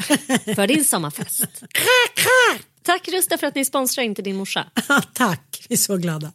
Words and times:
för 0.54 0.66
din 0.66 0.84
sommarfest. 0.84 1.44
Tack 2.82 3.08
Rusta 3.08 3.38
för 3.38 3.46
att 3.46 3.54
ni 3.54 3.64
sponsrar 3.64 4.04
inte 4.04 4.22
din 4.22 4.36
morsa. 4.36 4.66
Tack, 5.14 5.66
vi 5.68 5.72
är 5.72 5.76
så 5.78 5.96
glada. 5.96 6.32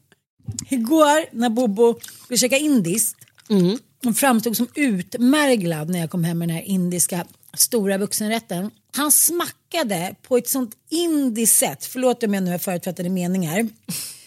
Igår 0.70 1.26
när 1.36 1.50
Bobo 1.50 2.00
skulle 2.24 2.38
käka 2.38 2.58
indiskt 2.58 3.16
Mm. 3.50 3.78
och 4.06 4.18
framstod 4.18 4.58
som 4.58 4.68
utmärglad 4.76 5.90
när 5.90 6.00
jag 6.00 6.10
kom 6.10 6.24
hem 6.24 6.38
med 6.38 6.48
den 6.48 6.56
här 6.56 6.64
indiska 6.64 7.26
stora 7.54 7.98
vuxenrätten. 7.98 8.72
Han 8.96 9.12
smackade 9.12 10.16
på 10.22 10.38
ett 10.38 10.50
sånt 10.50 10.72
indiskt 10.90 11.56
sätt, 11.56 11.86
förlåt 11.86 12.24
om 12.24 12.34
jag 12.34 12.44
nu 12.44 12.52
har 12.52 12.58
förutfattade 12.58 13.10
meningar. 13.10 13.70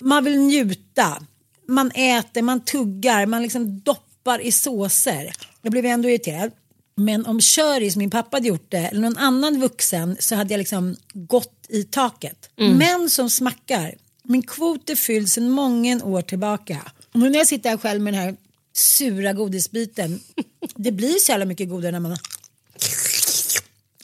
Man 0.01 0.25
vill 0.25 0.39
njuta, 0.41 1.23
man 1.69 1.91
äter, 1.91 2.43
man 2.43 2.65
tuggar, 2.65 3.27
man 3.27 3.43
liksom 3.43 3.81
doppar 3.81 4.41
i 4.41 4.53
såser. 4.53 5.33
Jag 5.63 5.71
blev 5.73 5.85
ändå 5.87 6.09
irriterad. 6.09 6.51
Men 6.99 7.27
om 7.27 7.41
Köris, 7.41 7.97
min 7.97 8.11
pappa 8.11 8.37
hade 8.37 8.49
gjort 8.49 8.67
det, 8.69 8.79
eller 8.79 9.01
någon 9.01 9.17
annan 9.17 9.61
vuxen 9.61 10.17
så 10.21 10.35
hade 10.35 10.53
jag 10.53 10.59
liksom 10.59 10.97
gått 11.13 11.67
i 11.69 11.85
taket. 11.85 12.51
Män 12.57 13.11
som 13.11 13.31
smackar. 13.31 13.95
Min 14.23 14.43
kvot 14.43 14.91
är 14.91 14.95
fylld 14.95 15.31
sedan 15.31 15.51
många 15.51 16.05
år 16.05 16.23
tillbaka. 16.23 16.93
Och 17.13 17.21
nu 17.21 17.31
när 17.31 17.39
jag 17.39 17.47
sitter 17.47 17.71
här 17.71 17.77
själv 17.77 18.01
med 18.01 18.13
den 18.13 18.23
här 18.23 18.37
sura 18.73 19.33
godisbiten. 19.33 20.21
Det 20.77 20.93
blir 20.93 21.19
så 21.19 21.33
jävla 21.33 21.45
mycket 21.45 21.69
godare 21.69 21.93
när 21.93 22.01
man 22.01 22.17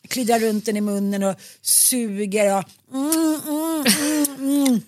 kliddrar 0.08 0.38
runt 0.38 0.66
den 0.66 0.76
i 0.76 0.80
munnen 0.80 1.22
och 1.22 1.34
suger. 1.62 2.58
Och, 2.58 2.64
mm, 2.92 3.40
mm, 3.46 3.84
mm, 3.98 4.66
mm. 4.66 4.80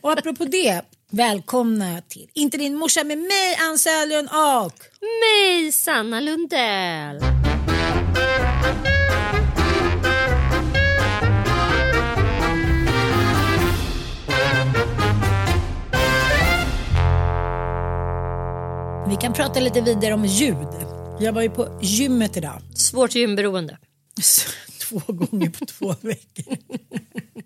och 0.00 0.12
apropå 0.12 0.44
det, 0.44 0.82
välkomna 1.10 2.02
till 2.08 2.30
Inte 2.34 2.56
din 2.56 2.76
morsa 2.76 3.04
med 3.04 3.18
mig, 3.18 3.56
Ann 3.60 3.78
Sälön 3.78 4.28
och 4.28 4.89
Mig, 5.02 5.72
Sanna 5.72 6.20
Lundell. 6.20 7.20
vi 19.08 19.16
kan 19.16 19.32
prata 19.32 19.60
lite 19.60 19.80
vidare 19.80 20.14
om 20.14 20.24
ljud. 20.24 20.56
Jag 21.20 21.32
var 21.32 21.42
ju 21.42 21.50
på 21.50 21.78
gymmet 21.82 22.36
idag. 22.36 22.62
Svårt 22.74 23.14
gymberoende. 23.14 23.78
Två 24.80 25.02
gånger 25.06 25.50
på 25.50 25.66
två 25.66 25.94
veckor. 26.00 26.56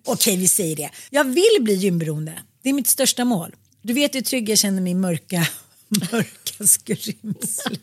Okej, 0.04 0.36
vi 0.36 0.48
säger 0.48 0.76
det. 0.76 0.90
Jag 1.10 1.24
vill 1.24 1.58
bli 1.60 1.74
gymberoende. 1.74 2.42
Det 2.62 2.68
är 2.68 2.72
mitt 2.72 2.86
största 2.86 3.24
mål. 3.24 3.54
Du 3.82 3.92
vet 3.92 4.14
hur 4.14 4.20
trygg 4.20 4.48
jag 4.48 4.58
känner 4.58 4.82
min 4.82 5.00
mörka, 5.00 5.46
mörka 5.88 6.66
skrymsle. 6.66 7.78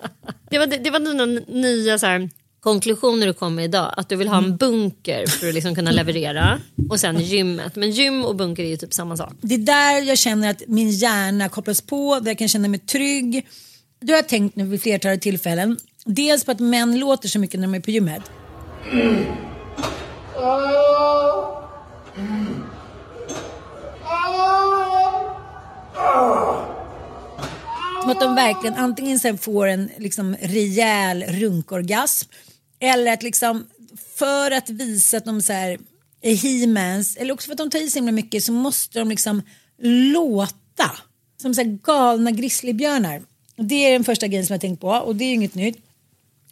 Det 0.49 0.59
var, 0.59 0.65
det 0.65 0.89
var 0.89 0.99
dina 0.99 1.25
nya 1.47 1.99
så 1.99 2.05
här, 2.05 2.29
konklusioner 2.59 3.27
du 3.27 3.33
kom 3.33 3.55
med 3.55 3.65
idag. 3.65 3.93
Att 3.97 4.09
du 4.09 4.15
vill 4.15 4.27
ha 4.27 4.37
en 4.37 4.57
bunker 4.57 5.27
för 5.27 5.47
att 5.47 5.53
liksom 5.53 5.75
kunna 5.75 5.91
leverera. 5.91 6.59
Och 6.89 6.99
sen 6.99 7.19
gymmet. 7.19 7.75
Men 7.75 7.91
gym 7.91 8.25
och 8.25 8.35
bunker 8.35 8.63
är 8.63 8.67
ju 8.67 8.77
typ 8.77 8.93
samma 8.93 9.17
sak. 9.17 9.33
Det 9.41 9.55
är 9.55 9.59
där 9.59 10.01
jag 10.01 10.17
känner 10.17 10.49
att 10.49 10.61
min 10.67 10.89
hjärna 10.89 11.49
kopplas 11.49 11.81
på, 11.81 12.19
där 12.19 12.31
jag 12.31 12.37
kan 12.37 12.47
känna 12.47 12.67
mig 12.67 12.79
trygg. 12.79 13.47
Det 13.99 14.13
har 14.13 14.17
jag 14.17 14.27
tänkt 14.27 14.55
nu 14.55 14.63
vid 14.63 14.81
flertalet 14.81 15.21
tillfällen. 15.21 15.77
Dels 16.05 16.45
på 16.45 16.51
att 16.51 16.59
män 16.59 16.99
låter 16.99 17.29
så 17.29 17.39
mycket 17.39 17.59
när 17.59 17.67
de 17.67 17.75
är 17.75 17.79
på 17.79 17.91
gymmet. 17.91 18.31
Som 28.01 28.09
att 28.09 28.19
de 28.19 28.35
verkligen 28.35 28.75
antingen 28.75 29.19
sen 29.19 29.37
får 29.37 29.67
en 29.67 29.89
liksom 29.97 30.35
rejäl 30.41 31.23
runkorgasm 31.23 32.29
eller 32.79 33.13
att 33.13 33.23
liksom 33.23 33.67
för 34.15 34.51
att 34.51 34.69
visa 34.69 35.17
att 35.17 35.25
de 35.25 35.41
så 35.41 35.53
här 35.53 35.79
är 36.21 36.35
he-mans 36.35 37.17
eller 37.17 37.33
också 37.33 37.45
för 37.45 37.51
att 37.51 37.57
de 37.57 37.69
tar 37.69 37.79
i 37.79 37.89
så 37.89 37.97
himla 37.97 38.11
mycket 38.11 38.43
så 38.43 38.51
måste 38.51 38.99
de 38.99 39.09
liksom 39.09 39.41
låta 40.13 40.91
som 41.41 41.53
så 41.53 41.61
här 41.61 41.79
galna 41.83 42.31
grizzlybjörnar. 42.31 43.21
Det 43.55 43.75
är 43.75 43.91
den 43.91 44.03
första 44.03 44.27
grejen 44.27 44.45
som 44.45 44.53
jag 44.53 44.61
tänkt 44.61 44.81
på 44.81 44.87
och 44.87 45.15
det 45.15 45.25
är 45.25 45.33
inget 45.33 45.55
nytt. 45.55 45.77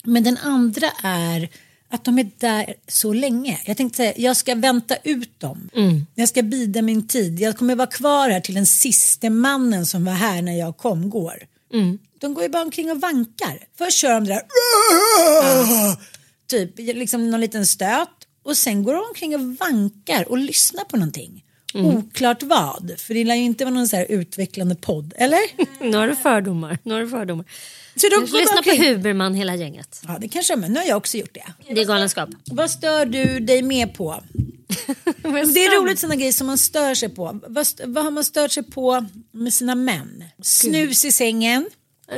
Men 0.04 0.24
den 0.24 0.38
andra 0.38 0.88
är 1.04 1.50
att 1.92 2.04
de 2.04 2.20
är 2.20 2.30
där 2.38 2.74
så 2.88 3.14
länge. 3.14 3.60
Jag 3.66 3.78
tänkte 3.78 3.98
säga, 3.98 4.14
jag 4.18 4.38
ska 4.38 4.56
vänta 4.56 4.96
ut 5.04 5.40
dem. 5.40 5.70
Jag 6.16 6.30
ska 6.30 6.42
bida 6.42 6.82
min 6.82 7.08
tid. 7.08 7.40
Jag 7.40 7.58
kommer 7.58 7.76
vara 7.76 7.88
kvar 7.88 8.30
här 8.30 8.40
till 8.40 8.56
den 8.56 8.66
sista 8.66 9.30
mannen 9.30 9.86
som 9.86 10.06
var 10.06 10.14
här 10.14 10.42
när 10.42 10.60
jag 10.60 10.78
kom 10.78 11.10
går. 11.10 11.34
De 12.20 12.34
går 12.34 12.44
ju 12.44 12.50
bara 12.50 12.64
omkring 12.64 12.92
och 12.92 13.02
vankar. 13.02 13.66
Först 13.78 13.98
kör 13.98 14.14
de 14.14 14.24
det 14.26 14.34
där 14.34 14.42
typ 16.48 16.72
liksom 16.78 17.32
någon 17.32 17.42
liten 17.42 17.66
stöt 17.66 18.10
och 18.44 18.58
sen 18.58 18.84
går 18.84 18.94
de 18.94 19.04
omkring 19.10 19.36
och 19.36 19.58
vankar 19.58 20.30
och 20.30 20.38
lyssnar 20.38 20.84
på 20.84 20.98
någonting. 20.98 21.44
Oklart 21.98 22.44
vad, 22.44 22.94
för 22.98 23.14
det 23.14 23.24
lär 23.24 23.36
ju 23.36 23.44
inte 23.44 23.66
vara 23.66 23.74
någon 23.76 23.88
så 23.88 23.96
här 23.96 24.06
utvecklande 24.10 24.76
podd, 24.76 25.14
eller? 25.18 25.40
Du 26.08 26.16
fördomar. 26.16 26.78
Du 26.84 27.10
fördomar. 27.10 27.46
Så 28.02 28.08
då, 28.10 28.38
Lyssna 28.38 28.62
på. 28.64 28.84
Huberman 28.84 29.34
hela 29.34 29.56
gänget. 29.56 30.02
Ja, 30.08 30.18
det 30.22 30.28
kanske 30.28 30.56
men 30.56 30.74
nu 30.74 30.80
har 30.80 30.86
jag 30.88 30.98
också 30.98 31.18
gjort 31.18 31.34
det. 31.34 31.74
Det 31.76 31.82
är 31.82 31.86
galenskap. 31.86 32.30
Vad 32.46 32.72
stör 32.72 33.06
du 33.06 33.40
dig 33.40 33.62
med 33.62 33.94
på? 33.94 34.24
Det 35.54 35.66
är 35.66 35.82
roligt 35.82 36.00
sådana 36.00 36.16
grejer 36.16 36.32
som 36.32 36.48
man 36.48 36.58
stör 36.58 36.96
sig 36.96 37.10
på. 37.10 37.40
Vad, 37.48 37.68
vad 37.86 38.04
har 38.04 38.12
man 38.12 38.24
stört 38.24 38.52
sig 38.52 38.64
på 38.64 39.06
med 39.32 39.54
sina 39.54 39.76
män? 39.76 40.24
Snus 40.42 41.06
i 41.06 41.12
sängen. 41.12 41.70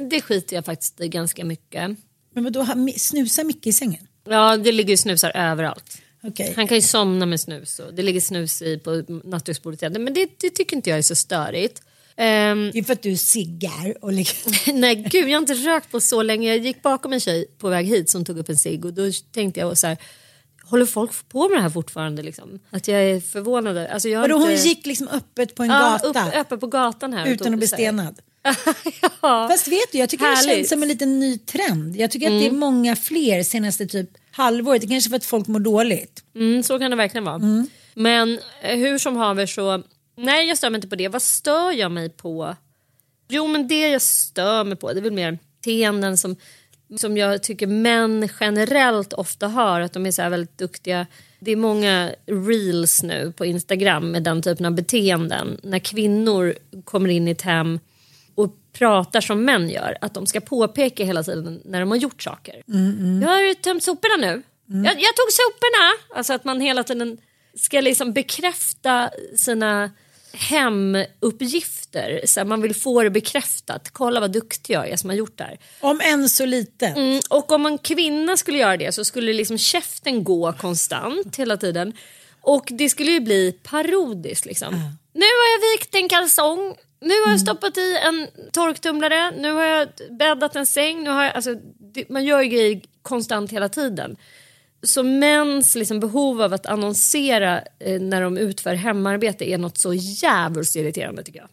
Det 0.10 0.22
skiter 0.22 0.56
jag 0.56 0.66
faktiskt 0.66 1.01
i 1.01 1.07
ganska 1.07 1.45
mycket. 1.45 1.98
Men 2.34 2.44
vadå, 2.44 2.62
ha- 2.62 2.74
mi- 2.74 2.98
snusa 3.00 3.44
mycket 3.44 3.68
i 3.68 3.74
sängen? 3.74 4.07
Ja, 4.30 4.57
det 4.57 4.72
ligger 4.72 4.89
ju 4.89 4.98
snusar 4.98 5.31
överallt. 5.36 5.98
Okej. 6.24 6.54
Han 6.56 6.68
kan 6.68 6.77
ju 6.77 6.81
somna 6.81 7.25
med 7.25 7.39
snus 7.39 7.80
och 7.80 7.94
det 7.94 8.01
ligger 8.04 8.22
snus 8.22 8.62
i 8.62 8.77
på 8.80 9.04
nattduksbordet. 9.24 9.81
Men 10.01 10.13
det, 10.13 10.30
det 10.38 10.50
tycker 10.50 10.75
inte 10.75 10.89
jag 10.89 11.00
är 11.00 11.04
så 11.04 11.16
störigt. 11.16 11.81
Ehm, 12.22 12.72
Det 12.74 12.80
är 12.80 12.84
för 12.84 12.94
att 12.94 13.02
du 13.02 13.18
ciggar 13.18 14.04
och 14.04 14.14
liksom... 14.14 14.54
nej 14.80 14.96
gud, 14.96 15.30
jag 15.30 15.34
har 15.34 15.42
inte 15.42 15.54
rökt 15.54 15.92
på 15.92 16.02
så 16.02 16.22
länge. 16.22 16.50
Jag 16.50 16.58
gick 16.58 16.82
bakom 16.82 17.14
en 17.14 17.20
tjej 17.20 17.46
på 17.58 17.70
väg 17.70 17.86
hit 17.86 18.10
som 18.10 18.26
tog 18.26 18.38
upp 18.38 18.50
en 18.50 18.58
cigg 18.58 18.86
och 18.86 18.94
då 18.94 19.12
tänkte 19.32 19.60
jag 19.60 19.78
så 19.78 19.88
här, 19.88 19.98
håller 20.64 20.86
folk 20.86 21.30
på 21.30 21.50
med 21.50 21.58
det 21.58 21.62
här 21.62 21.70
fortfarande 21.70 22.24
liksom? 22.24 22.60
Att 22.70 22.88
jag 22.88 23.02
är 23.04 23.20
förvånad. 23.20 23.78
Alltså, 23.78 24.10
jag 24.10 24.22
Vadå, 24.22 24.36
hon 24.38 24.52
inte... 24.52 24.68
gick 24.68 24.86
liksom 24.86 25.08
öppet 25.08 25.56
på 25.56 25.64
en 25.64 25.70
ja, 25.70 26.00
gata 26.04 26.08
upp, 26.08 26.36
öppet 26.36 26.60
på 26.60 26.68
gatan 26.68 27.14
här. 27.14 27.28
utan 27.28 27.54
att 27.54 27.60
bli 27.60 27.68
stenad? 27.68 28.20
ja. 29.22 29.48
Fast 29.52 29.68
vet 29.68 29.92
du, 29.92 29.98
jag 29.98 30.10
tycker 30.10 30.26
det 30.26 30.36
Härligt. 30.36 30.56
känns 30.56 30.70
som 30.70 30.82
en 30.84 30.90
liten 30.90 31.20
ny 31.20 31.38
trend. 31.38 31.96
Jag 31.96 32.12
tycker 32.12 32.28
att 32.28 32.42
det 32.42 32.48
är 32.48 32.52
många 32.52 32.96
fler 32.96 33.44
senaste 33.44 33.88
typ 33.88 34.10
halvåret. 34.32 34.82
Det 34.82 34.88
kanske 34.88 35.08
är 35.08 35.10
för 35.10 35.18
att 35.18 35.26
folk 35.26 35.48
mår 35.48 35.60
dåligt. 35.60 36.24
Mm, 36.36 36.64
så 36.64 36.80
kan 36.80 36.92
det 36.92 36.98
verkligen 36.98 37.26
vara. 37.26 37.66
Men 37.94 38.40
eh, 38.62 38.78
hur 38.78 38.98
som 38.98 39.16
haver 39.16 39.46
så, 39.46 39.84
nej 40.22 40.48
jag 40.48 40.58
stör 40.58 40.70
mig 40.70 40.78
inte 40.78 40.88
på 40.88 40.96
det. 40.96 41.08
Vad 41.08 41.22
stör 41.22 41.72
jag 41.72 41.92
mig 41.92 42.10
på? 42.10 42.56
Jo 43.30 43.48
men 43.48 43.68
det 43.68 43.90
jag 43.90 44.02
stör 44.02 44.64
mig 44.64 44.76
på 44.76 44.94
det 44.94 45.00
är 45.00 45.02
väl 45.02 45.12
mer 45.12 45.40
beteenden 45.62 46.18
som, 46.18 46.36
som 46.98 47.18
jag 47.18 47.44
tycker 47.44 47.68
män 47.68 48.30
generellt 48.40 49.14
ofta 49.14 49.48
har. 49.48 49.82
Att 49.82 49.94
de 49.94 50.06
är 50.06 50.12
så 50.12 50.30
väldigt 50.30 50.58
duktiga. 50.58 51.08
Det 51.40 51.52
är 51.52 51.56
många 51.56 52.12
reels 52.26 53.04
nu 53.04 53.34
på 53.38 53.46
Instagram 53.46 54.12
med 54.12 54.24
den 54.24 54.42
typen 54.42 54.66
av 54.66 54.72
beteenden. 54.74 55.60
När 55.64 55.80
kvinnor 55.80 56.56
kommer 56.84 57.10
in 57.10 57.28
i 57.28 57.32
ett 57.32 57.42
hem 57.42 57.80
och 58.36 58.56
pratar 58.74 59.22
som 59.22 59.46
män 59.46 59.70
gör. 59.70 59.98
Att 60.02 60.14
de 60.14 60.28
ska 60.28 60.40
påpeka 60.40 61.04
hela 61.04 61.24
tiden 61.24 61.62
när 61.66 61.80
de 61.80 61.90
har 61.92 61.98
gjort 61.98 62.24
saker. 62.24 62.64
Jag 63.22 63.30
har 63.30 63.54
tömt 63.54 63.84
soporna 63.84 64.28
nu. 64.28 64.42
Jag, 64.66 65.02
jag 65.02 65.16
tog 65.16 65.32
soporna. 65.32 66.16
Alltså 66.16 66.34
att 66.34 66.44
man 66.44 66.62
hela 66.62 66.84
tiden 66.84 67.18
ska 67.56 67.82
liksom 67.82 68.14
bekräfta 68.14 69.10
sina 69.38 69.92
hemuppgifter. 70.33 72.22
Så 72.25 72.39
här, 72.39 72.45
man 72.45 72.62
vill 72.62 72.75
få 72.75 73.04
det 73.04 73.10
bekräftat. 73.10 73.89
Kolla 73.89 74.19
vad 74.19 74.31
duktig 74.31 74.74
jag 74.74 74.89
är 74.89 74.98
som 74.98 75.10
har 75.10 75.18
gjort 75.18 75.38
det 75.38 75.44
här. 75.44 75.60
Om 75.80 76.01
än 76.04 76.30
så 76.30 76.45
lite. 76.45 76.88
Mm, 76.88 77.22
och 77.30 77.51
om 77.51 77.66
en 77.66 77.78
kvinna 77.78 78.38
skulle 78.38 78.57
göra 78.57 78.78
det 78.78 78.92
så 78.92 79.06
skulle 79.06 79.33
liksom 79.33 79.57
käften 79.57 80.24
gå 80.24 80.54
konstant 80.54 81.36
hela 81.36 81.57
tiden. 81.57 81.94
Och 82.42 82.68
det 82.72 82.89
skulle 82.89 83.12
ju 83.12 83.19
bli 83.19 83.51
parodiskt 83.63 84.45
liksom. 84.45 84.74
Nu 85.13 85.25
har 85.25 85.51
jag 85.54 85.78
vikt 85.78 85.95
en 85.95 86.10
kalsong. 86.10 86.75
Nu 87.01 87.22
har 87.25 87.31
jag 87.31 87.39
stoppat 87.39 87.77
i 87.77 87.98
en 87.98 88.27
torktumlare. 88.51 89.31
Nu 89.31 89.51
har 89.51 89.63
jag 89.63 89.88
bäddat 90.10 90.56
en 90.56 90.66
säng. 90.66 91.04
Nu 91.04 91.10
har 91.10 91.24
jag, 91.24 91.36
alltså, 91.36 91.56
det, 91.94 92.10
man 92.10 92.25
gör 92.25 92.42
ju 92.42 92.50
grejer 92.50 92.81
konstant 93.01 93.51
hela 93.51 93.69
tiden. 93.69 94.18
Så 94.83 95.04
mäns 95.04 95.75
liksom, 95.75 96.00
behov 96.00 96.42
av 96.42 96.54
att 96.54 96.66
annonsera 96.66 97.62
eh, 97.80 98.01
när 98.01 98.22
de 98.22 98.38
utför 98.38 98.74
hemarbete 98.74 99.50
är 99.50 99.57
något 99.57 99.78
så 99.78 99.94
jävligt 99.94 100.75
irriterande 100.75 101.24
tycker 101.24 101.39
jag. 101.39 101.50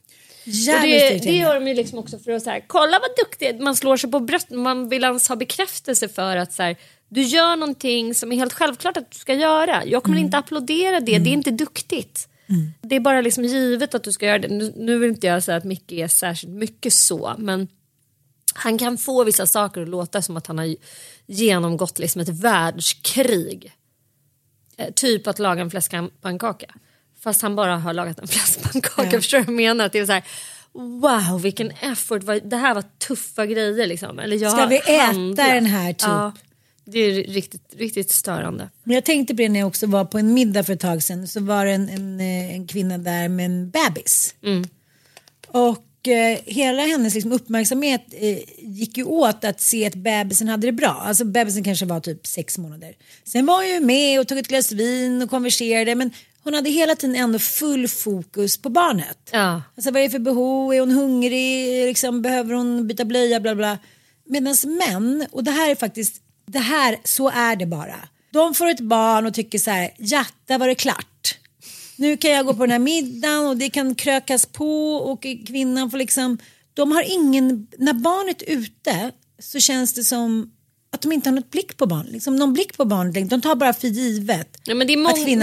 Det, 0.83 1.19
det 1.25 1.37
gör 1.37 1.55
de 1.55 1.69
ju 1.69 1.75
liksom 1.75 1.99
också 1.99 2.19
för 2.19 2.33
att 2.33 2.43
så 2.43 2.51
här, 2.51 2.65
kolla 2.67 2.99
vad 2.99 3.11
duktig 3.27 3.61
man 3.61 3.77
slår 3.77 3.97
sig 3.97 4.11
på 4.11 4.21
bröstet. 4.21 4.59
Man 4.59 4.89
vill 4.89 5.05
ens 5.05 5.29
ha 5.29 5.37
bekräftelse 5.37 6.09
för 6.09 6.37
att 6.37 6.53
så 6.53 6.63
här, 6.63 6.77
du 7.09 7.23
gör 7.23 7.57
någonting 7.57 8.15
som 8.15 8.33
är 8.33 8.37
helt 8.37 8.53
självklart 8.53 8.97
att 8.97 9.11
du 9.11 9.19
ska 9.19 9.35
göra. 9.35 9.85
Jag 9.85 10.03
kommer 10.03 10.19
inte 10.19 10.39
applådera 10.39 11.01
det, 11.01 11.19
det 11.19 11.31
är 11.31 11.33
inte 11.33 11.51
duktigt. 11.51 12.29
Det 12.81 12.97
är 12.97 13.01
bara 13.01 13.21
liksom 13.21 13.45
givet 13.45 13.95
att 13.95 14.05
du 14.05 14.13
ska 14.13 14.27
göra 14.27 14.39
det. 14.39 14.49
Nu, 14.49 14.73
nu 14.77 14.99
vill 14.99 15.11
inte 15.11 15.27
jag 15.27 15.43
säga 15.43 15.57
att 15.57 15.65
Micke 15.65 15.93
är 15.93 16.09
särskilt 16.09 16.53
mycket 16.53 16.93
så, 16.93 17.35
men 17.39 17.69
han 18.55 18.79
kan 18.79 18.99
få 18.99 19.25
vissa 19.25 19.47
saker 19.47 19.81
att 19.83 19.89
låta 19.89 20.23
som 20.23 20.37
att 20.37 20.47
han 20.47 20.59
har 20.59 20.77
genomgått 21.29 21.99
liksom 21.99 22.21
ett 22.21 22.29
världskrig. 22.29 23.73
Eh, 24.77 24.91
typ 24.95 25.27
att 25.27 25.39
laga 25.39 25.63
en 25.63 25.71
fläskpannkaka. 25.71 26.75
Fast 27.21 27.43
han 27.43 27.57
bara 27.57 27.77
har 27.77 27.93
lagat 27.93 28.19
en 28.19 28.29
fläskpannkaka. 28.29 29.05
Ja. 29.05 29.11
Förstår 29.11 29.39
du 29.39 29.45
vad 29.45 29.53
jag 29.53 29.57
menar? 29.57 29.85
Att 29.87 29.93
Det 29.93 29.99
är 29.99 30.07
så 30.07 30.13
här, 30.13 30.25
wow 30.73 31.43
vilken 31.43 31.71
effort. 31.71 32.23
Det 32.45 32.57
här 32.57 32.75
var 32.75 32.85
tuffa 32.99 33.47
grejer. 33.47 33.87
Liksom. 33.87 34.19
Eller 34.19 34.37
jag 34.37 34.53
Ska 34.53 34.67
vi 34.67 34.77
äta 34.77 34.93
handlat. 35.03 35.37
den 35.47 35.67
här 35.67 35.93
typ? 35.93 36.03
Ja, 36.03 36.33
det 36.85 36.99
är 36.99 37.25
riktigt, 37.25 37.75
riktigt 37.77 38.11
störande. 38.11 38.71
Men 38.83 38.95
jag 38.95 39.05
tänkte 39.05 39.35
på 39.35 39.37
det 39.43 39.49
när 39.49 39.61
jag 39.61 39.69
också 39.69 39.87
var 39.87 40.05
på 40.05 40.19
en 40.19 40.35
middag 40.35 40.65
för 40.65 40.73
ett 40.73 40.81
tag 40.81 41.03
sedan. 41.03 41.29
Så 41.29 41.41
var 41.41 41.65
det 41.65 41.73
en, 41.73 41.89
en, 41.89 42.21
eh, 42.21 42.55
en 42.55 42.67
kvinna 42.67 42.99
där 42.99 43.29
med 43.29 43.47
en 43.47 43.71
bebis. 43.71 44.35
Och 45.49 45.85
eh, 46.07 46.39
hela 46.45 46.83
hennes 46.83 47.15
liksom, 47.15 47.33
uppmärksamhet 47.33 48.05
eh, 48.13 48.39
gick 48.59 48.99
ju 48.99 49.05
åt 49.05 49.45
att 49.45 49.61
se 49.61 49.87
att 49.87 49.95
bebisen 49.95 50.49
hade 50.49 50.67
det 50.67 50.73
bra. 50.73 51.03
Alltså 51.07 51.25
bebisen 51.25 51.65
kanske 51.65 51.87
var 51.87 52.01
typ 52.01 52.27
sex 52.27 52.59
månader. 52.59 52.95
Sen 53.25 53.47
var 53.47 53.57
hon 53.57 53.69
ju 53.69 53.81
med 53.81 54.21
och 54.21 54.29
tog 54.29 54.39
ett 54.39 54.49
glas 54.49 54.73
vin 54.73 55.23
och 55.23 55.31
konverserade. 55.31 55.95
Men 55.95 56.11
hon 56.43 56.55
hade 56.55 56.71
hela 56.71 56.97
tiden 56.97 57.17
ändå 57.17 57.39
full 57.39 57.89
fokus 57.89 58.59
på 58.59 58.69
barnet. 58.69 59.31
Ja. 59.33 59.63
Alltså 59.77 59.91
vad 59.91 60.03
är 60.03 60.05
det 60.05 60.11
för 60.11 60.19
behov? 60.19 60.75
Är 60.75 60.81
hon 60.81 60.91
hungrig? 60.91 61.87
Liksom, 61.87 62.23
behöver 62.23 62.55
hon 62.55 62.87
byta 62.87 63.05
blöja? 63.05 63.41
Bla 63.41 63.55
bla. 63.55 63.79
Medan 64.25 64.57
män, 64.65 65.27
och 65.31 65.45
det 65.45 65.51
här 65.51 65.71
är 65.71 65.75
faktiskt, 65.75 66.23
det 66.47 66.59
här, 66.59 66.97
så 67.05 67.29
är 67.29 67.57
det 67.57 67.67
bara. 67.67 68.09
De 68.31 68.55
får 68.55 68.67
ett 68.67 68.81
barn 68.81 69.27
och 69.27 69.35
tycker 69.35 69.59
så 69.59 69.71
här, 69.71 69.91
ja, 69.97 70.25
där 70.47 70.59
var 70.59 70.69
det 70.69 70.75
klart. 70.75 71.07
Nu 71.99 72.17
kan 72.17 72.31
jag 72.31 72.47
gå 72.47 72.55
på 72.55 72.63
den 72.63 72.71
här 72.71 72.79
middagen 72.79 73.47
och 73.47 73.57
det 73.57 73.71
kan 73.71 73.95
krökas 73.95 74.47
på 74.47 74.95
och 74.95 75.23
kvinnan 75.47 75.91
får 75.91 75.99
liksom, 75.99 76.39
de 76.75 76.93
har 76.93 77.03
ingen, 77.13 77.67
när 77.79 77.93
barnet 77.93 78.43
är 78.43 78.51
ute 78.51 79.13
så 79.39 79.61
känns 79.61 79.95
det 79.95 80.05
som 80.05 80.53
att 80.93 81.03
de 81.03 81.13
inte 81.13 81.29
har 81.29 81.35
något 81.35 81.51
blick 81.51 81.77
på 81.77 81.87
barn, 81.87 82.07
liksom 82.07 82.37
någon 82.37 82.53
blick 82.53 82.77
på 82.77 82.85
barnet, 82.85 83.31
de 83.31 83.41
tar 83.41 83.55
bara 83.55 83.73
för 83.73 83.89
givet 83.89 84.61
Ja, 84.65 84.75
men 84.75 84.87
det 84.87 84.93
är 84.93 84.97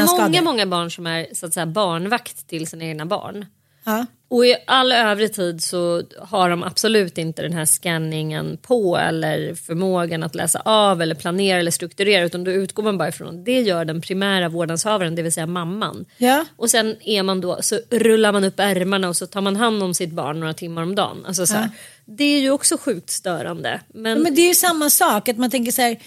ska 0.07 0.21
många, 0.21 0.41
många 0.41 0.65
barn 0.65 0.91
som 0.91 1.07
är 1.07 1.27
så 1.33 1.45
att 1.45 1.53
säga, 1.53 1.65
barnvakt 1.65 2.47
till 2.47 2.67
sina 2.67 2.85
egna 2.85 3.05
barn. 3.05 3.45
Ja. 3.85 4.05
Och 4.27 4.45
i 4.45 4.55
all 4.67 4.91
övrig 4.91 5.33
tid 5.33 5.63
så 5.63 6.03
har 6.21 6.49
de 6.49 6.63
absolut 6.63 7.17
inte 7.17 7.41
den 7.41 7.53
här 7.53 7.65
scanningen 7.65 8.57
på 8.61 8.97
eller 8.97 9.55
förmågan 9.55 10.23
att 10.23 10.35
läsa 10.35 10.61
av 10.65 11.01
eller 11.01 11.15
planera 11.15 11.59
eller 11.59 11.71
strukturera 11.71 12.23
utan 12.25 12.43
då 12.43 12.51
utgår 12.51 12.83
man 12.83 12.97
bara 12.97 13.09
ifrån 13.09 13.43
det 13.43 13.61
gör 13.61 13.85
den 13.85 14.01
primära 14.01 14.49
vårdnadshavaren, 14.49 15.15
det 15.15 15.21
vill 15.21 15.33
säga 15.33 15.47
mamman. 15.47 16.05
Ja. 16.17 16.45
Och 16.55 16.69
sen 16.69 16.95
är 17.01 17.23
man 17.23 17.41
då, 17.41 17.61
så 17.61 17.79
rullar 17.89 18.31
man 18.31 18.43
upp 18.43 18.59
ärmarna 18.59 19.09
och 19.09 19.17
så 19.17 19.27
tar 19.27 19.41
man 19.41 19.55
hand 19.55 19.83
om 19.83 19.93
sitt 19.93 20.11
barn 20.11 20.39
några 20.39 20.53
timmar 20.53 20.83
om 20.83 20.95
dagen. 20.95 21.25
Alltså 21.27 21.45
så 21.45 21.53
här, 21.53 21.69
Det 22.05 22.23
är 22.23 22.39
ju 22.39 22.51
också 22.51 22.77
sjukt 22.77 23.09
störande. 23.09 23.81
Men, 23.93 24.17
Ja, 24.17 24.23
men 24.23 24.35
det 24.35 24.41
är 24.41 24.47
ju 24.47 24.55
samma 24.55 24.89
sak, 24.89 25.29
att 25.29 25.37
man 25.37 25.51
tänker 25.51 25.71
så 25.71 25.81
här, 25.81 25.97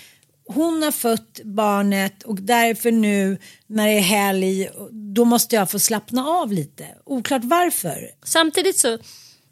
hon 0.49 0.83
har 0.83 0.91
fött 0.91 1.41
barnet 1.45 2.23
och 2.23 2.37
därför 2.41 2.91
nu 2.91 3.39
när 3.67 3.87
det 3.87 3.93
är 3.93 4.01
helg, 4.01 4.69
då 4.91 5.25
måste 5.25 5.57
jag 5.57 5.71
få 5.71 5.79
slappna 5.79 6.27
av 6.27 6.53
lite. 6.53 6.87
Oklart 7.05 7.45
varför. 7.45 8.11
Samtidigt 8.25 8.79
så, 8.79 8.99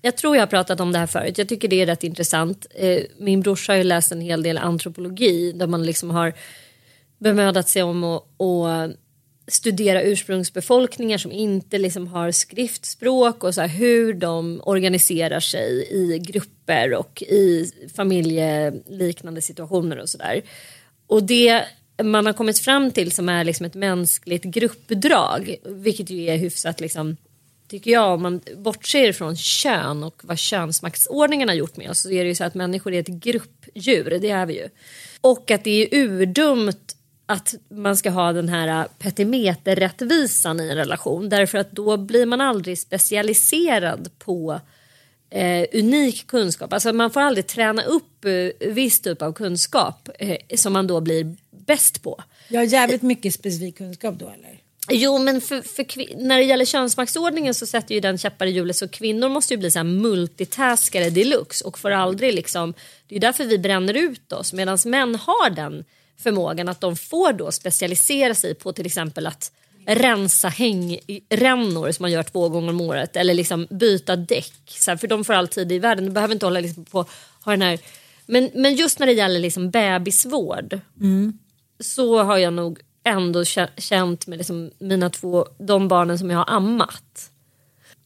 jag 0.02 0.16
tror 0.16 0.36
jag 0.36 0.42
har 0.42 0.46
pratat 0.46 0.80
om 0.80 0.92
det 0.92 0.98
här 0.98 1.06
förut, 1.06 1.38
jag 1.38 1.48
tycker 1.48 1.68
det 1.68 1.82
är 1.82 1.86
rätt 1.86 2.04
intressant. 2.04 2.66
Eh, 2.74 3.02
min 3.18 3.40
brorsa 3.40 3.72
har 3.72 3.76
ju 3.78 3.84
läst 3.84 4.12
en 4.12 4.20
hel 4.20 4.42
del 4.42 4.58
antropologi 4.58 5.52
där 5.52 5.66
man 5.66 5.82
liksom 5.82 6.10
har 6.10 6.32
bemödat 7.18 7.68
sig 7.68 7.82
om 7.82 8.04
att, 8.04 8.22
och 8.36 8.66
studera 9.48 10.02
ursprungsbefolkningar 10.02 11.18
som 11.18 11.32
inte 11.32 11.78
liksom 11.78 12.06
har 12.06 12.30
skriftspråk 12.30 13.44
och 13.44 13.54
så 13.54 13.60
här, 13.60 13.68
hur 13.68 14.14
de 14.14 14.60
organiserar 14.64 15.40
sig 15.40 15.88
i 15.90 16.18
grupper 16.18 16.94
och 16.94 17.22
i 17.22 17.72
familjeliknande 17.96 19.42
situationer 19.42 19.98
och 19.98 20.08
sådär. 20.08 20.42
Och 21.06 21.22
det 21.22 21.64
man 22.02 22.26
har 22.26 22.32
kommit 22.32 22.58
fram 22.58 22.90
till 22.90 23.12
som 23.12 23.28
är 23.28 23.44
liksom 23.44 23.66
ett 23.66 23.74
mänskligt 23.74 24.44
gruppdrag, 24.44 25.56
vilket 25.64 26.10
ju 26.10 26.24
är 26.24 26.36
hyfsat 26.36 26.80
liksom 26.80 27.16
tycker 27.68 27.90
jag, 27.90 28.14
om 28.14 28.22
man 28.22 28.40
bortser 28.56 29.12
från 29.12 29.36
kön 29.36 30.04
och 30.04 30.20
vad 30.24 30.38
könsmaktsordningen 30.38 31.48
har 31.48 31.54
gjort 31.54 31.76
med 31.76 31.90
oss 31.90 32.02
så 32.02 32.10
är 32.10 32.24
det 32.24 32.28
ju 32.28 32.34
så 32.34 32.44
att 32.44 32.54
människor 32.54 32.92
är 32.92 33.00
ett 33.00 33.06
gruppdjur, 33.06 34.18
det 34.20 34.30
är 34.30 34.46
vi 34.46 34.54
ju. 34.54 34.68
Och 35.20 35.50
att 35.50 35.64
det 35.64 35.70
är 35.70 35.98
urdumt 35.98 36.96
att 37.26 37.54
man 37.68 37.96
ska 37.96 38.10
ha 38.10 38.32
den 38.32 38.48
här 38.48 38.86
petimeterrättvisan 38.98 40.60
i 40.60 40.68
en 40.68 40.76
relation 40.76 41.28
därför 41.28 41.58
att 41.58 41.72
då 41.72 41.96
blir 41.96 42.26
man 42.26 42.40
aldrig 42.40 42.78
specialiserad 42.78 44.10
på 44.18 44.60
eh, 45.30 45.66
unik 45.72 46.26
kunskap. 46.26 46.72
Alltså 46.72 46.92
man 46.92 47.10
får 47.10 47.20
aldrig 47.20 47.46
träna 47.46 47.82
upp 47.82 48.24
eh, 48.24 48.68
viss 48.68 49.00
typ 49.00 49.22
av 49.22 49.32
kunskap 49.32 50.08
eh, 50.18 50.36
som 50.56 50.72
man 50.72 50.86
då 50.86 51.00
blir 51.00 51.36
bäst 51.50 52.02
på. 52.02 52.22
Jag 52.48 52.60
har 52.60 52.64
jävligt 52.64 53.02
mycket 53.02 53.34
specifik 53.34 53.78
kunskap 53.78 54.14
då 54.18 54.28
eller? 54.28 54.60
Jo 54.90 55.18
men 55.18 55.40
för, 55.40 55.62
för 55.62 55.86
när 56.16 56.38
det 56.38 56.44
gäller 56.44 56.64
könsmaktsordningen 56.64 57.54
så 57.54 57.66
sätter 57.66 57.94
ju 57.94 58.00
den 58.00 58.18
käppar 58.18 58.46
i 58.46 58.50
hjulet 58.50 58.76
så 58.76 58.88
kvinnor 58.88 59.28
måste 59.28 59.54
ju 59.54 59.58
bli 59.58 59.70
så 59.70 59.78
här 59.78 59.84
multitaskare 59.84 61.10
deluxe 61.10 61.64
och 61.64 61.78
får 61.78 61.90
aldrig 61.90 62.34
liksom 62.34 62.74
Det 63.08 63.16
är 63.16 63.20
därför 63.20 63.44
vi 63.44 63.58
bränner 63.58 63.94
ut 63.94 64.32
oss 64.32 64.52
medan 64.52 64.78
män 64.84 65.14
har 65.14 65.50
den 65.50 65.84
förmågan 66.18 66.68
att 66.68 66.80
de 66.80 66.96
får 66.96 67.32
då 67.32 67.52
specialisera 67.52 68.34
sig 68.34 68.54
på 68.54 68.72
till 68.72 68.86
exempel 68.86 69.26
att 69.26 69.52
rensa 69.86 70.48
hängrännor 70.48 71.92
som 71.92 72.02
man 72.02 72.10
gör 72.10 72.22
två 72.22 72.48
gånger 72.48 72.70
om 72.70 72.80
året 72.80 73.16
eller 73.16 73.34
liksom 73.34 73.66
byta 73.70 74.16
däck. 74.16 74.54
Så 74.66 74.90
här, 74.90 74.98
för 74.98 75.08
de 75.08 75.24
får 75.24 75.34
all 75.34 75.48
tid 75.48 75.72
i 75.72 75.78
världen. 75.78 76.04
Du 76.04 76.10
behöver 76.10 76.34
inte 76.34 76.46
hålla 76.46 76.60
liksom 76.60 76.84
på 76.84 77.06
ha 77.40 77.52
den 77.52 77.62
här 77.62 77.78
men, 78.26 78.50
men 78.54 78.74
just 78.74 78.98
när 78.98 79.06
det 79.06 79.12
gäller 79.12 79.40
liksom 79.40 79.70
bebisvård 79.70 80.80
så 81.80 82.22
har 82.22 82.38
jag 82.38 82.52
nog 82.52 82.80
ändå 83.04 83.44
känt 83.78 84.26
med 84.26 84.38
liksom 84.38 84.70
mina 84.78 85.10
två, 85.10 85.46
de 85.58 85.88
barnen 85.88 86.18
som 86.18 86.30
jag 86.30 86.38
har 86.38 86.54
ammat. 86.54 87.30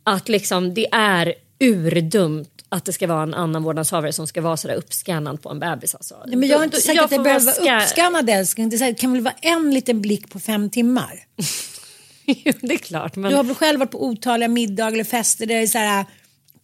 Att 0.04 0.28
liksom 0.28 0.74
det 0.74 0.88
är 0.92 1.34
urdumt 1.58 2.49
att 2.72 2.84
det 2.84 2.92
ska 2.92 3.06
vara 3.06 3.22
en 3.22 3.34
annan 3.34 3.62
vårdnadshavare 3.62 4.12
som 4.12 4.26
ska 4.26 4.40
vara 4.40 4.56
sådär 4.56 4.74
uppskannad 4.74 5.42
på 5.42 5.50
en 5.50 5.60
bebis. 5.60 5.94
Alltså. 5.94 6.22
Nej, 6.26 6.36
men 6.36 6.48
jag 6.48 6.58
har 6.58 6.64
inte 6.64 6.80
sagt 6.80 6.96
jag 6.96 7.04
att 7.04 7.10
det 7.10 7.18
behöver 7.18 7.46
vara 7.46 7.64
vara 7.64 7.80
ska- 7.80 7.84
uppskannad 7.84 8.30
älskling. 8.30 8.70
Det 8.70 8.76
här, 8.76 8.94
kan 8.94 9.12
väl 9.12 9.22
vara 9.22 9.34
en 9.40 9.74
liten 9.74 10.00
blick 10.00 10.30
på 10.30 10.40
fem 10.40 10.70
timmar. 10.70 11.24
Jo, 12.44 12.52
det 12.60 12.74
är 12.74 12.78
klart. 12.78 13.16
Men... 13.16 13.30
Du 13.30 13.36
har 13.36 13.44
väl 13.44 13.54
själv 13.54 13.78
varit 13.78 13.90
på 13.90 14.06
otaliga 14.06 14.48
middagar 14.48 14.92
eller 14.92 15.04
fester 15.04 15.46
där 15.46 15.54
det 15.54 15.62
är 15.62 15.66
så 15.66 15.78
här 15.78 16.04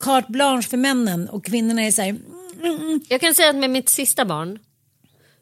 carte 0.01 0.33
blanche 0.33 0.69
för 0.69 0.77
männen 0.77 1.29
och 1.29 1.45
kvinnorna 1.45 1.83
är 1.83 1.91
så 1.91 2.03
här 2.03 2.17
mm, 2.63 3.01
Jag 3.09 3.21
kan 3.21 3.35
säga 3.35 3.51
att 3.51 3.57
med 3.57 3.71
mitt 3.71 3.89
sista 3.89 4.25
barn, 4.25 4.59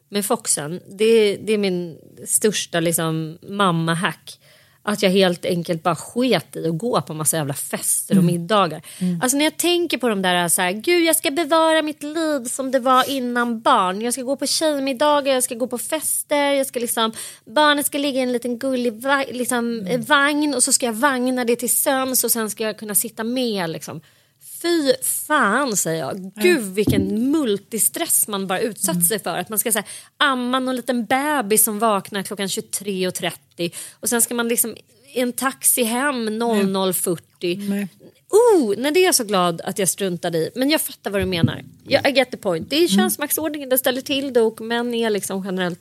med 0.09 0.25
Foxen, 0.25 0.81
det, 0.97 1.35
det 1.35 1.53
är 1.53 1.57
min 1.57 1.97
största 2.27 2.79
liksom, 2.79 3.37
mamma-hack. 3.49 4.39
Att 4.87 5.01
jag 5.03 5.09
helt 5.09 5.45
enkelt 5.45 5.83
bara 5.83 5.95
sket 5.95 6.55
i 6.55 6.67
att 6.67 6.77
gå 6.77 7.01
på 7.01 7.13
massa 7.13 7.37
jävla 7.37 7.53
fester 7.53 8.17
och 8.17 8.23
middagar. 8.23 8.81
Alltså 9.21 9.37
när 9.37 9.45
jag 9.45 9.57
tänker 9.57 9.97
på 9.97 10.09
de 10.09 10.21
där 10.21 10.47
så 10.49 10.61
här, 10.61 10.71
gud 10.71 11.03
jag 11.03 11.15
ska 11.15 11.31
bevara 11.31 11.81
mitt 11.81 12.03
liv 12.03 12.45
som 12.45 12.71
det 12.71 12.79
var 12.79 13.09
innan 13.09 13.61
barn. 13.61 14.01
Jag 14.01 14.13
ska 14.13 14.21
gå 14.21 14.35
på 14.35 14.45
tjejmiddagar, 14.47 15.33
jag 15.33 15.43
ska 15.43 15.55
gå 15.55 15.67
på 15.67 15.77
fester, 15.77 16.51
jag 16.53 16.67
ska 16.67 16.79
liksom, 16.79 17.11
barnet 17.45 17.85
ska 17.85 17.97
ligga 17.97 18.19
i 18.19 18.23
en 18.23 18.31
liten 18.31 18.59
gullig 18.59 18.93
va- 18.93 19.25
liksom, 19.31 19.87
eh, 19.87 19.99
vagn 19.99 20.53
och 20.55 20.63
så 20.63 20.73
ska 20.73 20.85
jag 20.85 20.93
vagna 20.93 21.45
det 21.45 21.55
till 21.55 21.75
sömns 21.75 22.23
och 22.23 22.31
sen 22.31 22.49
ska 22.49 22.63
jag 22.63 22.77
kunna 22.79 22.95
sitta 22.95 23.23
med 23.23 23.69
liksom. 23.69 24.01
Fy 24.61 24.93
fan 25.03 25.77
säger 25.77 25.99
jag. 25.99 26.31
Gud 26.35 26.63
vilken 26.63 27.31
multistress 27.31 28.27
man 28.27 28.47
bara 28.47 28.59
utsatt 28.59 29.05
sig 29.05 29.19
för. 29.19 29.37
Att 29.37 29.49
man 29.49 29.59
ska 29.59 29.71
säga 29.71 29.85
amma 30.17 30.59
någon 30.59 30.75
liten 30.75 31.05
bebis 31.05 31.63
som 31.63 31.79
vaknar 31.79 32.23
klockan 32.23 32.47
23.30 32.47 33.75
och 33.93 34.09
sen 34.09 34.21
ska 34.21 34.35
man 34.35 34.47
liksom 34.47 34.77
i 35.13 35.19
en 35.19 35.33
taxi 35.33 35.83
hem 35.83 36.29
00.40. 36.29 37.69
Nej. 37.69 37.87
Oh, 38.29 38.73
nej, 38.77 38.91
det 38.91 38.99
är 38.99 39.05
jag 39.05 39.15
så 39.15 39.23
glad 39.23 39.61
att 39.61 39.79
jag 39.79 39.89
struntade 39.89 40.37
i. 40.37 40.49
Men 40.55 40.69
jag 40.69 40.81
fattar 40.81 41.11
vad 41.11 41.21
du 41.21 41.25
menar. 41.25 41.63
Jag, 41.87 42.09
I 42.09 42.11
get 42.11 42.31
the 42.31 42.37
point. 42.37 42.69
Det 42.69 42.83
är 42.83 42.87
könsmaktsordningen, 42.87 43.69
det 43.69 43.77
ställer 43.77 44.01
till 44.01 44.33
det 44.33 44.41
och 44.41 44.61
män 44.61 44.93
är 44.93 45.09
liksom 45.09 45.45
generellt 45.45 45.79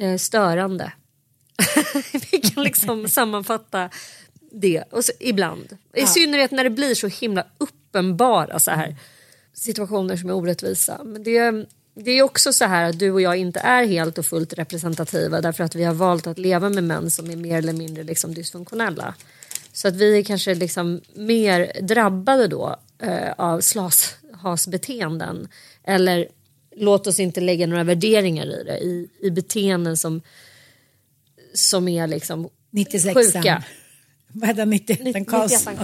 eh, 0.00 0.16
störande. 0.16 0.92
Vi 2.30 2.38
kan 2.38 2.64
liksom 2.64 3.08
sammanfatta 3.08 3.90
det 4.52 4.84
och 4.90 5.04
så, 5.04 5.12
ibland. 5.20 5.78
I 5.94 6.06
synnerhet 6.06 6.50
när 6.50 6.64
det 6.64 6.70
blir 6.70 6.94
så 6.94 7.08
himla 7.08 7.46
uppenbara 7.94 8.58
så 8.58 8.70
här, 8.70 8.96
situationer 9.52 10.16
som 10.16 10.28
är 10.28 10.34
orättvisa. 10.34 11.00
Men 11.04 11.22
det, 11.22 11.66
det 11.94 12.10
är 12.10 12.22
också 12.22 12.52
så 12.52 12.64
här 12.64 12.90
att 12.90 12.98
du 12.98 13.10
och 13.10 13.20
jag 13.20 13.36
inte 13.36 13.60
är 13.60 13.86
helt 13.86 14.18
och 14.18 14.26
fullt 14.26 14.52
representativa 14.52 15.40
därför 15.40 15.64
att 15.64 15.74
vi 15.74 15.84
har 15.84 15.94
valt 15.94 16.26
att 16.26 16.38
leva 16.38 16.68
med 16.68 16.84
män 16.84 17.10
som 17.10 17.30
är 17.30 17.36
mer 17.36 17.58
eller 17.58 17.72
mindre 17.72 18.04
liksom 18.04 18.34
dysfunktionella. 18.34 19.14
Så 19.72 19.88
att 19.88 19.96
vi 19.96 20.18
är 20.18 20.22
kanske 20.22 20.54
liksom 20.54 21.00
mer 21.14 21.72
drabbade 21.82 22.48
då 22.48 22.76
eh, 22.98 23.32
av 23.36 23.60
slashasbeteenden. 23.60 25.48
Eller 25.84 26.28
låt 26.76 27.06
oss 27.06 27.20
inte 27.20 27.40
lägga 27.40 27.66
några 27.66 27.84
värderingar 27.84 28.46
i 28.46 28.64
det. 28.64 28.78
I, 28.78 29.08
i 29.20 29.30
beteenden 29.30 29.96
som, 29.96 30.22
som 31.54 31.88
är 31.88 32.06
liksom 32.06 32.48
96 32.70 33.14
sjuka. 33.14 33.64
Vad 34.28 34.48
heter 34.48 34.60
han? 34.62 34.70
91 34.70 35.28
Karlsson? 35.28 35.76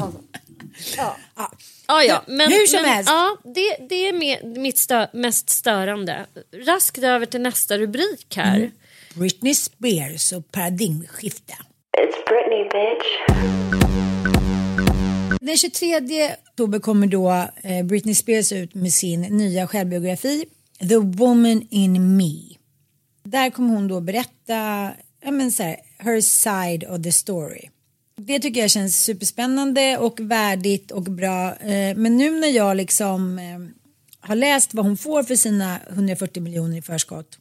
Ja. 0.96 1.16
Ja. 1.36 1.52
Ja, 1.88 2.02
ja. 2.02 2.24
Men, 2.26 2.52
Hur 2.52 2.66
som 2.66 2.82
men, 2.82 2.90
helst. 2.90 3.10
Ja, 3.10 3.36
det, 3.44 3.88
det 3.88 4.08
är 4.08 4.12
med, 4.12 4.58
mitt 4.58 4.78
stö, 4.78 5.06
mest 5.12 5.50
störande. 5.50 6.26
Raskt 6.66 6.98
över 6.98 7.26
till 7.26 7.40
nästa 7.40 7.78
rubrik 7.78 8.36
här. 8.36 8.56
Mm. 8.56 8.70
Britney 9.14 9.54
Spears 9.54 10.32
och 10.32 10.52
paradigmskifte. 10.52 11.54
It's 11.98 12.24
Britney, 12.26 12.64
bitch. 12.64 13.06
Den 15.40 15.56
23 15.56 15.96
oktober 16.50 16.78
kommer 16.78 17.06
då 17.06 17.48
eh, 17.62 17.84
Britney 17.84 18.14
Spears 18.14 18.52
ut 18.52 18.74
med 18.74 18.92
sin 18.92 19.20
nya 19.20 19.66
självbiografi 19.66 20.44
The 20.88 20.96
Woman 20.96 21.66
in 21.70 22.16
Me. 22.16 22.56
Där 23.24 23.50
kommer 23.50 23.74
hon 23.74 23.88
då 23.88 24.00
berätta 24.00 24.90
ja, 25.22 25.30
men 25.30 25.52
så 25.52 25.62
här, 25.62 25.76
her 25.98 26.20
side 26.20 26.84
of 26.90 27.02
the 27.02 27.12
story. 27.12 27.68
Det 28.26 28.40
tycker 28.40 28.60
jag 28.60 28.70
känns 28.70 29.04
superspännande 29.04 29.98
och 29.98 30.20
värdigt 30.20 30.90
och 30.90 31.02
bra. 31.02 31.56
Eh, 31.56 31.96
men 31.96 32.16
nu 32.16 32.40
när 32.40 32.48
jag 32.48 32.76
liksom 32.76 33.38
eh, 33.38 33.58
har 34.20 34.34
läst 34.34 34.74
vad 34.74 34.86
hon 34.86 34.96
får 34.96 35.22
för 35.22 35.36
sina 35.36 35.78
140 35.90 36.42
miljoner 36.42 36.78
i 36.78 36.82
förskott. 36.82 37.38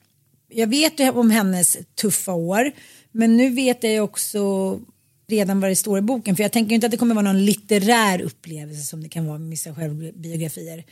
Jag 0.50 0.68
vet 0.68 1.00
ju 1.00 1.10
om 1.10 1.32
hennes 1.32 1.78
tuffa 1.96 2.34
år 2.34 2.72
men 3.12 3.38
nu 3.38 3.50
vet 3.50 3.84
jag 3.84 3.94
ju 3.94 4.02
också 4.02 4.80
redan 5.28 5.60
vad 5.60 5.72
det 5.72 5.76
står 5.76 5.98
i 5.98 6.02
boken 6.02 6.36
för 6.36 6.44
jag 6.44 6.52
tänker 6.52 6.76
inte 6.76 6.88
att 6.88 6.92
det 6.92 6.98
kommer 6.98 7.16
vara 7.16 7.26
någon 7.26 7.46
litterär 7.46 8.22
upplevelse 8.22 8.82
som 8.82 9.04
det 9.04 9.10
kan 9.10 9.26
vara 9.28 9.38
med 9.38 9.50
vissa 9.50 9.76
självbiografier. 9.76 10.84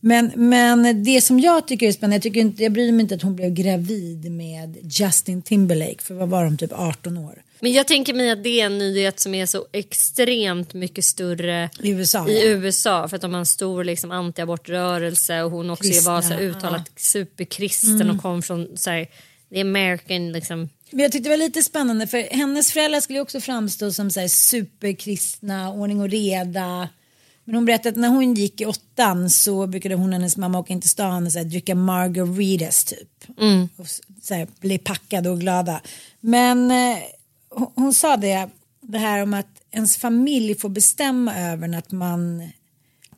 Men, 0.00 0.32
men 0.36 1.04
det 1.04 1.20
som 1.20 1.40
jag 1.40 1.68
tycker 1.68 1.88
är 1.88 1.92
spännande, 1.92 2.16
jag, 2.16 2.22
tycker 2.22 2.40
inte, 2.40 2.62
jag 2.62 2.72
bryr 2.72 2.92
mig 2.92 3.02
inte 3.02 3.14
att 3.14 3.22
hon 3.22 3.36
blev 3.36 3.50
gravid 3.50 4.32
med 4.32 4.76
Justin 4.82 5.42
Timberlake 5.42 6.02
för 6.02 6.14
vad 6.14 6.28
var 6.28 6.44
de, 6.44 6.56
typ 6.56 6.72
18 6.72 7.18
år. 7.18 7.42
Men 7.60 7.72
jag 7.72 7.86
tänker 7.86 8.14
mig 8.14 8.30
att 8.30 8.44
det 8.44 8.60
är 8.60 8.66
en 8.66 8.78
nyhet 8.78 9.20
som 9.20 9.34
är 9.34 9.46
så 9.46 9.66
extremt 9.72 10.74
mycket 10.74 11.04
större 11.04 11.70
I 11.82 11.90
USA, 11.90 12.28
i 12.28 12.44
ja. 12.44 12.50
USA 12.50 13.08
för 13.08 13.16
att 13.16 13.22
de 13.22 13.32
har 13.32 13.40
en 13.40 13.46
stor 13.46 13.84
liksom, 13.84 14.10
antiabortrörelse 14.10 15.42
och 15.42 15.50
hon 15.50 15.70
också 15.70 15.88
Kristna, 15.88 16.12
var 16.12 16.22
så 16.22 16.28
här, 16.28 16.40
uttalat 16.40 16.90
superkristen 16.96 18.10
och 18.10 18.22
kom 18.22 18.42
från 18.42 18.76
så 18.76 18.90
här, 18.90 19.06
the 19.50 19.60
American 19.60 20.32
liksom. 20.32 20.68
Men 20.90 21.00
jag 21.00 21.12
tyckte 21.12 21.28
det 21.28 21.36
var 21.36 21.44
lite 21.44 21.62
spännande 21.62 22.06
för 22.06 22.18
hennes 22.18 22.72
föräldrar 22.72 23.00
skulle 23.00 23.20
också 23.20 23.40
framstå 23.40 23.92
som 23.92 24.10
så 24.10 24.20
här 24.20 24.28
superkristna, 24.28 25.72
ordning 25.72 26.00
och 26.00 26.10
reda. 26.10 26.88
Men 27.48 27.54
hon 27.54 27.64
berättade 27.64 27.88
att 27.88 27.96
när 27.96 28.08
hon 28.08 28.34
gick 28.34 28.60
i 28.60 28.66
åttan 28.66 29.30
så 29.30 29.66
brukade 29.66 29.94
hon 29.94 30.06
och 30.08 30.12
hennes 30.12 30.36
mamma 30.36 30.58
åka 30.58 30.72
in 30.72 30.80
till 30.80 30.90
stan 30.90 31.26
och 31.26 31.32
så 31.32 31.38
här, 31.38 31.44
dricka 31.46 31.74
margaritas 31.74 32.84
typ. 32.84 33.24
Och 33.76 33.84
s- 33.84 34.00
så 34.22 34.34
här, 34.34 34.48
bli 34.60 34.78
packade 34.78 35.30
och 35.30 35.40
glada. 35.40 35.80
Men 36.20 36.70
eh, 36.70 36.98
hon, 37.50 37.72
hon 37.74 37.94
sa 37.94 38.16
det, 38.16 38.48
det 38.80 38.98
här 38.98 39.22
om 39.22 39.34
att 39.34 39.46
ens 39.70 39.96
familj 39.96 40.54
får 40.54 40.68
bestämma 40.68 41.36
över 41.38 41.74
att 41.78 41.92
man 41.92 42.48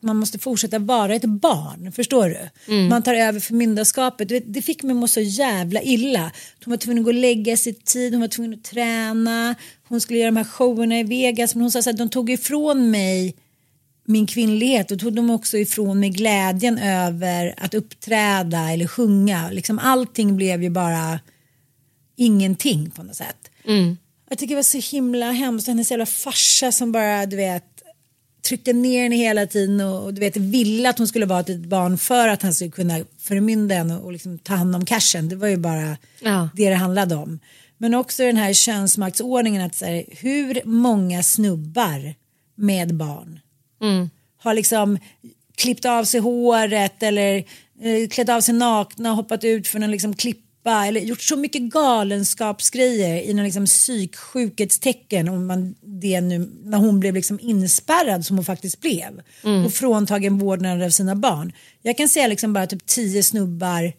man 0.02 0.16
måste 0.16 0.38
fortsätta 0.38 0.78
vara 0.78 1.14
ett 1.14 1.24
barn, 1.24 1.92
förstår 1.92 2.28
du? 2.28 2.48
Man 2.88 3.02
tar 3.02 3.14
över 3.14 3.40
förmyndarskapet. 3.40 4.28
Du 4.28 4.34
vet, 4.34 4.54
Det 4.54 4.62
fick 4.62 4.82
mig 4.82 4.90
att 4.92 4.96
må 4.96 5.08
så 5.08 5.20
jävla 5.20 5.82
illa. 5.82 6.32
Hon 6.64 6.70
var 6.70 6.76
tvungen 6.76 6.98
att 6.98 7.04
gå 7.04 7.10
och 7.10 7.14
lägga 7.14 7.56
sig 7.56 7.74
tid, 7.74 8.12
hon 8.12 8.20
var 8.20 8.28
tvungen 8.28 8.54
att 8.54 8.64
träna, 8.64 9.54
hon 9.88 10.00
skulle 10.00 10.18
göra 10.18 10.30
de 10.30 10.36
här 10.36 10.44
showerna 10.44 10.98
i 10.98 11.02
Vegas. 11.02 11.54
Men 11.54 11.62
hon 11.62 11.70
sa 11.70 11.82
här, 11.86 11.92
de 11.92 12.08
tog 12.08 12.30
ifrån 12.30 12.90
mig 12.90 13.34
min 14.04 14.26
kvinnlighet 14.26 14.90
och 14.90 14.98
tog 14.98 15.12
de 15.14 15.30
också 15.30 15.58
ifrån 15.58 16.00
mig 16.00 16.10
glädjen 16.10 16.78
över 16.78 17.54
att 17.56 17.74
uppträda 17.74 18.70
eller 18.72 18.86
sjunga. 18.86 19.50
Liksom 19.50 19.78
allting 19.78 20.36
blev 20.36 20.62
ju 20.62 20.70
bara 20.70 21.20
ingenting 22.16 22.90
på 22.90 23.02
något 23.02 23.16
sätt. 23.16 23.50
Jag 24.28 24.38
tycker 24.38 24.54
det 24.54 24.58
var 24.58 24.62
så 24.62 24.96
himla 24.96 25.30
hemskt. 25.30 25.68
Hennes 25.68 25.90
jävla 25.90 26.06
farsa 26.06 26.72
som 26.72 26.92
bara, 26.92 27.26
du 27.26 27.36
vet, 27.36 27.64
tryckte 28.48 28.72
ner 28.72 29.02
henne 29.02 29.16
hela 29.16 29.46
tiden 29.46 29.80
och, 29.80 30.04
och 30.04 30.14
du 30.14 30.20
vet, 30.20 30.36
ville 30.36 30.90
att 30.90 30.98
hon 30.98 31.08
skulle 31.08 31.26
vara 31.26 31.40
ett 31.40 31.48
litet 31.48 31.68
barn 31.68 31.98
för 31.98 32.28
att 32.28 32.42
han 32.42 32.54
skulle 32.54 32.70
kunna 32.70 33.04
förmynda 33.18 33.74
henne 33.74 33.96
och, 33.96 34.04
och 34.04 34.12
liksom 34.12 34.38
ta 34.38 34.54
hand 34.54 34.76
om 34.76 34.84
cashen. 34.84 35.28
Det 35.28 35.36
var 35.36 35.48
ju 35.48 35.56
bara 35.56 35.96
Ja. 36.20 36.48
det 36.54 36.68
det 36.68 36.74
handlade 36.74 37.14
om. 37.14 37.38
Men 37.78 37.94
också 37.94 38.22
den 38.22 38.36
här 38.36 38.52
könsmaktsordningen 38.52 39.62
att 39.62 39.74
så 39.74 39.84
här, 39.84 40.04
hur 40.08 40.60
många 40.64 41.22
snubbar 41.22 42.14
med 42.54 42.94
barn 42.94 43.40
har 44.38 44.54
liksom 44.54 44.98
klippt 45.56 45.84
av 45.84 46.04
sig 46.04 46.20
håret 46.20 47.02
eller 47.02 47.36
eh, 47.80 48.08
klätt 48.10 48.28
av 48.28 48.40
sig 48.40 48.54
nakna 48.54 49.10
och 49.10 49.16
hoppat 49.16 49.44
ut 49.44 49.68
för 49.68 49.80
en 49.80 49.90
liksom 49.90 50.14
klippa 50.14 50.86
eller 50.86 51.00
gjort 51.00 51.22
så 51.22 51.36
mycket 51.36 51.62
galenskapsgrejer 51.62 53.22
i 53.22 53.34
någon 53.34 53.44
liksom 53.44 53.66
psyksjukhetstecken 53.66 55.28
om 55.28 55.46
man 55.46 55.74
det 55.80 56.20
nu 56.20 56.50
när 56.64 56.78
hon 56.78 57.00
blev 57.00 57.14
liksom 57.14 57.40
inspärrad 57.42 58.26
som 58.26 58.36
hon 58.36 58.44
faktiskt 58.44 58.80
blev 58.80 59.22
och 59.66 59.72
fråntagen 59.72 60.38
vårdnaden 60.38 60.82
av 60.82 60.90
sina 60.90 61.14
barn. 61.14 61.52
Jag 61.82 61.96
kan 61.96 62.08
säga 62.08 62.26
liksom 62.26 62.52
bara 62.52 62.66
typ 62.66 62.86
tio 62.86 63.22
snubbar 63.22 63.92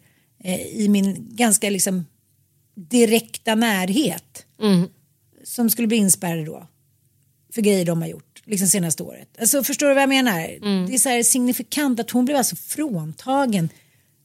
eh, 0.44 0.66
i 0.66 0.88
min 0.88 1.28
ganska 1.30 1.70
liksom 1.70 2.04
direkta 2.74 3.54
närhet 3.54 4.46
som 5.44 5.70
skulle 5.70 5.88
bli 5.88 5.96
inspärrade 5.96 6.44
då. 6.44 6.66
För 7.54 7.62
grejer 7.62 7.84
de 7.84 8.02
har 8.02 8.08
gjort, 8.08 8.31
liksom 8.52 8.68
senaste 8.68 9.02
året. 9.02 9.28
Alltså 9.40 9.64
förstår 9.64 9.88
du 9.88 9.94
vad 9.94 10.02
jag 10.02 10.08
menar? 10.08 10.38
Det 10.86 10.94
är 10.94 10.98
så 10.98 11.08
här 11.08 11.22
signifikant 11.22 12.00
att 12.00 12.10
hon 12.10 12.24
blev 12.24 12.36
alltså 12.36 12.56
fråntagen 12.56 13.68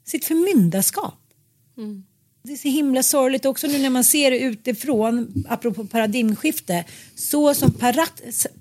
sitt 0.05 0.25
förmyndarskap. 0.25 1.19
Det 2.43 2.53
är 2.53 2.57
så 2.57 2.67
himla 2.67 3.03
sorgligt 3.03 3.46
också 3.46 3.67
nu 3.67 3.77
när 3.77 3.89
man 3.89 4.03
ser 4.03 4.31
det 4.31 4.39
utifrån, 4.39 5.43
apropå 5.50 5.86
paradigmskifte, 5.86 6.86
så 7.15 7.53
som 7.53 7.72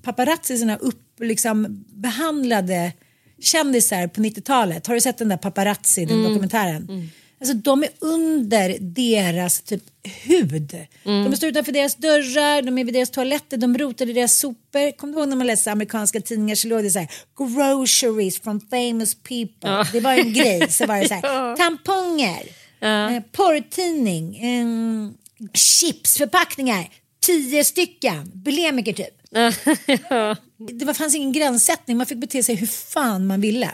paparazzisarna 0.02 0.76
upp, 0.76 1.20
liksom, 1.20 1.84
behandlade 1.92 2.92
kändisar 3.40 4.06
på 4.06 4.20
90-talet. 4.20 4.86
Har 4.86 4.94
du 4.94 5.00
sett 5.00 5.18
den 5.18 5.28
där 5.28 5.36
paparazzi, 5.36 6.04
den 6.04 6.22
dokumentären? 6.22 7.10
Alltså 7.40 7.54
de 7.56 7.82
är 7.82 7.88
under 7.98 8.76
deras 8.80 9.60
typ 9.60 9.82
hud. 10.24 10.76
De 11.02 11.36
står 11.36 11.48
utanför 11.48 11.72
deras 11.72 11.94
dörrar, 11.96 12.62
de 12.62 12.78
är 12.78 12.84
vid 12.84 12.94
deras 12.94 13.10
toaletter, 13.10 13.56
de 13.56 13.78
rotar 13.78 14.08
i 14.10 14.12
deras 14.12 14.38
sopor. 14.38 14.96
Kommer 14.96 15.12
du 15.14 15.18
ihåg 15.20 15.28
när 15.28 15.36
man 15.36 15.46
läste 15.46 15.72
amerikanska 15.72 16.20
tidningar 16.20 16.54
så 16.54 16.68
låg 16.68 16.82
det 16.82 16.90
så 16.90 16.98
här 16.98 17.08
groceries 17.38 18.40
from 18.40 18.60
famous 18.60 19.14
people. 19.14 19.86
Det 19.92 20.00
var 20.00 20.12
en 20.12 20.32
grej. 20.32 20.70
Så 20.70 20.86
var 20.86 20.98
det 20.98 21.08
så 21.08 21.14
här 21.14 21.56
tamponger, 21.66 22.42
eh, 22.80 23.22
porrtidning, 23.32 24.36
eh, 24.36 24.66
chipsförpackningar, 25.54 26.88
tio 27.20 27.64
stycken, 27.64 28.30
bulimiker 28.34 28.92
typ. 28.92 29.14
Det 30.78 30.84
var, 30.84 30.94
fanns 30.94 31.14
ingen 31.14 31.32
gränssättning, 31.32 31.96
man 31.96 32.06
fick 32.06 32.18
bete 32.18 32.42
sig 32.42 32.54
hur 32.54 32.66
fan 32.66 33.26
man 33.26 33.40
ville. 33.40 33.70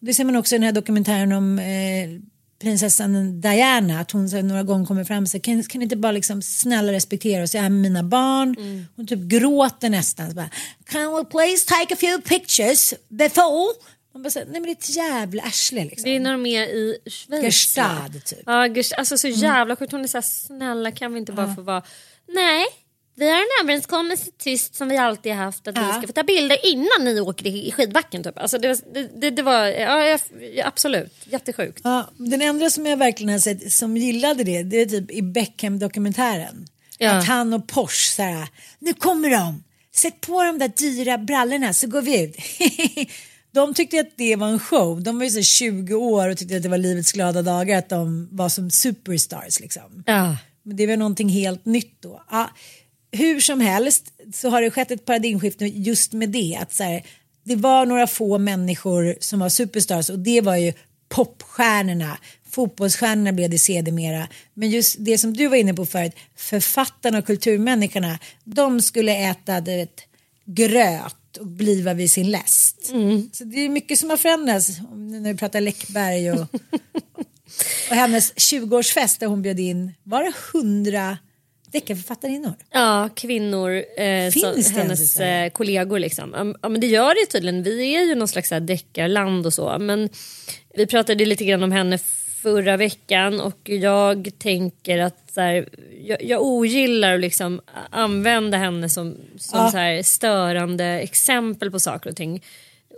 Det 0.00 0.14
ser 0.14 0.24
man 0.24 0.36
också 0.36 0.54
i 0.54 0.58
den 0.58 0.64
här 0.66 0.72
dokumentären 0.72 1.32
om 1.32 1.58
eh, 1.58 1.64
prinsessan 2.58 3.40
Diana, 3.40 4.00
att 4.00 4.10
hon 4.10 4.28
så 4.28 4.42
några 4.42 4.62
gånger 4.62 4.86
kommer 4.86 5.04
fram 5.04 5.22
och 5.22 5.28
säger 5.28 5.42
kan, 5.42 5.62
kan 5.62 5.78
ni 5.78 5.82
inte 5.82 5.96
bara 5.96 6.12
liksom 6.12 6.42
snälla 6.42 6.92
respektera 6.92 7.42
oss, 7.42 7.54
jag 7.54 7.64
är 7.64 7.68
med 7.70 7.80
mina 7.80 8.02
barn. 8.02 8.56
Hon 8.96 9.06
typ 9.06 9.18
gråter 9.20 9.90
nästan. 9.90 10.28
Så 10.30 10.36
bara, 10.36 10.50
Can 10.84 11.14
we 11.16 11.24
please 11.24 11.66
take 11.66 11.94
a 11.94 11.96
few 12.00 12.22
pictures 12.28 12.94
before? 13.08 13.74
Man 14.14 14.22
bara, 14.22 14.30
Nej 14.34 14.46
men 14.46 14.62
det 14.62 14.68
är 14.68 14.72
ett 14.72 14.96
jävla 14.96 15.42
arsle 15.42 15.84
liksom. 15.84 16.04
Det 16.10 16.16
är 16.16 16.20
när 16.20 16.32
de 16.32 16.46
är 16.46 16.62
i 16.62 16.98
Schweiz. 17.10 17.44
Gestad 17.44 18.24
typ. 18.24 18.42
Ja, 18.46 18.66
Gest- 18.68 18.94
alltså 18.98 19.18
så 19.18 19.28
jävla 19.28 19.76
sjukt. 19.76 19.92
Hon 19.92 20.04
är 20.04 20.08
så 20.08 20.16
här, 20.16 20.22
snälla 20.22 20.90
kan 20.92 21.12
vi 21.12 21.18
inte 21.18 21.32
bara 21.32 21.54
få 21.54 21.62
vara... 21.62 21.82
Nej, 22.28 22.64
vi 23.18 23.30
har 23.30 23.36
en 23.38 23.64
överenskommelse 23.64 24.30
tyst 24.38 24.74
som 24.74 24.88
vi 24.88 24.96
alltid 24.96 25.32
har 25.32 25.44
haft 25.44 25.68
att 25.68 25.76
vi 25.78 25.80
Ja. 25.80 25.92
ska 25.92 26.06
få 26.06 26.12
ta 26.12 26.22
bilder 26.22 26.66
innan 26.66 27.04
ni 27.04 27.20
åker 27.20 27.46
i 27.46 27.72
skidbacken. 27.72 28.22
Typ. 28.24 28.38
Alltså 28.38 28.58
det, 28.58 28.68
var, 28.68 28.78
det, 29.20 29.30
det, 29.30 29.42
var, 29.42 29.66
ja, 29.66 30.18
absolut, 30.64 31.12
jättesjukt. 31.24 31.80
Ja, 31.84 32.10
den 32.16 32.42
enda 32.42 32.70
som 32.70 32.86
jag 32.86 32.96
verkligen 32.96 33.32
har 33.32 33.38
sett 33.38 33.72
som 33.72 33.96
gillade 33.96 34.44
det, 34.44 34.62
det 34.62 34.80
är 34.80 34.86
typ 34.86 35.10
i 35.10 35.22
Beckham-dokumentären. 35.22 36.66
Ja. 36.98 37.10
Att 37.12 37.26
han 37.26 37.54
och 37.54 37.68
Porsche 37.68 38.14
så 38.14 38.22
här, 38.22 38.48
nu 38.78 38.92
kommer 38.92 39.30
de, 39.30 39.64
sätt 39.94 40.20
på 40.20 40.42
de 40.42 40.58
där 40.58 40.68
dyra 40.76 41.18
brallorna 41.18 41.72
så 41.72 41.86
går 41.86 42.02
vi 42.02 42.22
ut. 42.24 42.36
de 43.52 43.74
tyckte 43.74 44.00
att 44.00 44.16
det 44.16 44.36
var 44.36 44.48
en 44.48 44.58
show, 44.58 45.02
de 45.02 45.18
var 45.18 45.24
ju 45.24 45.30
så 45.30 45.42
20 45.42 45.94
år 45.94 46.28
och 46.28 46.36
tyckte 46.38 46.56
att 46.56 46.62
det 46.62 46.68
var 46.68 46.78
livets 46.78 47.12
glada 47.12 47.42
dagar 47.42 47.78
att 47.78 47.88
de 47.88 48.28
var 48.32 48.48
som 48.48 48.70
superstars 48.70 49.60
liksom. 49.60 50.02
Ja. 50.06 50.36
Men 50.62 50.76
det 50.76 50.86
var 50.86 50.96
någonting 50.96 51.28
helt 51.28 51.64
nytt 51.64 52.02
då. 52.02 52.22
Ja, 52.30 52.50
hur 53.16 53.40
som 53.40 53.60
helst 53.60 54.12
så 54.34 54.48
har 54.48 54.62
det 54.62 54.70
skett 54.70 54.90
ett 54.90 55.04
paradigmskifte 55.04 55.66
just 55.66 56.12
med 56.12 56.28
det. 56.28 56.58
Att 56.60 56.72
så 56.72 56.82
här, 56.82 57.02
det 57.44 57.56
var 57.56 57.86
några 57.86 58.06
få 58.06 58.38
människor 58.38 59.16
som 59.20 59.40
var 59.40 59.48
superstars 59.48 60.10
och 60.10 60.18
det 60.18 60.40
var 60.40 60.56
ju 60.56 60.72
popstjärnorna. 61.08 62.18
Fotbollsstjärnorna 62.50 63.32
blev 63.32 63.50
det 63.50 63.58
sedermera. 63.58 64.28
Men 64.54 64.70
just 64.70 64.96
det 64.98 65.18
som 65.18 65.32
du 65.32 65.48
var 65.48 65.56
inne 65.56 65.74
på 65.74 65.86
förut, 65.86 66.12
författarna 66.36 67.18
och 67.18 67.26
kulturmänniskorna, 67.26 68.18
de 68.44 68.82
skulle 68.82 69.30
äta 69.30 69.60
vet, 69.60 70.00
gröt 70.44 71.36
och 71.36 71.46
bliva 71.46 71.94
vid 71.94 72.10
sin 72.10 72.30
läst. 72.30 72.86
Så 73.32 73.44
det 73.44 73.60
är 73.60 73.68
mycket 73.68 73.98
som 73.98 74.10
har 74.10 74.16
förändrats 74.16 74.70
när 74.94 75.32
vi 75.32 75.38
pratar 75.38 75.60
Läckberg 75.60 76.30
och, 76.32 76.40
och 77.90 77.96
hennes 77.96 78.34
20-årsfest 78.34 79.20
där 79.20 79.26
hon 79.26 79.42
bjöd 79.42 79.60
in, 79.60 79.92
var 80.02 80.24
det 80.24 80.32
100 80.54 81.18
deckarförfattarinnor? 81.72 82.54
Ja, 82.70 83.08
kvinnor, 83.16 83.70
eh, 83.96 84.30
så, 84.30 84.78
hennes 84.80 85.20
eh, 85.20 85.50
kollegor. 85.50 85.98
Liksom. 85.98 86.54
Ja, 86.62 86.68
men 86.68 86.80
det 86.80 86.86
gör 86.86 87.14
det 87.14 87.26
tydligen. 87.32 87.62
Vi 87.62 87.96
är 87.96 88.02
ju 88.02 88.14
någon 88.14 88.28
slags 88.28 88.52
deckarland 88.60 89.46
och 89.46 89.54
så. 89.54 89.76
Men 89.78 90.08
vi 90.74 90.86
pratade 90.86 91.24
lite 91.24 91.44
grann 91.44 91.62
om 91.62 91.72
henne 91.72 91.98
förra 92.42 92.76
veckan 92.76 93.40
och 93.40 93.60
jag 93.68 94.30
tänker 94.38 94.98
att 94.98 95.30
så 95.34 95.40
här, 95.40 95.68
jag, 96.04 96.24
jag 96.24 96.42
ogillar 96.42 97.14
att 97.14 97.20
liksom 97.20 97.60
använda 97.90 98.58
henne 98.58 98.88
som, 98.88 99.16
som 99.38 99.58
Ja. 99.58 99.70
så 99.70 99.76
här 99.76 100.02
störande 100.02 100.84
exempel 100.84 101.70
på 101.70 101.80
saker 101.80 102.10
och 102.10 102.16
ting. 102.16 102.42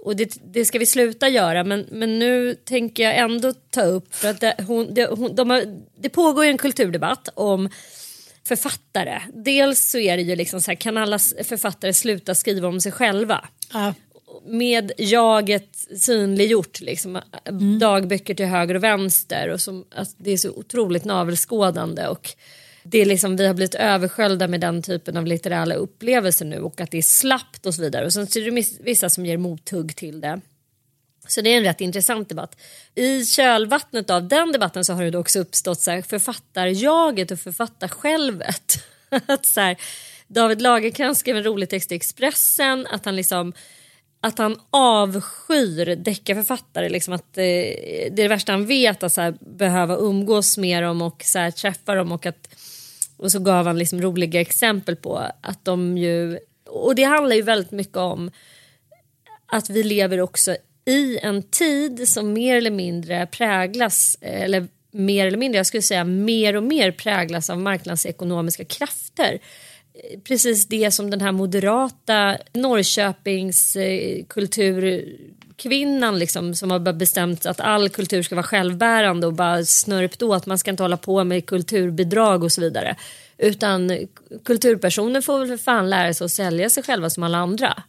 Och 0.05 0.17
det, 0.17 0.39
det 0.53 0.65
ska 0.65 0.79
vi 0.79 0.87
sluta 0.87 1.29
göra 1.29 1.65
men, 1.65 1.87
men 1.91 2.19
nu 2.19 2.55
tänker 2.55 3.03
jag 3.03 3.17
ändå 3.17 3.53
ta 3.71 3.83
upp 3.83 4.15
för 4.15 4.29
att 4.29 4.41
det, 4.41 4.55
hon, 4.67 4.95
det, 4.95 5.07
hon, 5.07 5.35
de 5.35 5.51
har, 5.51 5.63
det 6.01 6.09
pågår 6.09 6.45
ju 6.45 6.51
en 6.51 6.59
kulturdebatt 6.59 7.29
om 7.35 7.69
författare. 8.49 9.21
Dels 9.35 9.91
så 9.91 9.99
är 9.99 10.17
det 10.17 10.23
ju 10.23 10.37
liksom 10.37 10.61
så 10.61 10.71
här, 10.71 10.77
kan 10.77 10.97
alla 10.97 11.19
författare 11.45 11.93
sluta 11.93 12.35
skriva 12.35 12.69
om 12.69 12.81
sig 12.81 12.93
själva? 12.93 13.49
Ja. 13.73 13.95
Med 14.47 14.93
jaget 14.99 15.77
synliggjort, 15.97 16.81
liksom, 16.81 17.21
dagböcker 17.81 18.35
till 18.35 18.47
höger 18.47 18.75
och 18.75 18.85
vänster 18.85 19.49
och 19.49 19.61
som, 19.61 19.85
att 19.95 20.15
det 20.17 20.31
är 20.31 20.37
så 20.37 20.51
otroligt 20.51 21.05
navelskådande 21.05 22.07
och 22.07 22.31
det 22.83 22.99
är 22.99 23.07
liksom, 23.07 23.37
vi 23.37 23.47
har 23.47 23.55
blivit 23.55 23.75
översköljda 23.75 24.49
med 24.49 24.61
den 24.61 24.83
typen 24.83 25.17
av 25.17 25.27
litterära 25.27 25.75
upplevelser 25.75 26.45
nu 26.45 26.61
och 26.61 26.81
att 26.81 26.91
det 26.91 26.99
är 26.99 27.03
slappt 27.03 27.67
och 27.67 27.75
så 27.75 27.83
vidare 27.83 28.07
och 28.07 28.13
sen 28.13 28.27
så 28.27 28.39
är 28.39 28.51
det 28.51 28.65
vissa 28.81 29.11
som 29.11 29.27
ger 29.27 29.37
mothugg 29.37 29.97
till 29.97 30.21
det. 30.21 30.41
Så 31.29 31.41
det 31.41 31.51
är 31.51 31.57
en 31.57 31.65
rätt 31.65 31.81
intressant 31.81 32.29
debatt. 32.29 32.57
I 32.95 33.25
kölvattnet 33.25 34.11
av 34.11 34.29
den 34.29 34.53
debatten 34.53 34.85
så 34.85 34.93
har 34.93 35.05
det 35.05 35.19
också 35.19 35.39
uppstått 35.39 35.81
så 35.81 35.91
här 35.91 36.03
författarjaget 36.03 37.31
och 37.31 37.41
författarsjälvet. 37.41 38.85
att 39.27 39.47
så 39.47 39.61
här, 39.61 39.77
David 40.27 40.63
Lagercrantz 40.63 41.21
skrev 41.21 41.37
en 41.37 41.45
rolig 41.45 41.69
text 41.69 41.93
i 41.93 41.95
Expressen 41.95 42.87
att 42.87 43.05
han 43.05 43.17
liksom 43.17 43.53
att 44.21 44.39
han 44.39 44.61
avskyr 44.71 45.97
deckarförfattare. 45.97 46.89
Liksom 46.89 47.15
att, 47.15 47.39
eh, 47.39 47.43
det 47.43 48.07
är 48.07 48.11
det 48.11 48.29
värsta 48.29 48.53
han 48.53 48.67
vet 48.67 49.03
att 49.03 49.13
så 49.13 49.21
här, 49.21 49.35
behöva 49.41 49.97
umgås 49.97 50.59
med 50.59 50.83
dem 50.83 51.03
och 51.03 51.23
så 51.25 51.39
här, 51.39 51.51
träffa 51.51 51.95
dem. 51.95 52.13
Och, 52.13 52.27
att, 52.27 52.49
och 53.17 53.33
så 53.33 53.39
gav 53.39 53.67
han 53.67 53.79
liksom 53.79 54.03
roliga 54.03 54.41
exempel 54.41 54.97
på 54.97 55.17
att 55.41 55.65
de 55.65 55.99
ju... 55.99 56.39
Och 56.67 56.95
det 56.95 57.05
handlar 57.05 57.37
ju 57.37 57.43
väldigt 57.43 57.71
mycket 57.71 57.97
om 57.97 58.31
att 59.47 59.71
vi 59.71 59.83
lever 59.83 60.21
också 60.21 60.57
i 60.89 61.19
en 61.23 61.43
tid 61.43 62.09
som 62.09 62.33
mer 62.33 62.57
eller 62.57 62.71
mindre 62.71 63.27
präglas, 63.27 64.19
eller 64.21 64.69
mer 64.91 65.27
eller 65.27 65.39
mindre, 65.39 65.57
jag 65.57 65.67
skulle 65.67 65.83
säga 65.83 66.05
mer 66.05 66.57
och 66.57 66.63
mer 66.63 66.91
präglas 66.91 67.51
av 67.51 67.59
marknadsekonomiska 67.59 68.65
krafter. 68.65 69.39
Precis 70.25 70.67
det 70.67 70.91
som 70.91 71.11
den 71.11 71.21
här 71.21 71.33
moderata 71.33 72.39
Norrköpings 72.53 73.77
eh, 73.77 74.25
kulturkvinnan 74.29 76.19
liksom, 76.19 76.55
som 76.55 76.71
har 76.71 76.93
bestämt 76.93 77.47
att 77.47 77.61
all 77.61 77.89
kultur 77.89 78.23
ska 78.23 78.35
vara 78.35 78.47
självbärande 78.47 79.27
och 79.27 79.33
bara 79.33 79.65
snörpt 79.65 80.23
åt, 80.23 80.47
man 80.47 80.59
ska 80.59 80.71
inte 80.71 80.83
hålla 80.83 80.97
på 80.97 81.25
med 81.25 81.47
kulturbidrag 81.47 82.45
och 82.45 82.53
så 82.53 82.61
vidare. 82.61 82.97
Utan 83.39 84.07
kulturpersoner 84.45 85.21
får 85.21 85.39
väl 85.39 85.49
för 85.49 85.57
fan 85.57 85.91
lära 85.91 86.15
sig 86.15 86.25
att 86.25 86.31
sälja 86.31 86.71
sig 86.71 86.83
själva 86.83 87.11
som 87.11 87.23
alla 87.23 87.39
andra. 87.39 87.83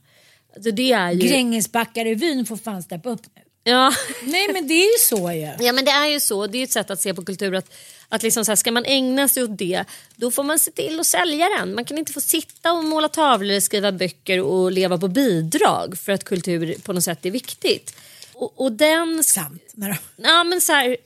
Alltså 0.56 0.72
det 0.72 0.92
är 0.92 1.12
ju... 1.12 1.28
Grängesbackarevyn 1.28 2.46
får 2.46 2.58
fan 2.58 2.84
steppa 2.84 3.10
upp 3.10 3.22
nu. 3.36 3.42
Ja. 3.64 3.94
Nej 4.24 4.54
men 4.54 4.68
det 4.68 4.74
är 4.74 4.92
ju 4.92 5.00
så 5.00 5.32
ju. 5.32 5.66
ja 5.66 5.74
men 5.74 5.86
det 5.86 5.92
är 5.92 6.08
ju 6.08 6.20
så, 6.20 6.48
det 6.48 6.58
är 6.58 6.64
ett 6.64 6.72
sätt 6.72 6.92
att 6.92 7.02
se 7.02 7.14
på 7.14 7.26
kultur 7.26 7.56
att, 7.56 7.74
att 8.10 8.24
liksom 8.24 8.46
så 8.46 8.52
här, 8.52 8.56
ska 8.56 8.72
man 8.72 8.86
ägna 8.86 9.28
sig 9.28 9.44
åt 9.44 9.58
det 9.58 9.84
då 10.16 10.32
får 10.32 10.44
man 10.44 10.60
se 10.60 10.72
till 10.72 11.00
att 11.00 11.06
sälja 11.06 11.48
den. 11.60 11.76
Man 11.76 11.86
kan 11.86 11.98
inte 11.98 12.14
få 12.14 12.22
sitta 12.22 12.74
och 12.74 12.84
måla 12.84 13.08
tavlor, 13.08 13.60
skriva 13.60 13.92
böcker 13.92 14.42
och 14.42 14.72
leva 14.72 14.98
på 14.98 15.08
bidrag 15.08 15.98
för 15.98 16.12
att 16.12 16.24
kultur 16.24 16.76
på 16.84 16.94
något 16.94 17.04
sätt 17.04 17.26
är 17.26 17.32
viktigt. 17.32 17.96
Och, 18.34 18.62
och 18.62 18.72
den... 18.72 19.24
Sant. 19.24 19.64
Ja 20.16 20.44
men 20.44 20.62
så 20.62 20.74
här, 20.74 20.98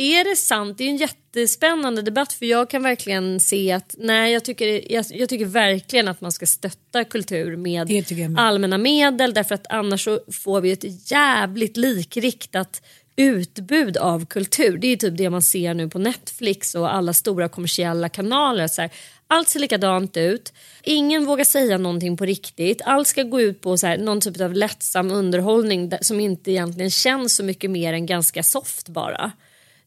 är 0.00 0.24
det 0.24 0.36
sant? 0.36 0.78
Det 0.78 0.84
är 0.84 0.88
en 0.88 0.96
jättespännande 0.96 2.02
debatt 2.02 2.32
för 2.32 2.46
jag 2.46 2.70
kan 2.70 2.82
verkligen 2.82 3.40
se 3.40 3.72
att 3.72 3.94
nej 3.98 4.32
jag 4.32 4.44
tycker, 4.44 4.92
jag, 4.92 5.04
jag 5.10 5.28
tycker 5.28 5.44
verkligen 5.44 6.08
att 6.08 6.20
man 6.20 6.32
ska 6.32 6.46
stötta 6.46 7.04
kultur 7.04 7.56
med 7.56 7.90
med. 8.30 8.38
allmänna 8.38 8.78
medel 8.78 9.34
därför 9.34 9.54
att 9.54 9.66
annars 9.68 10.04
så 10.04 10.20
får 10.32 10.60
vi 10.60 10.72
ett 10.72 11.10
jävligt 11.10 11.76
likriktat 11.76 12.82
utbud 13.16 13.96
av 13.96 14.26
kultur. 14.26 14.78
Det 14.78 14.86
är 14.86 14.96
typ 14.96 15.16
det 15.16 15.30
man 15.30 15.42
ser 15.42 15.74
nu 15.74 15.88
på 15.88 15.98
Netflix 15.98 16.74
och 16.74 16.94
alla 16.94 17.12
stora 17.12 17.48
kommersiella 17.48 18.08
kanaler. 18.08 18.68
Så 18.68 18.80
här, 18.80 18.90
allt 19.26 19.48
ser 19.48 19.60
likadant 19.60 20.16
ut. 20.16 20.52
Ingen 20.82 21.24
vågar 21.24 21.44
säga 21.44 21.78
någonting 21.78 22.16
på 22.16 22.24
riktigt. 22.24 22.82
Allt 22.84 23.08
ska 23.08 23.22
gå 23.22 23.40
ut 23.40 23.60
på 23.60 23.76
så 23.76 23.86
här, 23.86 23.98
någon 23.98 24.20
typ 24.20 24.40
av 24.40 24.52
lättsam 24.52 25.10
underhållning 25.10 25.92
som 26.00 26.20
inte 26.20 26.50
egentligen 26.50 26.90
känns 26.90 27.36
så 27.36 27.44
mycket 27.44 27.70
mer 27.70 27.92
än 27.92 28.06
ganska 28.06 28.42
soft 28.42 28.88
bara. 28.88 29.32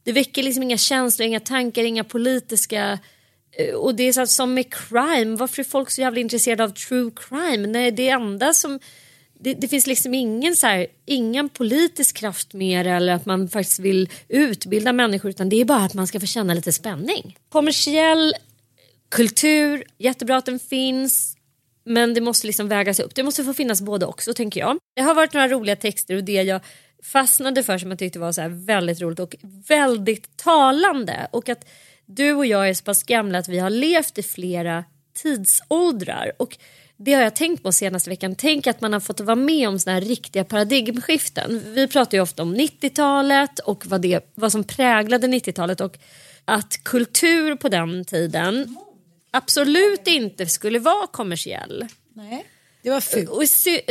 Det 0.04 0.12
väcker 0.12 0.44
liksom 0.44 0.64
inga 0.64 0.78
känslor, 0.78 1.28
inga 1.28 1.40
tankar, 1.40 1.84
inga 1.84 2.04
politiska 2.04 3.00
eh, 3.58 3.76
Och 3.76 3.96
det 3.96 4.04
är 4.04 4.14
så 4.14 4.28
som 4.28 4.54
med 4.54 4.74
crime, 4.74 5.36
varför 5.36 5.62
är 5.62 5.64
folk 5.64 5.90
så 5.92 6.02
jävla 6.02 6.20
intresserade 6.20 6.64
av 6.64 6.70
true 6.70 7.12
crime? 7.16 7.68
Nej, 7.68 7.92
det 7.92 8.10
enda 8.10 8.54
som... 8.54 8.80
Det, 9.44 9.54
det 9.54 9.68
finns 9.68 9.88
liksom 9.88 10.14
ingen, 10.14 10.56
så 10.56 10.68
här, 10.68 10.88
ingen 11.06 11.50
politisk 11.50 12.18
kraft 12.18 12.54
mer 12.54 12.88
eller 12.88 13.14
att 13.14 13.26
man 13.26 13.50
faktiskt 13.50 13.80
vill 13.80 14.10
utbilda 14.28 14.94
människor 14.94 15.30
utan 15.30 15.50
det 15.50 15.62
är 15.62 15.66
bara 15.66 15.84
att 15.84 15.94
man 15.94 16.08
ska 16.08 16.20
få 16.20 16.26
känna 16.26 16.54
lite 16.54 16.74
spänning. 16.74 17.38
Kommersiell 17.50 18.34
kultur, 19.10 19.84
jättebra 19.98 20.38
att 20.38 20.46
den 20.46 20.60
finns 20.60 21.36
men 21.84 22.14
det 22.14 22.22
måste 22.22 22.48
liksom 22.48 22.68
vägas 22.68 23.00
upp. 23.00 23.16
Det 23.16 23.24
måste 23.24 23.44
få 23.44 23.54
finnas 23.54 23.82
både 23.82 24.06
också 24.06 24.34
tänker 24.34 24.60
jag. 24.60 24.78
Det 24.96 25.02
har 25.02 25.16
varit 25.16 25.34
några 25.34 25.48
roliga 25.48 25.76
texter 25.76 26.16
och 26.16 26.24
det 26.24 26.44
jag 26.44 26.62
fastnade 27.04 27.64
för 27.64 27.78
som 27.78 27.90
jag 27.90 28.00
tyckte 28.00 28.20
var 28.20 28.32
så 28.32 28.48
väldigt 28.48 29.02
roligt 29.02 29.20
och 29.20 29.36
väldigt 29.68 30.38
talande. 30.38 31.28
Och 31.32 31.50
att 31.50 31.66
du 32.06 32.34
och 32.34 32.46
jag 32.46 32.70
är 32.70 32.74
så 32.74 32.84
pass 32.84 33.04
gamla 33.04 33.38
att 33.38 33.48
vi 33.48 33.60
har 33.60 33.70
levt 33.70 34.18
i 34.18 34.24
flera 34.24 34.84
tidsåldrar. 35.14 36.32
Och 36.38 36.58
det 36.98 37.14
har 37.14 37.22
jag 37.22 37.36
tänkt 37.36 37.64
på 37.64 37.72
senaste 37.72 38.10
veckan. 38.10 38.36
Tänk 38.36 38.68
att 38.68 38.82
man 38.82 38.94
har 38.94 39.00
fått 39.00 39.20
vara 39.20 39.36
med 39.36 39.70
om 39.70 39.80
såna 39.80 39.94
här 39.94 40.02
riktiga 40.02 40.44
paradigmskiften. 40.44 41.74
Vi 41.74 41.88
pratar 41.88 42.18
ju 42.18 42.22
ofta 42.22 42.44
om 42.44 42.56
90-talet 42.56 43.60
och 43.60 43.86
vad, 43.86 44.02
det, 44.02 44.32
vad 44.36 44.52
som 44.52 44.64
präglade 44.64 45.28
90-talet 45.28 45.82
och 45.82 45.98
att 46.46 46.84
kultur 46.84 47.56
på 47.56 47.70
den 47.70 48.06
tiden 48.06 48.78
absolut 49.32 50.08
inte 50.08 50.46
skulle 50.46 50.80
vara 50.80 51.08
kommersiell. 51.08 51.88
Nej, 52.14 52.46
det 52.82 52.90
var 52.90 53.02
fult. 53.02 53.30
Och 53.30 53.44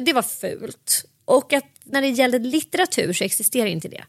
det 0.05 0.13
var 0.13 0.23
fult. 0.23 1.05
Och 1.25 1.53
att 1.53 1.80
när 1.93 2.03
det 2.03 2.09
gällde 2.09 2.39
litteratur 2.39 3.13
så 3.13 3.25
existerar 3.25 3.67
inte 3.67 3.89
det. 3.89 4.05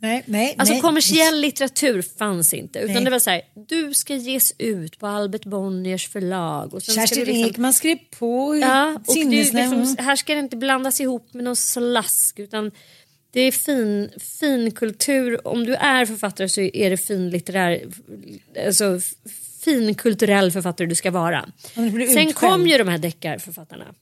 Nej, 0.00 0.22
nej, 0.26 0.54
Alltså 0.58 0.74
nej. 0.74 0.82
kommersiell 0.82 1.40
litteratur 1.40 2.02
fanns 2.02 2.54
inte. 2.54 2.78
Utan 2.78 2.94
Nej. 2.94 3.04
det 3.04 3.10
var 3.10 3.18
så 3.18 3.30
här, 3.30 3.42
du 3.68 3.94
ska 3.94 4.14
ges 4.14 4.52
ut 4.58 4.98
på 4.98 5.06
Albert 5.06 5.44
Bonniers 5.44 6.08
förlag. 6.08 6.74
Och 6.74 6.82
sen 6.82 6.94
Kerstin 6.94 7.24
liksom, 7.24 7.44
Ekman 7.44 7.72
skrev 7.72 7.98
på 8.18 8.56
Ja, 8.56 9.00
och 9.06 9.16
liksom, 9.16 9.96
här 9.98 10.16
ska 10.16 10.34
det 10.34 10.40
inte 10.40 10.56
blandas 10.56 11.00
ihop 11.00 11.34
med 11.34 11.44
någon 11.44 11.56
slask 11.56 12.38
utan 12.38 12.70
det 13.30 13.40
är 13.40 13.52
fin, 13.52 14.10
fin 14.40 14.70
kultur. 14.70 15.48
Om 15.48 15.64
du 15.64 15.74
är 15.74 16.06
författare 16.06 16.48
så 16.48 16.60
är 16.60 16.90
det 16.90 16.96
fin 16.96 17.30
litterär, 17.30 17.82
alltså 18.66 19.00
fin 19.64 19.94
kulturell 19.94 20.52
författare 20.52 20.86
du 20.86 20.94
ska 20.94 21.10
vara. 21.10 21.48
Sen 22.14 22.32
kom 22.32 22.66
ju 22.66 22.78
de 22.78 22.88
här 22.88 22.98
deckarförfattarna. 22.98 23.94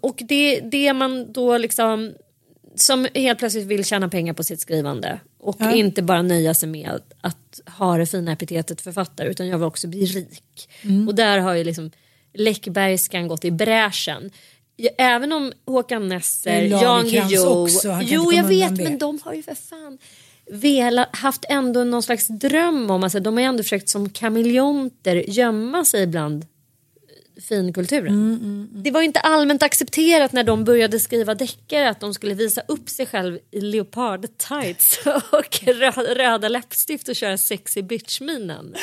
Och 0.00 0.18
det, 0.28 0.60
det 0.60 0.92
man 0.92 1.32
då 1.32 1.58
liksom 1.58 2.12
som 2.74 3.08
helt 3.14 3.38
plötsligt 3.38 3.66
vill 3.66 3.84
tjäna 3.84 4.08
pengar 4.08 4.32
på 4.32 4.44
sitt 4.44 4.60
skrivande 4.60 5.20
och 5.38 5.56
Ja. 5.58 5.72
inte 5.74 6.02
bara 6.02 6.22
nöja 6.22 6.54
sig 6.54 6.68
med 6.68 7.00
att, 7.20 7.60
ha 7.66 7.96
det 7.96 8.06
fina 8.06 8.32
epitetet 8.32 8.80
författare 8.80 9.28
utan 9.28 9.48
jag 9.48 9.58
vill 9.58 9.66
också 9.66 9.88
bli 9.88 10.04
rik. 10.04 10.68
Mm. 10.82 11.08
Och 11.08 11.14
där 11.14 11.38
har 11.38 11.54
ju 11.54 11.64
liksom 11.64 11.90
Läckbergskan 12.34 13.28
gått 13.28 13.44
i 13.44 13.50
bräschen. 13.50 14.30
Även 14.98 15.32
om 15.32 15.52
Håkan 15.66 16.08
Nesser, 16.08 16.62
Jan 16.62 17.08
Guillou, 17.08 17.68
jo 18.02 18.32
jag 18.32 18.44
vet 18.44 18.70
men 18.70 18.98
de 18.98 19.18
har 19.24 19.34
ju 19.34 19.42
för 19.42 19.54
fan 19.54 19.98
velat, 20.50 21.16
haft 21.16 21.44
ändå 21.48 21.84
någon 21.84 22.02
slags 22.02 22.26
dröm 22.28 22.90
om, 22.90 23.04
alltså 23.04 23.20
de 23.20 23.34
har 23.34 23.40
ju 23.40 23.46
ändå 23.46 23.62
försökt 23.62 23.88
som 23.88 24.10
kameleonter 24.10 25.30
gömma 25.30 25.84
sig 25.84 26.06
bland 26.06 26.46
finkulturen. 27.54 28.06
Mm, 28.14 28.68
Det 28.72 28.90
var 28.90 29.02
inte 29.02 29.20
allmänt 29.20 29.62
accepterat 29.62 30.32
när 30.32 30.44
de 30.44 30.64
började 30.64 31.00
skriva 31.00 31.34
deckare 31.34 31.88
att 31.90 32.00
de 32.00 32.14
skulle 32.14 32.34
visa 32.34 32.62
upp 32.68 32.88
sig 32.90 33.06
själv 33.06 33.38
i 33.50 33.60
leopard 33.60 34.26
tights 34.38 34.98
och 35.32 35.44
rö- 35.62 36.14
röda 36.14 36.48
läppstift 36.48 37.08
och 37.08 37.16
köra 37.16 37.38
sexy 37.38 37.82
bitch-minen. 37.82 38.74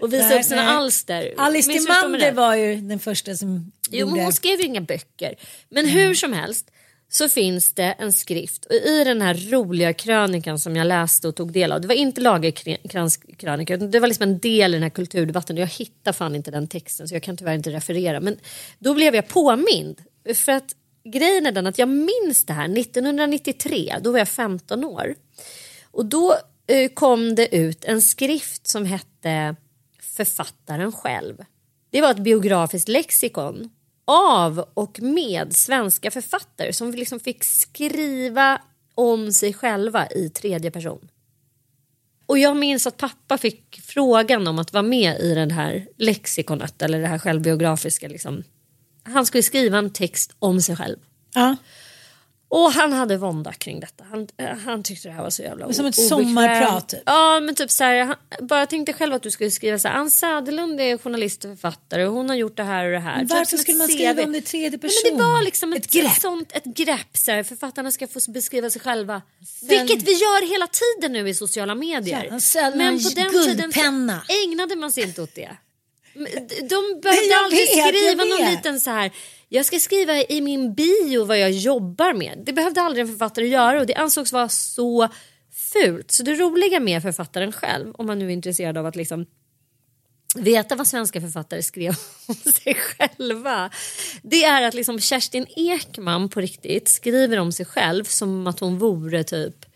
Och 0.00 0.12
visa 0.12 0.28
Nej, 0.28 0.38
upp 0.38 0.44
sina 0.44 0.62
nej. 0.62 0.70
alster. 0.74 1.34
Alice? 1.36 1.72
Timander 1.72 2.32
var 2.32 2.54
ju 2.56 2.76
den 2.76 2.98
första 2.98 3.34
som 3.34 3.72
Jo, 3.90 3.98
gjorde... 3.98 4.12
men 4.14 4.24
hon 4.24 4.32
skrev 4.32 4.60
ju 4.60 4.66
inga 4.66 4.80
böcker. 4.80 5.34
Men 5.68 5.84
Mm. 5.84 5.96
hur 5.98 6.14
som 6.14 6.32
helst 6.32 6.70
så 7.14 7.28
finns 7.28 7.72
det 7.72 7.94
en 7.98 8.12
skrift 8.12 8.64
och 8.64 8.74
i 8.74 9.04
den 9.04 9.22
här 9.22 9.50
roliga 9.50 9.92
krönikan 9.92 10.58
som 10.58 10.76
jag 10.76 10.86
läste 10.86 11.28
och 11.28 11.34
tog 11.34 11.52
del 11.52 11.72
av. 11.72 11.80
Det 11.80 11.88
var 11.88 11.94
inte 11.94 12.20
Lagercrantz 12.20 13.16
krönika 13.16 13.74
utan 13.74 13.90
det 13.90 14.00
var 14.00 14.08
liksom 14.08 14.22
en 14.22 14.38
del 14.38 14.70
i 14.70 14.76
den 14.76 14.82
här 14.82 14.90
kulturdebatten 14.90 15.56
och 15.56 15.62
jag 15.62 15.66
hittar 15.66 16.12
fan 16.12 16.34
inte 16.34 16.50
den 16.50 16.68
texten 16.68 17.08
så 17.08 17.14
jag 17.14 17.22
kan 17.22 17.36
tyvärr 17.36 17.54
inte 17.54 17.70
referera. 17.70 18.20
Men 18.20 18.36
då 18.78 18.94
blev 18.94 19.14
jag 19.14 19.28
påmind 19.28 20.02
för 20.34 20.52
att 20.52 20.74
grejen 21.04 21.46
är 21.46 21.52
den 21.52 21.66
att 21.66 21.78
jag 21.78 21.88
minns 21.88 22.44
det 22.44 22.52
här 22.52 22.78
1993. 22.78 23.94
Då 24.00 24.12
var 24.12 24.18
jag 24.18 24.28
15 24.28 24.84
år 24.84 25.14
och 25.90 26.06
då 26.06 26.36
eh, 26.66 26.90
kom 26.94 27.34
det 27.34 27.56
ut 27.56 27.84
en 27.84 28.02
skrift 28.02 28.66
som 28.66 28.84
hette 28.84 29.56
Författaren 30.16 30.92
själv. 30.92 31.44
Det 31.90 32.00
var 32.00 32.10
ett 32.10 32.18
biografiskt 32.18 32.88
lexikon 32.88 33.70
av 34.12 34.64
och 34.74 35.02
med 35.02 35.56
svenska 35.56 36.10
författare 36.10 36.72
som 36.72 36.90
liksom 36.90 37.20
fick 37.20 37.44
skriva 37.44 38.60
om 38.94 39.32
sig 39.32 39.54
själva 39.54 40.06
i 40.10 40.28
tredje 40.28 40.70
person. 40.70 41.08
Och 42.26 42.38
jag 42.38 42.56
minns 42.56 42.86
att 42.86 42.96
pappa 42.96 43.38
fick 43.38 43.80
frågan 43.82 44.46
om 44.46 44.58
att 44.58 44.72
vara 44.72 44.82
med 44.82 45.20
i 45.20 45.34
den 45.34 45.50
här 45.50 45.86
lexikonet 45.96 46.82
eller 46.82 47.00
det 47.00 47.06
här 47.06 47.18
självbiografiska. 47.18 48.08
Liksom. 48.08 48.42
Han 49.02 49.26
skulle 49.26 49.42
skriva 49.42 49.78
en 49.78 49.92
text 49.92 50.34
om 50.38 50.60
sig 50.60 50.76
själv. 50.76 50.96
Ja. 51.34 51.56
Och 52.54 52.72
han 52.72 52.92
hade 52.92 53.16
vånda 53.16 53.52
kring 53.52 53.80
detta. 53.80 54.04
Han, 54.10 54.28
eh, 54.36 54.46
han 54.66 54.82
tyckte 54.82 55.08
det 55.08 55.14
här 55.14 55.22
var 55.22 55.30
så 55.30 55.42
jävla 55.42 55.72
som 55.72 55.86
ett 55.86 55.98
obekvämt. 55.98 56.08
sommarprat, 56.08 56.88
typ. 56.88 57.00
Ja 57.06 57.40
men 57.40 57.54
typ 57.54 57.70
så 57.70 57.84
här, 57.84 58.04
han, 58.04 58.16
bara 58.40 58.66
tänkte 58.66 58.92
själv 58.92 59.14
att 59.14 59.22
du 59.22 59.30
skulle 59.30 59.50
skriva 59.50 59.78
så 59.78 59.88
här. 59.88 59.94
Ann 59.94 60.10
Söderlund 60.10 60.80
är 60.80 60.98
journalist 60.98 61.44
och 61.44 61.50
författare 61.50 62.06
och 62.06 62.12
hon 62.14 62.28
har 62.28 62.36
gjort 62.36 62.56
det 62.56 62.62
här 62.62 62.84
och 62.84 62.92
det 62.92 62.98
här. 62.98 63.16
Men 63.16 63.28
Typ 63.28 63.36
varför 63.36 63.56
skulle 63.56 63.78
man 63.78 63.86
CV. 63.88 63.92
skriva 63.92 64.22
om 64.22 64.32
det 64.32 64.38
i 64.38 64.42
tredje 64.42 64.70
Nej, 64.70 64.78
person? 64.78 65.00
Men 65.04 65.18
det 65.18 65.24
var 65.24 65.42
liksom 65.42 65.72
ett, 65.72 65.78
Ett 65.84 65.92
grepp. 65.92 66.12
Sånt, 66.20 66.52
ett 66.52 66.64
grepp. 66.64 67.16
Så 67.16 67.30
här, 67.30 67.42
författarna 67.42 67.90
ska 67.90 68.06
få 68.08 68.20
beskriva 68.28 68.70
sig 68.70 68.80
själva. 68.80 69.22
Sen- 69.46 69.68
Vilket 69.68 70.02
vi 70.08 70.12
gör 70.12 70.50
hela 70.52 70.66
tiden 70.66 71.12
nu 71.12 71.28
i 71.28 71.34
sociala 71.34 71.74
medier. 71.74 72.24
Ja, 72.54 72.70
men 72.74 72.80
en 72.80 73.02
på 73.02 73.08
den 73.14 73.32
tiden 73.32 73.72
ägnade 74.44 74.76
man 74.76 74.92
sig 74.92 75.02
inte 75.02 75.22
åt 75.22 75.34
det. 75.34 75.56
De 76.68 77.00
behövde 77.02 77.36
aldrig 77.44 77.68
skriva 77.68 78.24
någon 78.24 78.50
liten 78.50 78.80
så 78.80 78.90
här. 78.90 79.12
Jag 79.48 79.66
ska 79.66 79.78
skriva 79.78 80.16
i 80.16 80.40
min 80.40 80.74
bio 80.74 81.24
vad 81.24 81.38
jag 81.38 81.50
jobbar 81.50 82.14
med. 82.14 82.42
Det 82.46 82.52
behövde 82.52 82.82
aldrig 82.82 83.02
en 83.02 83.08
författare 83.08 83.46
göra 83.46 83.80
och 83.80 83.86
det 83.86 83.94
ansågs 83.94 84.32
vara 84.32 84.48
så 84.48 85.08
fult. 85.72 86.10
Så 86.10 86.22
det 86.22 86.34
roliga 86.34 86.80
med 86.80 87.02
författaren 87.02 87.52
själv, 87.52 87.94
om 87.94 88.06
man 88.06 88.18
nu 88.18 88.26
är 88.26 88.30
intresserad 88.30 88.78
av 88.78 88.86
att 88.86 88.96
liksom 88.96 89.26
veta 90.34 90.76
vad 90.76 90.86
svenska 90.86 91.20
författare 91.20 91.62
skrev 91.62 91.94
om 92.26 92.34
sig 92.34 92.74
själva. 92.74 93.70
Det 94.22 94.44
är 94.44 94.62
att 94.62 94.74
liksom 94.74 95.00
Kerstin 95.00 95.46
Ekman 95.56 96.28
på 96.28 96.40
riktigt 96.40 96.88
skriver 96.88 97.38
om 97.38 97.52
sig 97.52 97.66
själv 97.66 98.04
som 98.04 98.46
att 98.46 98.60
hon 98.60 98.78
vore 98.78 99.24
typ 99.24 99.66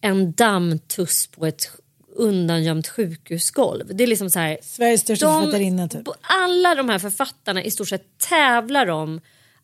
en 0.00 0.32
dammtuss 0.32 1.26
på 1.26 1.46
ett 1.46 1.70
undangömt 2.16 2.88
sjukhusgolv. 2.88 3.96
Det 3.96 4.04
är 4.04 4.08
liksom 4.08 4.30
så 4.30 4.38
här, 4.38 4.58
Sveriges 4.62 5.00
största 5.00 5.26
författarinna 5.26 5.88
typ. 5.88 6.08
alla 6.20 6.74
de 6.74 6.88
här 6.88 6.98
författarna 6.98 7.64
i 7.64 7.70
stort 7.70 7.88
sett 7.88 8.18
tävlar 8.18 8.86
om 8.86 9.20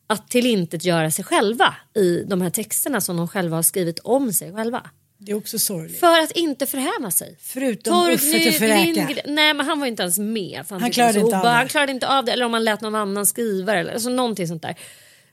att 0.07 0.29
till 0.29 0.45
inte 0.45 0.77
göra 0.77 1.11
sig 1.11 1.25
själva 1.25 1.75
i 1.95 2.23
de 2.27 2.41
här 2.41 2.49
texterna 2.49 3.01
som 3.01 3.17
de 3.17 3.27
själva 3.27 3.55
har 3.55 3.63
skrivit 3.63 3.99
om 3.99 4.33
sig 4.33 4.53
själva. 4.53 4.89
Det 5.17 5.31
är 5.31 5.35
också 5.35 5.59
sorgligt. 5.59 5.99
För 5.99 6.19
att 6.19 6.31
inte 6.31 6.65
förhäva 6.65 7.11
sig. 7.11 7.37
Förutom 7.39 8.09
Uffe 8.09 8.39
till 8.39 8.53
Fräka. 8.53 9.21
Nej 9.25 9.53
men 9.53 9.65
han 9.65 9.79
var 9.79 9.85
ju 9.85 9.91
inte 9.91 10.03
ens 10.03 10.17
med. 10.19 10.65
Han 10.69 10.79
tyckte 10.79 10.93
klarade 10.93 11.19
inte 11.19 11.37
av 11.37 11.43
det. 11.43 11.49
Han 11.49 11.67
klarade 11.67 11.91
inte 11.91 12.07
av 12.07 12.25
det. 12.25 12.31
Eller 12.31 12.45
om 12.45 12.53
han 12.53 12.63
lät 12.63 12.81
någon 12.81 12.95
annan 12.95 13.25
skriva. 13.25 13.75
Eller 13.75 13.93
alltså 13.93 14.09
någonting 14.09 14.47
sånt 14.47 14.61
där. 14.61 14.75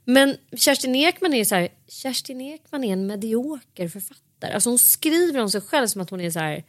Men 0.04 0.37
Kerstin 0.56 0.94
Ekman 0.94 1.35
är 1.35 1.44
så 1.44 1.54
här. 1.54 1.68
Kerstin 1.88 2.40
Ekman 2.40 2.85
är 2.85 2.92
en 2.92 3.06
medioker 3.06 3.88
författare. 3.88 4.52
Alltså 4.52 4.70
hon 4.70 4.78
skriver 4.78 5.40
om 5.40 5.50
sig 5.50 5.61
själv 5.61 5.87
som 5.87 6.00
att 6.00 6.11
hon 6.11 6.20
är 6.20 6.30
så 6.30 6.38
här. 6.38 6.64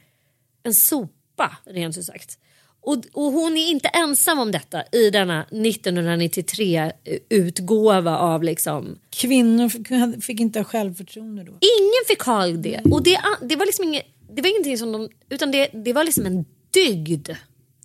En 0.62 0.74
sopa 0.74 1.56
rent 1.64 1.98
ut 1.98 2.04
sagt. 2.04 2.38
Och, 2.84 2.94
och 3.12 3.32
hon 3.32 3.56
är 3.56 3.70
inte 3.70 3.88
ensam 3.88 4.38
om 4.38 4.52
detta 4.52 4.82
i 4.92 5.10
denna 5.10 5.42
1993 5.42 6.92
utgåva 7.28 8.18
av 8.18 8.42
liksom 8.42 8.98
Kvinnor 9.10 10.20
fick- 10.20 10.40
inte 10.40 10.58
ha 10.58 10.64
självförtroende 10.64 11.44
då. 11.44 11.50
Ingen 11.52 12.04
fick 12.08 12.20
ha 12.22 12.46
det. 12.46 12.80
Och 12.92 13.02
det, 13.02 13.18
det 13.42 13.56
var 13.56 13.66
liksom 13.66 13.84
inget, 13.84 14.06
det 14.30 14.42
var 14.42 14.48
ingenting 14.48 14.78
som 14.78 14.92
de, 14.92 15.08
utan 15.30 15.50
det, 15.50 15.68
det 15.72 15.92
var 15.92 16.04
liksom 16.04 16.26
en 16.26 16.44
dygd. 16.70 17.30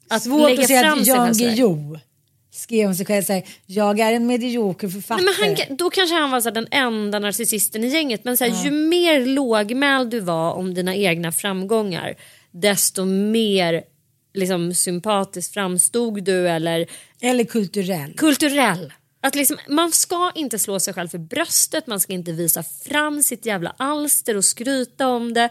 Att 0.07 0.23
Svårt 0.23 0.49
lägga 0.49 0.61
att 0.61 0.67
säga 0.67 0.81
fram 0.81 0.99
att 0.99 1.07
Jan. 1.07 1.33
Guillou 1.33 1.99
skrev 2.51 2.87
om 2.87 2.95
sig 2.95 3.05
själv 3.05 3.23
såhär, 3.23 3.43
jag 3.65 3.99
är 3.99 4.13
en 4.13 4.27
medioker 4.27 4.89
författare. 4.89 5.25
Nej, 5.25 5.49
men 5.49 5.57
han, 5.67 5.77
då 5.77 5.89
kanske 5.89 6.15
han 6.15 6.31
var 6.31 6.41
så 6.41 6.49
den 6.49 6.67
enda 6.71 7.19
narcissisten 7.19 7.83
i 7.83 7.87
gänget. 7.87 8.23
Men 8.23 8.37
så 8.37 8.43
här, 8.43 8.65
ju 8.65 8.71
mer 8.71 9.25
lågmäld 9.25 10.09
du 10.09 10.19
var 10.19 10.53
om 10.53 10.73
dina 10.73 10.95
egna 10.95 11.31
framgångar 11.31 12.15
desto 12.61 13.05
mer 13.05 13.83
liksom, 14.33 14.73
sympatiskt 14.73 15.53
framstod 15.53 16.23
du 16.23 16.49
eller 16.49 16.87
Eller 17.21 17.43
kulturell. 17.43 18.13
kulturell. 18.13 18.93
Att 19.21 19.35
liksom, 19.35 19.57
man 19.69 19.91
ska 19.91 20.31
inte 20.35 20.59
slå 20.59 20.79
sig 20.79 20.93
själv 20.93 21.07
för 21.07 21.17
bröstet, 21.17 21.87
man 21.87 21.99
ska 21.99 22.13
inte 22.13 22.31
visa 22.31 22.63
fram 22.63 23.23
sitt 23.23 23.45
jävla 23.45 23.75
alster 23.77 24.37
och 24.37 24.45
skryta 24.45 25.07
om 25.07 25.33
det. 25.33 25.49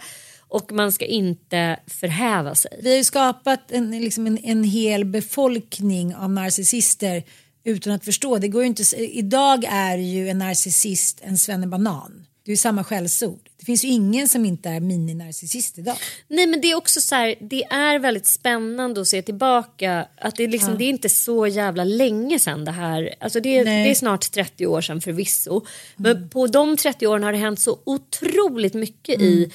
Och 0.49 0.73
man 0.73 0.93
ska 0.93 1.05
inte 1.05 1.81
förhäva 1.87 2.55
sig. 2.55 2.81
Vi 2.83 2.91
har 2.91 2.97
ju 2.97 3.05
skapat 3.05 3.73
en, 3.73 3.91
liksom 3.91 4.27
en, 4.27 4.39
en 4.39 4.65
hel 4.65 5.05
befolkning 5.05 6.15
av 6.15 6.31
narcissister 6.31 7.23
utan 7.65 7.93
att 7.93 8.05
förstå. 8.05 8.39
Det 8.39 8.49
går 8.49 8.65
inte, 8.65 8.97
idag 8.97 9.65
är 9.69 9.99
ju 9.99 10.29
en 10.29 10.39
narcissist 10.39 11.21
en 11.23 11.39
svennebanan. 11.39 12.26
Det 12.47 12.53
är 12.53 12.57
samma 12.57 12.85
skällsord. 12.85 13.49
Det 13.59 13.65
finns 13.65 13.85
ju 13.85 13.89
ingen 13.89 14.29
som 14.29 14.45
inte 14.45 14.69
är 14.69 14.81
mini-narcissist 14.81 15.79
idag. 15.79 15.97
Nej 16.29 16.47
men 16.47 16.61
det 16.61 16.71
är 16.71 16.75
också 16.75 17.01
så 17.01 17.15
här, 17.15 17.35
det 17.41 17.65
är 17.65 17.99
väldigt 17.99 18.27
spännande 18.27 19.01
att 19.01 19.09
se 19.09 19.23
tillbaka. 19.23 20.07
Att 20.21 20.37
det, 20.37 20.45
är 20.45 20.49
liksom, 20.49 20.79
det 20.79 20.85
är 20.85 20.89
inte 20.89 21.09
så 21.09 21.47
jävla 21.47 21.85
länge 21.85 22.39
sedan 22.39 22.65
det 22.65 22.71
här. 22.71 23.15
Alltså 23.21 23.41
det, 23.41 23.65
det 23.65 23.71
är 23.71 23.95
snart 23.95 24.31
30 24.31 24.67
år 24.67 24.81
sedan 24.81 25.01
förvisso. 25.01 25.67
Men 25.97 26.29
på 26.29 26.47
de 26.47 26.77
30 26.77 27.07
åren 27.07 27.23
har 27.23 27.33
det 27.33 27.39
hänt 27.39 27.61
så 27.61 27.79
otroligt 27.85 28.75
mycket 28.75 29.21
i 29.21 29.53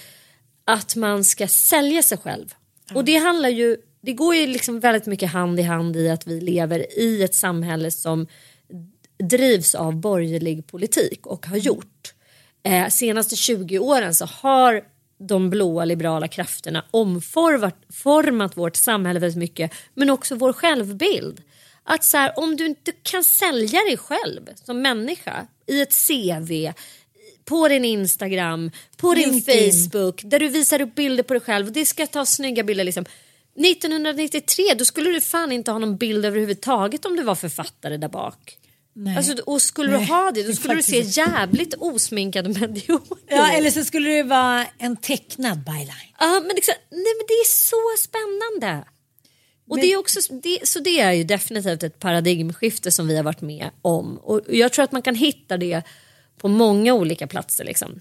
att 0.65 0.95
man 0.95 1.23
ska 1.23 1.47
sälja 1.47 2.03
sig 2.03 2.17
själv. 2.17 2.53
Och 2.93 3.05
det 3.05 3.17
handlar 3.17 3.49
ju, 3.49 3.77
det 4.01 4.13
går 4.13 4.35
ju 4.35 4.47
liksom 4.47 4.79
väldigt 4.79 5.05
mycket 5.05 5.29
hand 5.29 5.59
i 5.59 5.63
hand 5.63 5.95
i 5.95 6.09
att 6.09 6.27
vi 6.27 6.41
lever 6.41 6.99
i 6.99 7.23
ett 7.23 7.35
samhälle 7.35 7.91
som 7.91 8.27
drivs 9.23 9.75
av 9.75 9.95
borgerlig 9.95 10.67
politik 10.67 11.27
och 11.27 11.45
har 11.45 11.57
gjort. 11.57 12.10
Eh, 12.63 12.87
senaste 12.87 13.35
20 13.35 13.79
åren 13.79 14.15
så 14.15 14.25
har 14.25 14.83
de 15.27 15.49
blåa 15.49 15.85
liberala 15.85 16.27
krafterna 16.27 16.85
omformat 16.91 17.75
format 17.93 18.57
vårt 18.57 18.75
samhälle 18.75 19.19
väldigt 19.19 19.37
mycket 19.37 19.71
men 19.93 20.09
också 20.09 20.35
vår 20.35 20.53
självbild. 20.53 21.41
Att 21.83 22.03
så 22.03 22.17
här, 22.17 22.39
om 22.39 22.55
du 22.55 22.65
inte 22.65 22.91
kan 22.91 23.23
sälja 23.23 23.79
dig 23.79 23.97
själv 23.97 24.49
som 24.65 24.81
människa 24.81 25.47
i 25.67 25.81
ett 25.81 26.07
CV 26.07 26.71
på 27.45 27.67
din 27.67 27.85
Instagram, 27.85 28.71
på 28.97 29.13
din 29.13 29.29
LinkedIn. 29.29 29.71
Facebook 29.71 30.21
där 30.23 30.39
du 30.39 30.47
visar 30.47 30.81
upp 30.81 30.95
bilder 30.95 31.23
på 31.23 31.33
dig 31.33 31.41
själv 31.41 31.67
och 31.67 31.73
det 31.73 31.85
ska 31.85 32.07
ta 32.07 32.25
snygga 32.25 32.63
bilder 32.63 32.83
liksom. 32.83 33.05
1993 33.55 34.65
då 34.77 34.85
skulle 34.85 35.09
du 35.09 35.21
fan 35.21 35.51
inte 35.51 35.71
ha 35.71 35.79
någon 35.79 35.97
bild 35.97 36.25
överhuvudtaget 36.25 37.05
om 37.05 37.15
du 37.15 37.23
var 37.23 37.35
författare 37.35 37.97
där 37.97 38.09
bak. 38.09 38.57
Nej. 38.93 39.17
Alltså, 39.17 39.33
och 39.45 39.61
skulle 39.61 39.91
Nej, 39.91 39.99
du 39.99 40.05
ha 40.05 40.31
det 40.31 40.43
då 40.47 40.53
skulle 40.53 40.75
du 40.75 40.81
se 40.83 40.91
faktiskt- 40.97 41.17
jävligt 41.17 41.73
osminkad 41.77 42.47
medioker 42.59 43.17
Ja, 43.27 43.51
eller 43.51 43.71
så 43.71 43.83
skulle 43.83 44.09
det 44.09 44.23
vara 44.23 44.65
en 44.77 44.97
tecknad 44.97 45.57
byline. 45.63 46.13
Ja, 46.19 46.41
men, 46.47 46.55
liksom, 46.55 46.73
nej, 46.91 47.13
men 47.17 47.25
det 47.27 47.33
är 47.33 47.45
så 47.47 47.77
spännande. 48.03 48.83
Och 49.69 49.77
det 49.77 49.93
är 49.93 49.97
också, 49.97 50.19
det, 50.43 50.67
så 50.67 50.79
det 50.79 50.99
är 50.99 51.11
ju 51.11 51.23
definitivt 51.23 51.83
ett 51.83 51.99
paradigmskifte 51.99 52.91
som 52.91 53.07
vi 53.07 53.15
har 53.17 53.23
varit 53.23 53.41
med 53.41 53.69
om. 53.81 54.17
Och 54.17 54.41
jag 54.49 54.73
tror 54.73 54.83
att 54.83 54.91
man 54.91 55.01
kan 55.01 55.15
hitta 55.15 55.57
det 55.57 55.81
på 56.37 56.47
många 56.47 56.93
olika 56.93 57.27
platser. 57.27 57.63
Liksom. 57.63 57.99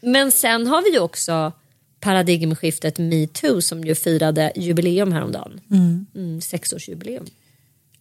Men 0.00 0.32
sen 0.32 0.66
har 0.66 0.82
vi 0.82 0.90
ju 0.92 0.98
också 0.98 1.52
paradigmskiftet 2.00 2.98
metoo 2.98 3.60
som 3.62 3.84
ju 3.84 3.94
firade 3.94 4.52
jubileum 4.56 5.12
häromdagen. 5.12 5.60
Mm, 6.14 6.40
sexårsjubileum. 6.40 7.26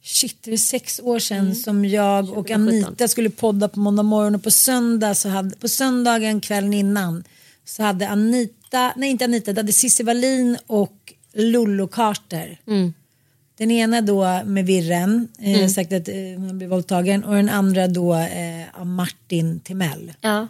Shit, 0.08 0.38
det 0.44 0.54
är 0.54 0.58
sex 0.58 1.00
år 1.04 1.20
sedan 1.20 1.40
Mm. 1.40 1.56
som 1.56 1.86
jag 1.86 2.30
och 2.30 2.48
2017. 2.48 2.86
Anita 2.86 3.08
skulle 3.08 3.30
podda 3.30 3.68
på 3.68 3.80
måndag 3.80 4.04
morgon 4.04 4.36
och 4.36 4.44
på 4.44 4.52
söndag 4.52 5.16
så 5.16 5.30
hade, 5.30 5.56
på 5.56 5.68
söndagen 5.68 6.42
kvällen 6.42 6.74
innan 6.74 7.24
så 7.66 7.84
hade 7.84 8.10
Anita, 8.10 8.94
nej 8.96 9.10
inte 9.10 9.26
Anita, 9.26 9.54
det 9.54 9.60
hade 9.62 9.74
Cissi 9.74 10.04
Wallin 10.04 10.58
och 10.68 11.14
Lollo 11.34 11.88
Carter. 11.88 12.60
Mm. 12.68 12.94
Den 13.58 13.72
ena 13.72 14.02
då 14.02 14.42
med 14.46 14.66
Virren, 14.66 15.28
eh, 15.40 15.68
sagt 15.68 15.94
att 15.94 16.08
eh, 16.08 16.16
hon 16.16 16.58
blev 16.58 16.70
våldtagen 16.70 17.24
och 17.24 17.36
den 17.36 17.50
andra 17.50 17.88
då 17.88 18.16
eh, 18.16 18.80
av 18.82 18.88
Martin 18.88 19.60
Timell. 19.60 20.14
Ja. 20.22 20.48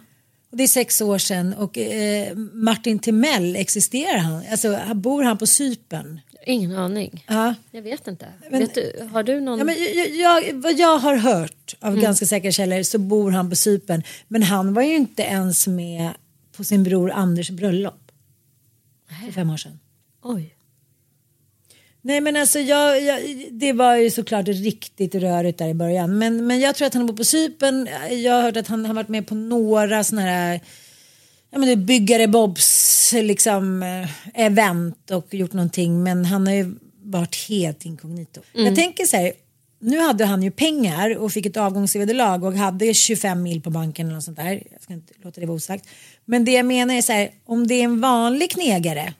Och 0.50 0.56
det 0.56 0.62
är 0.62 0.68
sex 0.68 1.00
år 1.00 1.18
sedan 1.18 1.54
och 1.54 1.78
eh, 1.78 2.36
Martin 2.52 2.98
Timell, 2.98 3.56
existerar 3.56 4.18
han? 4.18 4.42
Alltså 4.50 4.78
bor 4.94 5.22
han 5.22 5.38
på 5.38 5.46
Cypern? 5.46 6.20
Ingen 6.48 6.76
aning. 6.76 7.24
Ja. 7.28 7.54
Jag 7.70 7.82
vet 7.82 8.06
inte. 8.08 8.26
Men- 8.50 8.60
vet 8.60 8.74
du, 8.74 9.08
har 9.12 9.22
du 9.22 9.40
någon? 9.40 9.58
Ja, 9.58 9.64
men 9.64 9.74
jag, 9.94 10.08
jag, 10.08 10.52
vad 10.54 10.72
jag 10.78 10.98
har 10.98 11.16
hört 11.16 11.74
av 11.80 11.88
Mm. 11.92 12.02
ganska 12.02 12.26
säkra 12.26 12.52
källor 12.52 12.82
så 12.82 12.98
bor 12.98 13.30
han 13.30 13.50
på 13.50 13.56
Cypern. 13.56 14.02
Men 14.28 14.42
han 14.42 14.74
var 14.74 14.82
ju 14.82 14.94
inte 14.96 15.22
ens 15.22 15.66
med 15.66 16.10
på 16.56 16.64
sin 16.64 16.82
bror 16.84 17.10
Anders 17.10 17.50
bröllop. 17.50 18.12
För 19.26 19.32
fem 19.32 19.50
år 19.50 19.56
sedan. 19.56 19.78
Oj. 20.22 20.52
Nej 22.02 22.20
men 22.20 22.36
alltså 22.36 22.58
jag, 22.58 23.02
jag, 23.02 23.20
det 23.50 23.72
var 23.72 23.96
ju 23.96 24.10
såklart 24.10 24.48
riktigt 24.48 25.14
rörigt 25.14 25.58
där 25.58 25.68
i 25.68 25.74
början. 25.74 26.18
Men, 26.18 26.46
men 26.46 26.60
jag 26.60 26.74
tror 26.74 26.86
att 26.86 26.94
han 26.94 27.06
bor 27.06 27.16
på 27.16 27.24
Cypern. 27.24 27.88
Jag 28.10 28.32
har 28.32 28.42
hört 28.42 28.56
att 28.56 28.68
han 28.68 28.86
har 28.86 28.94
varit 28.94 29.08
med 29.08 29.26
på 29.26 29.34
några 29.34 30.04
sådana 30.04 30.26
här 30.26 30.60
ja, 31.56 31.60
men 31.60 31.68
det 31.68 31.76
byggare 31.76 32.28
Bobs 32.28 33.12
liksom, 33.12 33.82
eh, 33.82 34.44
event 34.46 35.10
och 35.10 35.34
gjort 35.34 35.52
någonting. 35.52 36.02
Men 36.02 36.24
han 36.24 36.46
har 36.46 36.54
ju 36.54 36.74
varit 37.02 37.48
helt 37.48 37.84
inkognito. 37.84 38.40
Mm. 38.54 38.66
Jag 38.66 38.76
tänker 38.76 39.04
så 39.04 39.16
här. 39.16 39.32
Nu 39.78 40.00
hade 40.00 40.24
han 40.24 40.42
ju 40.42 40.50
pengar 40.50 41.16
och 41.16 41.32
fick 41.32 41.46
ett 41.46 41.56
avgångsvederlag 41.56 42.44
och 42.44 42.52
hade 42.52 42.94
25 42.94 43.42
mil 43.42 43.62
på 43.62 43.70
banken 43.70 44.10
eller 44.10 44.20
sånt 44.20 44.36
där. 44.36 44.62
Jag 44.72 44.82
ska 44.82 44.92
inte 44.92 45.12
låta 45.22 45.40
det 45.40 45.46
vara 45.46 45.56
osagt. 45.56 45.88
Men 46.24 46.44
det 46.44 46.52
jag 46.52 46.66
menar 46.66 46.94
är 46.94 47.02
så 47.02 47.12
här. 47.12 47.30
Om 47.44 47.66
det 47.66 47.74
är 47.74 47.84
en 47.84 48.00
vanlig 48.00 48.50
knegare 48.50 49.14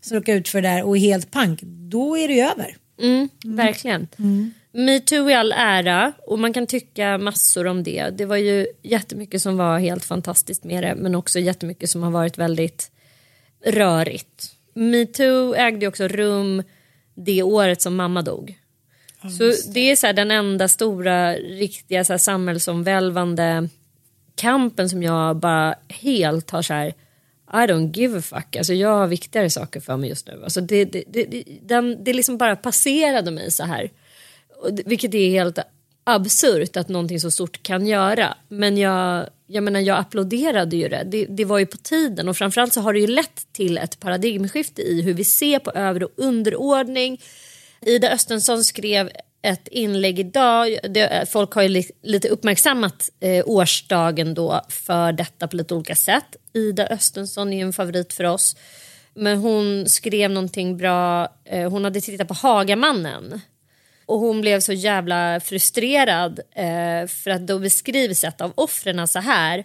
som 0.00 0.16
råkar 0.16 0.34
ut 0.34 0.48
för 0.48 0.62
det 0.62 0.68
där 0.68 0.82
och 0.82 0.96
är 0.96 1.00
helt 1.00 1.30
pank. 1.30 1.60
Då 1.62 2.18
är 2.18 2.28
det 2.28 2.34
ju 2.34 2.40
över. 2.40 2.76
Mm, 3.02 3.28
Verkligen. 3.44 4.08
Metoo 4.78 5.30
i 5.30 5.34
all 5.34 5.52
ära 5.52 6.12
och 6.26 6.38
man 6.38 6.52
kan 6.52 6.66
tycka 6.66 7.18
massor 7.18 7.66
om 7.66 7.82
det. 7.82 8.10
Det 8.10 8.24
var 8.24 8.36
ju 8.36 8.66
jättemycket 8.82 9.42
som 9.42 9.56
var 9.56 9.78
helt 9.78 10.04
fantastiskt 10.04 10.64
med 10.64 10.82
det 10.82 10.94
men 10.94 11.14
också 11.14 11.38
jättemycket 11.38 11.90
som 11.90 12.02
har 12.02 12.10
varit 12.10 12.38
väldigt 12.38 12.90
rörigt. 13.64 14.52
Metoo 14.74 15.54
ägde 15.54 15.80
ju 15.80 15.88
också 15.88 16.08
rum 16.08 16.62
det 17.14 17.42
året 17.42 17.82
som 17.82 17.96
mamma 17.96 18.22
dog. 18.22 18.58
Så 19.38 19.70
det 19.72 19.90
är 19.90 19.96
så 19.96 20.06
här 20.06 20.14
den 20.14 20.30
enda 20.30 20.68
stora 20.68 21.32
riktiga 21.34 22.04
så 22.04 22.12
här 22.12 22.18
samhällsomvälvande 22.18 23.68
kampen 24.34 24.88
som 24.88 25.02
jag 25.02 25.36
bara 25.36 25.74
helt 25.88 26.50
har 26.50 26.62
så 26.62 26.74
här 26.74 26.88
I 27.52 27.66
don't 27.66 27.96
give 27.96 28.18
a 28.18 28.22
fuck. 28.22 28.56
Alltså 28.56 28.72
jag 28.72 28.98
har 28.98 29.06
viktigare 29.06 29.50
saker 29.50 29.80
för 29.80 29.96
mig 29.96 30.08
just 30.08 30.26
nu. 30.26 30.40
Alltså 30.44 30.60
det, 30.60 30.84
det, 30.84 31.04
det, 31.06 31.24
det, 31.24 31.44
den, 31.62 32.04
det 32.04 32.12
liksom 32.12 32.38
bara 32.38 32.56
passerade 32.56 33.30
mig 33.30 33.50
så 33.50 33.64
här. 33.64 33.90
Vilket 34.84 35.14
är 35.14 35.30
helt 35.30 35.58
absurt 36.04 36.76
att 36.76 36.88
någonting 36.88 37.20
så 37.20 37.30
stort 37.30 37.62
kan 37.62 37.86
göra. 37.86 38.34
Men 38.48 38.78
jag, 38.78 39.26
jag 39.46 39.64
menar 39.64 39.80
jag 39.80 39.98
applåderade 39.98 40.76
ju 40.76 40.88
det. 40.88 41.02
det. 41.06 41.26
Det 41.28 41.44
var 41.44 41.58
ju 41.58 41.66
på 41.66 41.76
tiden 41.76 42.28
och 42.28 42.36
framförallt 42.36 42.72
så 42.72 42.80
har 42.80 42.92
det 42.92 43.00
ju 43.00 43.06
lett 43.06 43.52
till 43.52 43.78
ett 43.78 44.00
paradigmskifte 44.00 44.82
i 44.82 45.02
hur 45.02 45.14
vi 45.14 45.24
ser 45.24 45.58
på 45.58 45.70
över 45.70 46.02
och 46.02 46.12
underordning. 46.16 47.20
Ida 47.80 48.10
Östensson 48.10 48.64
skrev 48.64 49.10
ett 49.42 49.68
inlägg 49.68 50.18
idag. 50.18 50.78
Det, 50.82 51.30
folk 51.32 51.52
har 51.52 51.62
ju 51.62 51.68
li, 51.68 51.90
lite 52.02 52.28
uppmärksammat 52.28 53.10
eh, 53.20 53.44
årsdagen 53.46 54.34
då 54.34 54.60
för 54.68 55.12
detta 55.12 55.48
på 55.48 55.56
lite 55.56 55.74
olika 55.74 55.94
sätt. 55.94 56.36
Ida 56.52 56.86
Östensson 56.86 57.52
är 57.52 57.56
ju 57.56 57.62
en 57.62 57.72
favorit 57.72 58.12
för 58.12 58.24
oss. 58.24 58.56
Men 59.14 59.38
hon 59.38 59.88
skrev 59.88 60.30
någonting 60.30 60.76
bra. 60.76 61.28
Eh, 61.44 61.70
hon 61.70 61.84
hade 61.84 62.00
tittat 62.00 62.28
på 62.28 62.34
Hagamannen. 62.34 63.40
Och 64.08 64.18
hon 64.18 64.40
blev 64.40 64.60
så 64.60 64.72
jävla 64.72 65.40
frustrerad 65.40 66.40
eh, 66.54 67.06
för 67.08 67.30
att 67.30 67.46
då 67.46 67.58
beskrivs 67.58 68.24
ett 68.24 68.40
av 68.40 68.52
offren 68.54 69.08
så 69.08 69.18
här 69.18 69.64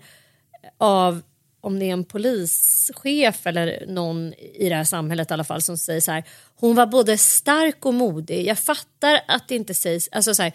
av 0.78 1.22
om 1.62 1.80
det 1.80 1.86
är 1.86 1.94
en 1.94 2.04
polischef 2.04 3.48
eller 3.48 3.86
någon 3.88 4.34
i 4.34 4.70
det 4.70 4.76
här 4.76 4.84
samhället 4.84 5.32
i 5.32 5.34
alla 5.34 5.44
fall 5.44 5.62
som 5.62 5.78
säger 5.78 6.02
så 6.02 6.12
här. 6.12 6.24
Hon 6.60 6.76
var 6.76 6.86
både 6.86 7.18
stark 7.18 7.86
och 7.86 7.94
modig. 7.94 8.48
Jag 8.48 8.60
fattar 8.60 9.20
att 9.28 9.48
det 9.48 9.56
inte 9.56 9.74
sägs. 9.74 10.10
Alltså 10.12 10.36
så 10.36 10.44
här, 10.44 10.52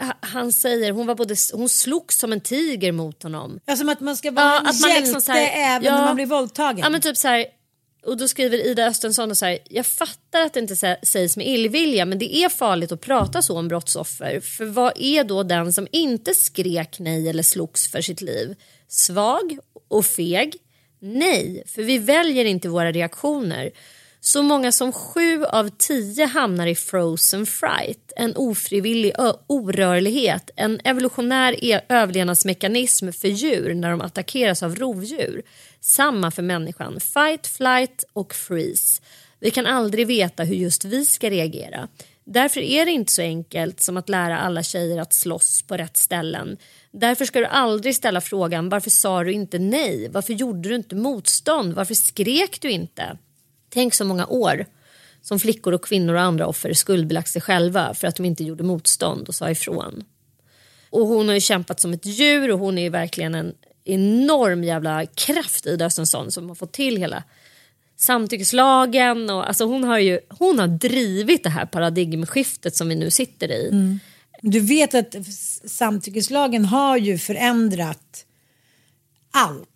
ha- 0.00 0.18
han 0.20 0.52
säger 0.52 0.92
hon 0.92 1.06
var 1.06 1.14
både 1.14 1.36
hon 1.52 1.68
slogs 1.68 2.18
som 2.18 2.32
en 2.32 2.40
tiger 2.40 2.92
mot 2.92 3.22
honom. 3.22 3.60
Ja, 3.64 3.76
som 3.76 3.88
att 3.88 4.00
man 4.00 4.16
ska 4.16 4.30
vara 4.30 4.58
en 4.58 4.66
att 4.66 4.80
man 4.80 4.90
hjälte 4.90 5.12
liksom 5.12 5.34
här- 5.34 5.76
även 5.76 5.84
ja. 5.84 5.98
när 5.98 6.04
man 6.04 6.14
blir 6.14 6.26
våldtagen. 6.26 6.78
Ja 6.78 6.90
men 6.90 7.00
typ 7.00 7.16
så 7.16 7.28
här, 7.28 7.46
och 8.06 8.16
då 8.16 8.28
skriver 8.28 8.66
Ida 8.66 8.86
Östensson 8.86 9.30
och 9.30 9.38
så 9.38 9.44
här, 9.46 9.58
jag 9.70 9.86
fattar 9.86 10.40
att 10.40 10.52
det 10.52 10.60
inte 10.60 10.96
sägs 11.02 11.36
med 11.36 11.46
illvilja 11.46 12.04
men 12.04 12.18
det 12.18 12.36
är 12.36 12.48
farligt 12.48 12.92
att 12.92 13.00
prata 13.00 13.42
så 13.42 13.58
om 13.58 13.68
brottsoffer. 13.68 14.40
För 14.40 14.64
vad 14.64 14.92
är 14.96 15.24
då 15.24 15.42
den 15.42 15.72
som 15.72 15.88
inte 15.92 16.34
skrek 16.34 16.98
nej 16.98 17.28
eller 17.28 17.42
slogs 17.42 17.88
för 17.88 18.00
sitt 18.00 18.20
liv? 18.20 18.54
Svag 18.88 19.58
och 19.88 20.06
feg? 20.06 20.56
Nej, 21.00 21.62
för 21.66 21.82
vi 21.82 21.98
väljer 21.98 22.44
inte 22.44 22.68
våra 22.68 22.92
reaktioner. 22.92 23.70
Så 24.26 24.42
många 24.42 24.72
som 24.72 24.92
sju 24.92 25.44
av 25.44 25.70
tio 25.78 26.26
hamnar 26.26 26.66
i 26.66 26.74
frozen 26.74 27.46
fright, 27.46 28.12
en 28.16 28.36
ofrivillig 28.36 29.12
orörlighet, 29.46 30.50
en 30.56 30.80
evolutionär 30.84 31.64
e- 31.64 31.80
överlevnadsmekanism 31.88 33.12
för 33.12 33.28
djur 33.28 33.74
när 33.74 33.90
de 33.90 34.00
attackeras 34.00 34.62
av 34.62 34.76
rovdjur. 34.76 35.42
Samma 35.80 36.30
för 36.30 36.42
människan, 36.42 37.00
fight, 37.00 37.46
flight 37.46 38.04
och 38.12 38.34
freeze. 38.34 39.02
Vi 39.40 39.50
kan 39.50 39.66
aldrig 39.66 40.06
veta 40.06 40.44
hur 40.44 40.56
just 40.56 40.84
vi 40.84 41.04
ska 41.04 41.30
reagera. 41.30 41.88
Därför 42.24 42.60
är 42.60 42.84
det 42.84 42.90
inte 42.90 43.12
så 43.12 43.22
enkelt 43.22 43.80
som 43.80 43.96
att 43.96 44.08
lära 44.08 44.38
alla 44.38 44.62
tjejer 44.62 45.00
att 45.00 45.14
slåss 45.14 45.62
på 45.62 45.76
rätt 45.76 45.96
ställen. 45.96 46.56
Därför 46.92 47.24
ska 47.24 47.40
du 47.40 47.46
aldrig 47.46 47.96
ställa 47.96 48.20
frågan 48.20 48.68
varför 48.68 48.90
sa 48.90 49.24
du 49.24 49.32
inte 49.32 49.58
nej? 49.58 50.08
Varför 50.08 50.32
gjorde 50.32 50.68
du 50.68 50.74
inte 50.74 50.96
motstånd? 50.96 51.74
Varför 51.74 51.94
skrek 51.94 52.60
du 52.60 52.70
inte? 52.70 53.18
Tänk 53.74 53.94
så 53.94 54.04
många 54.04 54.26
år 54.26 54.66
som 55.22 55.40
flickor 55.40 55.72
och 55.72 55.84
kvinnor 55.84 56.14
och 56.14 56.20
andra 56.20 56.46
offer 56.46 56.72
skuldbelagt 56.72 57.28
sig 57.28 57.42
själva 57.42 57.94
för 57.94 58.06
att 58.06 58.16
de 58.16 58.24
inte 58.24 58.44
gjorde 58.44 58.62
motstånd 58.62 59.28
och 59.28 59.34
sa 59.34 59.50
ifrån. 59.50 60.04
Och 60.90 61.06
hon 61.06 61.28
har 61.28 61.34
ju 61.34 61.40
kämpat 61.40 61.80
som 61.80 61.92
ett 61.92 62.06
djur 62.06 62.50
och 62.50 62.58
hon 62.58 62.78
är 62.78 62.82
ju 62.82 62.88
verkligen 62.88 63.34
en 63.34 63.54
enorm 63.84 64.64
jävla 64.64 65.06
kraft 65.06 65.66
i 65.66 65.82
Östensson 65.82 66.32
som 66.32 66.48
har 66.48 66.54
fått 66.54 66.72
till 66.72 66.96
hela 66.96 67.22
samtyckeslagen. 67.96 69.30
Och, 69.30 69.48
alltså 69.48 69.64
hon, 69.64 69.84
har 69.84 69.98
ju, 69.98 70.20
hon 70.28 70.58
har 70.58 70.66
drivit 70.66 71.42
det 71.42 71.50
här 71.50 71.66
paradigmskiftet 71.66 72.76
som 72.76 72.88
vi 72.88 72.94
nu 72.94 73.10
sitter 73.10 73.52
i. 73.52 73.68
Mm. 73.68 74.00
Du 74.42 74.60
vet 74.60 74.94
att 74.94 75.16
samtyckeslagen 75.66 76.64
har 76.64 76.96
ju 76.96 77.18
förändrat 77.18 78.24
allt. 79.30 79.68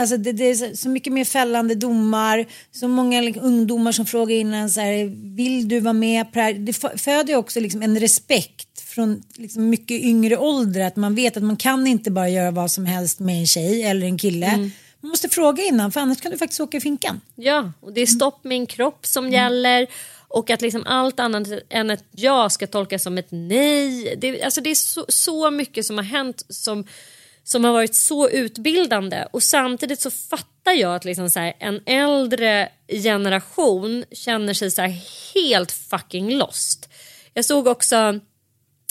Alltså 0.00 0.16
det, 0.16 0.32
det 0.32 0.44
är 0.44 0.76
så- 0.76 0.88
mycket 0.88 1.12
mer 1.12 1.24
fällande 1.24 1.74
domar, 1.74 2.46
så 2.72 2.88
många 2.88 3.20
liksom, 3.20 3.44
ungdomar 3.44 3.92
som 3.92 4.06
frågar 4.06 4.34
innan 4.36 4.70
så 4.70 4.80
här, 4.80 5.04
vill 5.36 5.68
du 5.68 5.80
vara 5.80 5.92
med 5.92 6.32
på 6.32 6.38
det 6.38 6.42
här? 6.44 6.52
Det 6.52 6.72
fö- 6.72 6.98
föder 6.98 7.34
också 7.36 7.60
liksom 7.60 7.82
en 7.82 8.00
respekt 8.00 8.80
från 8.80 9.22
liksom 9.36 9.68
mycket 9.70 10.00
yngre 10.02 10.36
ålder 10.36 10.80
att 10.80 10.96
man 10.96 11.14
vet 11.14 11.36
att 11.36 11.42
man 11.42 11.56
kan 11.56 11.86
inte 11.86 12.10
bara 12.10 12.28
göra 12.28 12.50
vad 12.50 12.70
som 12.70 12.86
helst 12.86 13.18
med 13.20 13.40
en 13.40 13.46
tjej 13.46 13.82
eller 13.82 14.06
en 14.06 14.18
kille. 14.18 14.70
Man 15.00 15.08
måste 15.10 15.28
fråga 15.28 15.64
innan 15.64 15.92
för 15.92 16.00
annars 16.00 16.20
kan 16.20 16.32
du 16.32 16.38
faktiskt 16.38 16.60
åka 16.60 16.76
i 16.76 16.80
finkan. 16.80 17.20
Ja, 17.34 17.72
och 17.80 17.92
det 17.92 18.00
är 18.00 18.06
stopp 18.06 18.44
med 18.44 18.56
en 18.56 18.66
kropp 18.66 19.06
som 19.06 19.30
gäller. 19.30 19.86
Och 20.30 20.50
att 20.50 20.62
liksom 20.62 20.82
allt 20.86 21.20
annat 21.20 21.48
än 21.70 21.90
ett 21.90 22.04
ja 22.10 22.50
ska 22.50 22.66
tolkas 22.66 23.02
som 23.02 23.18
ett 23.18 23.26
nej. 23.30 24.14
Det, 24.20 24.42
alltså 24.42 24.60
det 24.60 24.70
är 24.70 24.74
så, 24.74 25.04
så 25.08 25.50
mycket 25.50 25.86
som 25.86 25.96
har 25.96 26.04
hänt 26.04 26.44
som, 26.48 26.86
som 27.48 27.64
har 27.64 27.72
varit 27.72 27.94
så 27.94 28.28
utbildande. 28.28 29.24
Och 29.30 29.42
samtidigt 29.42 30.00
så 30.00 30.10
fattar 30.10 30.72
jag 30.72 30.94
att 30.94 31.04
liksom 31.04 31.30
så 31.30 31.40
här, 31.40 31.54
en 31.58 31.80
äldre 31.86 32.68
generation 32.88 34.04
känner 34.12 34.54
sig 34.54 34.70
så 34.70 34.82
helt 35.34 35.72
fucking 35.72 36.36
lost. 36.36 36.88
Jag 37.34 37.44
såg 37.44 37.66
också 37.66 38.20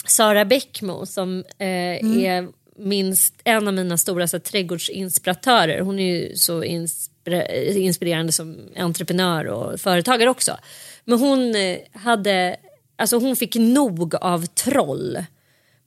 Sara 0.06 0.44
Bäckmo 0.44 1.06
som 1.06 1.44
eh, 1.58 2.24
är 2.24 2.48
minst 2.76 3.34
en 3.44 3.68
av 3.68 3.74
mina 3.74 3.98
stora 3.98 4.28
så 4.28 4.36
här, 4.36 4.42
trädgårdsinspiratörer. 4.42 5.80
Hon 5.80 5.98
är 5.98 6.16
ju 6.16 6.36
så 6.36 6.62
inspira- 6.62 7.72
inspirerande 7.76 8.32
som 8.32 8.56
entreprenör 8.76 9.44
och 9.44 9.80
företagare 9.80 10.30
också. 10.30 10.56
Men 11.04 11.18
hon 11.18 11.54
eh, 11.54 11.78
hade, 11.92 12.56
alltså 12.96 13.18
hon 13.18 13.36
fick 13.36 13.54
nog 13.54 14.14
av 14.14 14.46
troll 14.46 15.24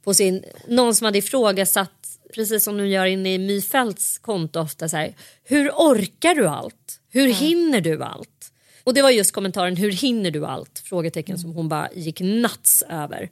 på 0.04 0.14
sin, 0.14 0.44
någon 0.68 0.96
som 0.96 1.06
hade 1.06 1.18
ifrågasatt, 1.18 2.01
precis 2.36 2.64
som 2.64 2.78
de 2.78 2.88
gör 2.88 3.06
inne 3.06 3.34
i 3.34 3.38
My 3.38 3.62
Fälts 3.62 4.18
konto 4.18 4.60
ofta 4.60 4.90
så 4.90 4.98
här, 4.98 5.16
hur 5.44 5.70
orkar 5.70 6.36
du 6.36 6.48
allt? 6.48 7.00
Hur 7.10 7.28
hinner 7.28 7.82
du 7.82 8.04
allt? 8.04 8.52
Och 8.84 8.94
det 8.94 9.02
var 9.02 9.10
just 9.10 9.32
kommentaren 9.32 9.76
hur 9.76 9.92
hinner 9.92 10.32
du 10.32 10.46
allt? 10.46 10.82
Frågetecken 10.86 11.38
som 11.38 11.52
hon 11.52 11.70
bara 11.70 11.90
gick 11.94 12.20
nuts 12.20 12.84
över. 12.90 13.30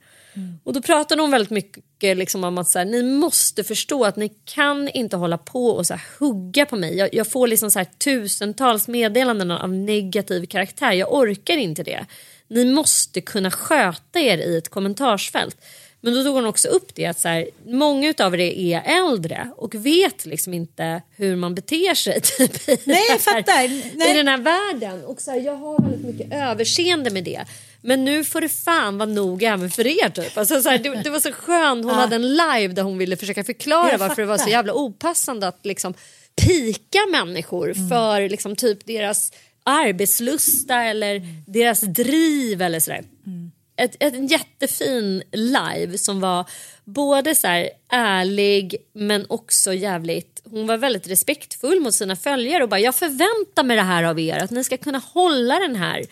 Och 0.64 0.74
då 0.74 0.82
pratade 0.82 1.22
hon 1.22 1.32
väldigt 1.32 1.50
mycket 1.50 2.18
liksom 2.18 2.44
om 2.44 2.58
att 2.58 2.70
så 2.70 2.80
här, 2.80 2.86
ni 2.86 3.04
måste 3.04 3.64
förstå 3.64 4.06
att 4.06 4.16
ni 4.16 4.30
kan 4.46 4.90
inte 4.90 5.18
hålla 5.18 5.38
på 5.38 5.68
och 5.68 5.88
så 5.88 5.94
här, 5.94 6.04
hugga 6.20 6.66
på 6.66 6.76
mig. 6.76 6.98
Jag, 6.98 7.14
jag 7.14 7.32
får 7.32 7.48
liksom 7.48 7.72
så 7.72 7.80
här, 7.80 7.88
tusentals 7.98 8.88
meddelanden 8.88 9.52
av 9.52 9.74
negativ 9.74 10.46
karaktär. 10.46 10.92
Jag 10.92 11.14
orkar 11.14 11.58
inte 11.58 11.84
det. 11.84 12.06
Ni 12.48 12.66
måste 12.66 13.22
kunna 13.22 13.52
sköta 13.52 14.20
er 14.20 14.38
i 14.38 14.58
ett 14.58 14.70
kommentarsfält. 14.70 15.58
Men 16.02 16.14
då 16.14 16.24
tog 16.24 16.36
hon 16.36 16.46
också 16.46 16.68
upp 16.68 16.96
det 16.96 17.06
att 17.06 17.20
så 17.20 17.28
här, 17.28 17.50
många 17.66 18.14
av 18.20 18.36
er 18.36 18.40
är 18.40 18.82
äldre 18.86 19.50
och 19.58 19.76
vet 19.76 20.26
liksom 20.26 20.54
inte 20.54 21.02
hur 21.16 21.36
man 21.36 21.56
beter 21.56 21.94
sig 21.96 22.22
typ, 22.38 22.70
i, 22.70 22.78
Nej, 22.84 23.02
jag 23.10 23.20
den 23.26 23.34
här- 23.34 23.44
fattar. 23.44 23.98
Nej. 23.98 24.12
i 24.14 24.18
den 24.18 24.28
här 24.28 24.38
världen. 24.38 25.06
Och 25.06 25.22
så 25.22 25.32
här, 25.32 25.40
jag 25.42 25.56
har 25.56 25.80
väldigt 25.82 26.06
mycket 26.06 26.34
överseende 26.34 27.10
med 27.10 27.24
det. 27.24 27.46
Men 27.82 28.06
nu 28.06 28.24
får 28.24 28.42
det 28.42 28.50
fan 28.50 28.98
vara 28.98 29.10
nog 29.10 29.44
även 29.44 29.72
för 29.72 29.88
er. 29.88 30.10
Typ. 30.10 30.38
Alltså, 30.38 30.62
så 30.62 30.70
här, 30.70 30.78
det, 30.78 31.02
det 31.04 31.10
var 31.10 31.20
så 31.20 31.32
skönt, 31.32 31.86
hon 31.86 31.94
hade 31.94 32.16
en 32.16 32.30
live 32.36 32.68
där 32.68 32.82
hon 32.84 32.98
ville 32.98 33.16
försöka 33.18 33.44
förklara 33.44 33.92
Jag 33.92 33.98
varför 33.98 34.22
det 34.22 34.28
var 34.28 34.38
så 34.38 34.50
jävla 34.50 34.74
opassande 34.74 35.48
att 35.48 35.60
liksom 35.66 35.94
pika 36.42 37.00
människor 37.12 37.72
Mm. 37.76 37.90
för 37.90 38.30
liksom, 38.30 38.56
typ 38.56 38.86
deras 38.86 39.32
arbetslusta 39.64 40.84
eller 40.84 41.22
deras 41.48 41.82
driv 41.82 42.62
eller 42.62 42.80
sådär. 42.80 43.04
Mm. 43.28 43.52
Ett, 43.80 43.96
ett, 44.00 44.14
en 44.14 44.28
jättefin 44.28 45.24
live 45.32 45.98
som 45.98 46.20
var 46.20 46.50
både 46.84 47.36
så 47.36 47.48
här 47.48 47.70
ärlig 47.92 48.76
men 48.94 49.26
också 49.30 49.74
jävligt, 49.74 50.42
hon 50.46 50.68
var 50.68 50.78
väldigt 50.78 51.08
respektfull 51.08 51.80
mot 51.80 51.94
sina 51.94 52.16
följare 52.16 52.64
och 52.64 52.70
bara 52.70 52.80
jag 52.80 52.96
förväntar 52.96 53.64
mig 53.64 53.76
det 53.76 53.84
här 53.84 54.04
av 54.04 54.20
er 54.20 54.38
att 54.38 54.52
ni 54.52 54.64
ska 54.64 54.78
kunna 54.78 55.02
hålla 55.14 55.60
den 55.60 55.76
här 55.76 56.06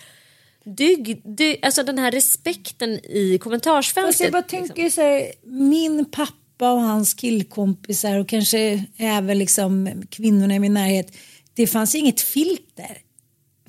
dygd, 0.64 1.38
dy, 1.38 1.56
alltså 1.62 1.84
den 1.84 1.98
här 1.98 2.12
respekten 2.12 2.90
i 3.06 3.40
kommentarsfältet. 3.42 4.20
Jag 4.20 4.32
bara 4.32 4.42
liksom. 4.42 4.68
tänker 4.68 4.90
så 4.90 5.02
här, 5.02 5.32
min 5.44 6.06
pappa 6.06 6.72
och 6.72 6.82
hans 6.82 7.14
killkompisar 7.14 8.20
och 8.20 8.30
kanske 8.30 8.86
även 8.98 9.40
liksom 9.40 10.04
kvinnorna 10.10 10.56
i 10.56 10.60
min 10.60 10.74
närhet. 10.74 11.12
Det 11.54 11.68
fanns 11.68 11.96
inget 11.96 12.22
filter. 12.22 12.98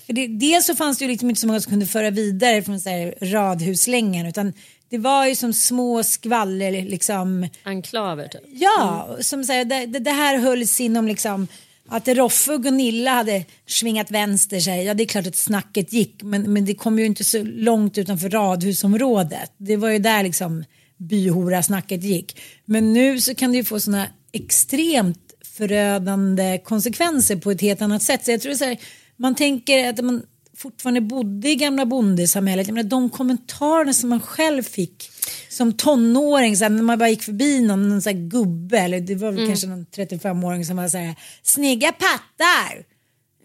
För 0.08 0.12
det, 0.12 0.26
dels 0.26 0.66
så 0.66 0.74
fanns 0.74 0.98
det 0.98 1.04
ju 1.04 1.10
liksom 1.10 1.28
inte 1.28 1.40
så 1.40 1.46
många 1.46 1.60
som 1.60 1.70
kunde 1.70 1.86
föra 1.86 2.10
vidare 2.10 2.62
från 2.62 2.80
så 2.80 2.88
här 2.88 3.14
radhuslängan 3.20 4.26
utan 4.26 4.52
det 4.88 4.98
var 4.98 5.26
ju 5.26 5.34
som 5.34 5.52
små 5.52 6.02
skvaller 6.02 6.82
liksom. 6.82 7.48
Enklaver 7.64 8.28
typ. 8.28 8.40
Ja, 8.46 9.16
som 9.20 9.44
så 9.44 9.52
här, 9.52 9.64
det, 9.64 9.86
det, 9.86 9.98
det 9.98 10.10
här 10.10 10.38
hölls 10.38 10.80
inom 10.80 11.08
liksom 11.08 11.48
att 11.88 12.08
Roffe 12.08 12.52
och 12.52 12.62
Gunilla 12.62 13.10
hade 13.10 13.44
svingat 13.66 14.10
vänster 14.10 14.60
sig. 14.60 14.84
Ja, 14.84 14.94
det 14.94 15.02
är 15.02 15.06
klart 15.06 15.26
att 15.26 15.36
snacket 15.36 15.92
gick, 15.92 16.22
men, 16.22 16.52
men 16.52 16.64
det 16.64 16.74
kom 16.74 16.98
ju 16.98 17.06
inte 17.06 17.24
så 17.24 17.42
långt 17.42 17.98
utanför 17.98 18.30
radhusområdet. 18.30 19.52
Det 19.56 19.76
var 19.76 19.88
ju 19.88 19.98
där 19.98 20.22
liksom 20.22 20.64
byhora-snacket 20.96 22.02
gick. 22.02 22.40
Men 22.64 22.92
nu 22.92 23.20
så 23.20 23.34
kan 23.34 23.50
det 23.50 23.56
ju 23.56 23.64
få 23.64 23.80
sådana 23.80 24.06
extremt 24.32 25.20
förödande 25.44 26.58
konsekvenser 26.64 27.36
på 27.36 27.50
ett 27.50 27.60
helt 27.60 27.82
annat 27.82 28.02
sätt. 28.02 28.24
Så 28.24 28.30
jag 28.30 28.40
tror 28.40 28.54
så 28.54 28.64
här, 28.64 28.78
man 29.18 29.34
tänker 29.34 29.88
att 29.88 30.04
man 30.04 30.22
fortfarande 30.56 31.00
bodde 31.00 31.48
i 31.48 31.54
gamla 31.56 31.86
bondesamhället. 31.86 32.66
Jag 32.66 32.74
menar, 32.74 32.88
de 32.90 33.10
kommentarerna 33.10 33.92
som 33.92 34.08
man 34.08 34.20
själv 34.20 34.62
fick 34.62 35.10
som 35.48 35.72
tonåring, 35.72 36.56
så 36.56 36.64
här, 36.64 36.70
när 36.70 36.82
man 36.82 36.98
bara 36.98 37.08
gick 37.08 37.22
förbi 37.22 37.60
någon, 37.60 37.88
någon 37.88 38.02
så 38.02 38.10
här 38.10 38.16
gubbe, 38.28 38.78
eller 38.78 39.00
det 39.00 39.14
var 39.14 39.32
väl 39.32 39.46
kanske 39.46 39.66
någon 39.66 39.86
35-åring 39.86 40.64
som 40.64 40.76
var 40.76 40.88
så 40.88 40.98
här, 40.98 41.14
snygga 41.42 41.92
pattar. 41.92 42.84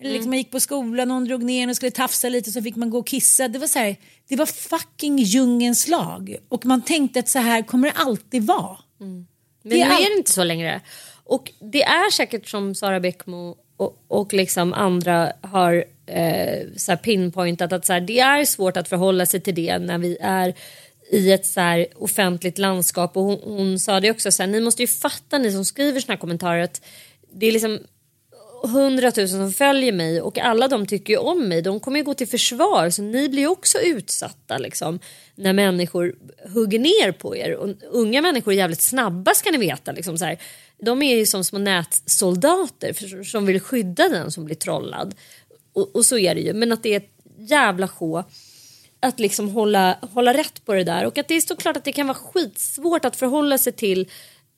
Eller 0.02 0.14
liksom 0.14 0.30
man 0.30 0.38
gick 0.38 0.52
på 0.52 0.60
skolan 0.60 1.08
någon 1.08 1.26
drog 1.26 1.44
ner 1.44 1.70
och 1.70 1.76
skulle 1.76 1.92
tafsa 1.92 2.30
lite 2.30 2.52
så 2.52 2.62
fick 2.62 2.76
man 2.76 2.90
gå 2.90 3.00
och 3.00 3.08
kissa. 3.08 3.48
Det 3.48 3.60
var 3.60 3.68
så 3.68 3.80
här, 3.80 3.96
det 4.30 4.36
var 4.36 4.46
fucking 4.46 5.18
djungens 5.20 5.88
lag. 5.88 6.36
Och 6.50 6.66
man 6.66 6.82
tänkte 6.82 7.20
att 7.20 7.30
så 7.30 7.40
här 7.40 7.62
kommer 7.62 7.88
det 7.88 7.94
alltid 7.98 8.44
vara. 8.44 8.78
Men 9.00 9.28
Det 9.64 9.70
nu 9.70 9.76
är 9.76 9.86
är 9.86 9.90
all- 9.90 10.04
det 10.04 10.18
inte 10.18 10.32
så 10.32 10.44
längre. 10.44 10.82
Och 11.24 11.52
det 11.74 11.84
är 11.84 12.12
säkert 12.12 12.48
som 12.48 12.76
Sara 12.76 13.00
Bäckmo 13.00 13.58
och, 13.78 14.04
och 14.08 14.34
liksom 14.34 14.74
andra 14.74 15.34
har 15.42 15.86
eh, 16.06 16.68
så 16.78 16.92
här 16.92 16.98
pinpointat 16.98 17.74
att 17.74 17.86
så 17.86 17.94
här, 17.94 18.02
det 18.02 18.20
är 18.20 18.46
svårt 18.46 18.78
att 18.78 18.88
förhålla 18.88 19.26
sig 19.26 19.40
till 19.40 19.56
det 19.56 19.80
när 19.80 19.98
vi 19.98 20.18
är 20.22 20.54
i 21.12 21.32
ett 21.32 21.46
så 21.46 21.60
här 21.60 21.88
offentligt 21.96 22.58
landskap. 22.58 23.18
Och 23.18 23.24
hon, 23.24 23.40
hon 23.44 23.80
sa 23.80 24.00
det 24.00 24.12
också, 24.12 24.32
så 24.32 24.44
här, 24.44 24.48
ni 24.48 24.62
måste 24.62 24.82
ju 24.82 24.88
fatta 24.88 25.38
ni 25.38 25.52
som 25.52 25.66
skriver 25.66 26.00
såna 26.00 26.14
här 26.14 26.20
kommentarer 26.20 26.64
att 26.64 26.82
det 27.32 27.46
är 27.48 27.52
liksom 27.52 27.80
hundratusen 28.64 29.40
som 29.40 29.54
följer 29.54 29.92
mig 29.92 30.22
och 30.22 30.38
alla 30.38 30.68
de 30.68 30.86
tycker 30.86 31.14
ju 31.14 31.20
om 31.20 31.48
mig. 31.48 31.62
De 31.62 31.80
kommer 31.80 31.98
ju 31.98 32.04
gå 32.04 32.14
till 32.14 32.28
försvar 32.28 32.90
så 32.90 33.02
ni 33.02 33.30
blir 33.30 33.42
ju 33.42 33.48
också 33.48 33.78
utsatta 33.80 34.58
liksom, 34.58 35.00
när 35.36 35.54
människor 35.54 36.16
hugger 36.54 36.80
ner 36.80 37.12
på 37.12 37.36
er. 37.36 37.56
Och 37.56 37.70
unga 37.92 38.22
människor 38.22 38.54
är 38.54 38.58
jävligt 38.58 38.82
snabba 38.82 39.34
ska 39.34 39.52
ni 39.52 39.58
veta. 39.58 39.92
Liksom, 39.92 40.18
så 40.18 40.26
här. 40.26 40.38
De 40.86 41.02
är 41.02 41.16
ju 41.16 41.26
som 41.26 41.44
små 41.44 41.60
nätsoldater 41.60 43.24
som 43.24 43.46
vill 43.46 43.60
skydda 43.60 44.10
den 44.10 44.32
som 44.32 44.46
blir 44.46 44.56
trollad. 44.56 45.16
Och, 45.74 45.96
och 45.96 46.06
så 46.06 46.18
är 46.18 46.36
det 46.36 46.42
ju. 46.42 46.54
Men 46.54 46.72
att 46.72 46.84
det 46.84 46.94
är 46.94 46.98
ett 46.98 47.14
jävla 47.38 47.88
sjå 47.88 48.24
att 49.00 49.20
liksom 49.20 49.50
hålla, 49.50 49.98
hålla 50.02 50.34
rätt 50.34 50.66
på 50.66 50.74
det 50.74 50.84
där. 50.84 51.06
Och 51.06 51.18
att 51.18 51.28
det 51.28 51.36
är 51.36 51.42
såklart 51.42 51.78
att 51.78 51.84
det 51.84 51.92
kan 51.92 52.08
vara 52.08 52.18
skitsvårt 52.18 53.06
att 53.06 53.16
förhålla 53.16 53.58
sig 53.58 53.74
till 53.74 54.10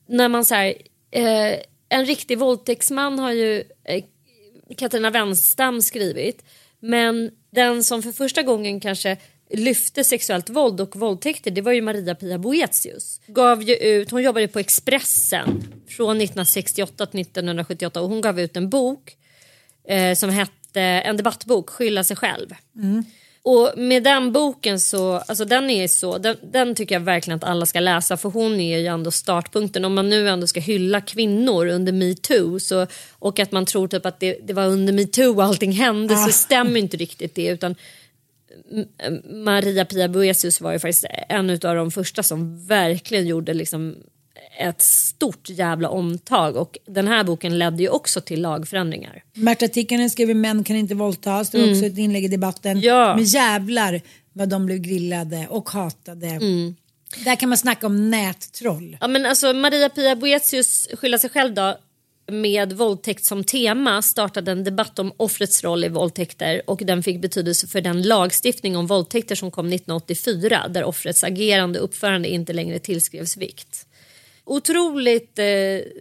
när 0.08 0.28
man 0.28 0.44
så 0.44 0.54
här, 0.54 0.74
eh, 1.10 1.54
en 1.88 2.06
riktig 2.06 2.38
våldtäktsman 2.38 3.18
har 3.18 3.32
ju 3.32 3.64
eh, 3.84 4.04
Katarina 4.76 5.10
Wenstam 5.10 5.82
skrivit. 5.82 6.44
Men 6.80 7.30
den 7.50 7.84
som 7.84 8.02
för 8.02 8.12
första 8.12 8.42
gången 8.42 8.80
kanske 8.80 9.16
lyfte 9.50 10.04
sexuellt 10.04 10.50
våld 10.50 10.80
och 10.80 10.96
våldtäkter 10.96 11.50
det 11.50 11.60
var 11.60 11.72
ju 11.72 11.80
Maria-Pia 11.80 12.38
Boetius. 12.38 13.20
Gav 13.26 13.62
ju 13.62 13.76
ut, 13.76 14.10
hon 14.10 14.22
jobbade 14.22 14.48
på 14.48 14.58
Expressen 14.58 15.62
från 15.88 16.16
1968 16.16 17.06
till 17.06 17.20
1978 17.20 18.00
och 18.00 18.08
hon 18.08 18.20
gav 18.20 18.40
ut 18.40 18.56
en 18.56 18.70
bok 18.70 19.16
eh, 19.88 20.14
som 20.14 20.30
hette 20.30 20.80
en 20.80 21.16
debattbok, 21.16 21.70
Skylla 21.70 22.04
sig 22.04 22.16
själv. 22.16 22.54
Och 23.48 23.72
med 23.76 24.02
den 24.02 24.32
boken 24.32 24.80
så, 24.80 25.12
alltså 25.14 25.44
den 25.44 25.70
är 25.70 25.88
så, 25.88 26.18
den, 26.18 26.36
den 26.52 26.74
tycker 26.74 26.94
jag 26.94 27.00
verkligen 27.00 27.36
att 27.36 27.44
alla 27.44 27.66
ska 27.66 27.80
läsa 27.80 28.16
för 28.16 28.28
hon 28.28 28.60
är 28.60 28.78
ju 28.78 28.86
ändå 28.86 29.10
startpunkten. 29.10 29.84
Om 29.84 29.94
man 29.94 30.08
nu 30.08 30.28
ändå 30.28 30.46
ska 30.46 30.60
hylla 30.60 31.00
kvinnor 31.00 31.66
under 31.66 31.92
metoo 31.92 32.60
så, 32.60 32.86
och 33.12 33.38
att 33.38 33.52
man 33.52 33.66
tror 33.66 33.88
typ 33.88 34.06
att 34.06 34.20
det, 34.20 34.38
det 34.42 34.52
var 34.52 34.66
under 34.66 34.92
metoo 34.92 35.40
allting 35.40 35.72
hände 35.72 36.16
så 36.16 36.32
stämmer 36.32 36.80
inte 36.80 36.96
riktigt 36.96 37.34
det 37.34 37.46
utan 37.46 37.74
M- 38.98 39.44
Maria 39.44 39.84
Pia 39.84 40.08
Boesius 40.08 40.60
var 40.60 40.72
ju 40.72 40.78
faktiskt 40.78 41.04
en 41.28 41.50
av 41.50 41.58
de 41.76 41.90
första 41.90 42.22
som 42.22 42.66
verkligen 42.66 43.26
gjorde 43.26 43.54
liksom 43.54 43.96
ett 44.58 44.82
stort 44.82 45.50
jävla 45.50 45.88
omtag 45.88 46.56
och 46.56 46.78
den 46.86 47.08
här 47.08 47.24
boken 47.24 47.58
ledde 47.58 47.82
ju 47.82 47.88
också 47.88 48.20
till 48.20 48.42
lagförändringar. 48.42 49.22
Märta 49.34 49.68
Tikkanen 49.68 50.10
skriver 50.10 50.34
män 50.34 50.64
kan 50.64 50.76
inte 50.76 50.94
våldtas. 50.94 51.50
Det 51.50 51.58
var 51.58 51.70
också 51.70 51.86
ett 51.86 51.98
inlägg 51.98 52.24
i 52.24 52.28
debatten. 52.28 52.70
Mm. 52.70 52.82
Ja. 52.84 53.16
Men 53.16 53.24
jävlar 53.24 54.00
vad 54.32 54.48
de 54.48 54.66
blev 54.66 54.78
grillade 54.78 55.46
och 55.50 55.70
hatade. 55.70 56.26
Mm. 56.26 56.76
Där 57.24 57.36
kan 57.36 57.48
man 57.48 57.58
snacka 57.58 57.86
om 57.86 58.10
nättroll. 58.10 58.96
Ja, 59.00 59.08
men 59.08 59.26
alltså, 59.26 59.52
Maria 59.52 59.88
Pia 59.88 60.16
Boetius 60.16 60.88
skyller 60.92 61.18
sig 61.18 61.30
själv 61.30 61.54
då 61.54 61.78
med 62.26 62.72
våldtäkt 62.72 63.24
som 63.24 63.44
tema 63.44 64.02
startade 64.02 64.52
en 64.52 64.64
debatt 64.64 64.98
om 64.98 65.12
offrets 65.16 65.64
roll 65.64 65.84
i 65.84 65.88
våldtäkter 65.88 66.62
och 66.66 66.82
den 66.84 67.02
fick 67.02 67.20
betydelse 67.20 67.66
för 67.66 67.80
den 67.80 68.02
lagstiftning 68.02 68.76
om 68.76 68.86
våldtäkter 68.86 69.34
som 69.34 69.50
kom 69.50 69.66
1984 69.66 70.68
där 70.68 70.84
offrets 70.84 71.24
agerande 71.24 71.78
och 71.78 71.84
uppförande 71.84 72.28
inte 72.28 72.52
längre 72.52 72.78
tillskrevs 72.78 73.36
vikt. 73.36 73.86
Otroligt 74.44 75.38
eh, 75.38 75.46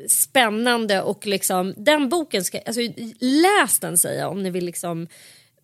spännande 0.07 1.01
och 1.01 1.27
liksom 1.27 1.73
den 1.77 2.09
boken 2.09 2.43
ska, 2.43 2.59
alltså 2.59 2.81
läs 3.19 3.79
den 3.79 3.97
säger 3.97 4.21
jag 4.21 4.31
om 4.31 4.43
ni 4.43 4.49
vill 4.49 4.65
liksom 4.65 5.07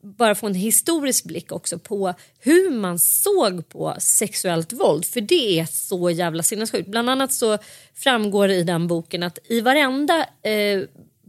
bara 0.04 0.36
få 0.36 0.48
en 0.48 0.54
historisk 0.54 1.26
blick 1.26 1.52
också 1.52 1.80
på 1.80 2.14
hur 2.40 2.70
man 2.70 3.00
såg 3.00 3.70
på 3.70 3.96
sexuellt 4.00 4.74
våld. 4.74 5.06
För 5.06 5.22
det 5.22 5.60
är 5.60 5.66
så 5.66 6.10
jävla 6.10 6.44
sinnessjukt. 6.44 6.90
Bland 6.90 7.10
annat 7.10 7.34
så 7.34 7.58
framgår 7.96 8.48
det 8.48 8.56
i 8.56 8.64
den 8.64 8.88
boken 8.88 9.24
att 9.24 9.40
i 9.50 9.62
varenda 9.62 10.26
eh, 10.42 10.82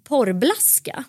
porrblaska 0.05 1.05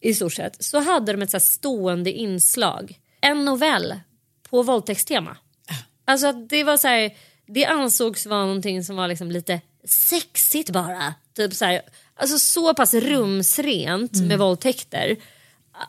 i 0.00 0.14
stort 0.14 0.32
sett 0.32 0.64
så 0.64 0.80
hade 0.80 1.12
de 1.12 1.22
ett 1.22 1.30
så 1.30 1.40
stående 1.40 2.12
inslag. 2.12 2.98
En 3.20 3.44
novell 3.44 3.94
på 4.50 4.62
våldtäktstema. 4.62 5.36
Alltså 6.04 6.26
att 6.26 6.48
det 6.48 6.64
var 6.64 6.76
så 6.76 6.88
här, 6.88 7.10
det 7.46 7.64
ansågs 7.64 8.26
vara 8.26 8.46
någonting 8.46 8.84
som 8.84 8.96
var 8.96 9.08
liksom 9.08 9.30
lite 9.30 9.60
sexigt 9.84 10.70
bara. 10.70 11.14
Typ 11.36 11.54
så, 11.54 11.64
här, 11.64 11.82
alltså 12.14 12.38
så 12.38 12.74
pass 12.74 12.94
rumsrent 12.94 14.12
med 14.16 14.38
våldtäkter 14.38 15.16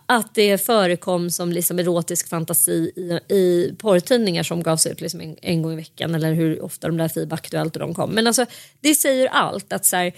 att 0.06 0.36
det 0.36 0.58
förekom 0.58 1.30
som 1.30 1.52
liksom 1.52 1.80
erotisk 1.80 2.30
fantasi 2.30 2.72
i, 2.72 3.34
i 3.36 3.76
porrtidningar 3.78 4.44
som 4.44 4.64
gavs 4.64 4.86
ut 4.86 5.02
liksom 5.02 5.22
en, 5.22 5.36
en 5.42 5.62
gång 5.62 5.74
i 5.74 5.76
veckan 5.76 6.16
eller 6.16 6.34
hur 6.34 6.62
ofta 6.64 6.88
de 6.88 6.98
där 6.98 7.08
FIB 7.08 7.34
Aktuellt 7.34 7.76
och 7.76 7.80
de 7.80 7.94
kom. 7.94 8.12
Men 8.12 8.28
alltså 8.28 8.46
det 8.82 8.96
säger 8.96 9.28
allt 9.28 9.74
att 9.74 9.86
så 9.86 9.96
här, 9.96 10.14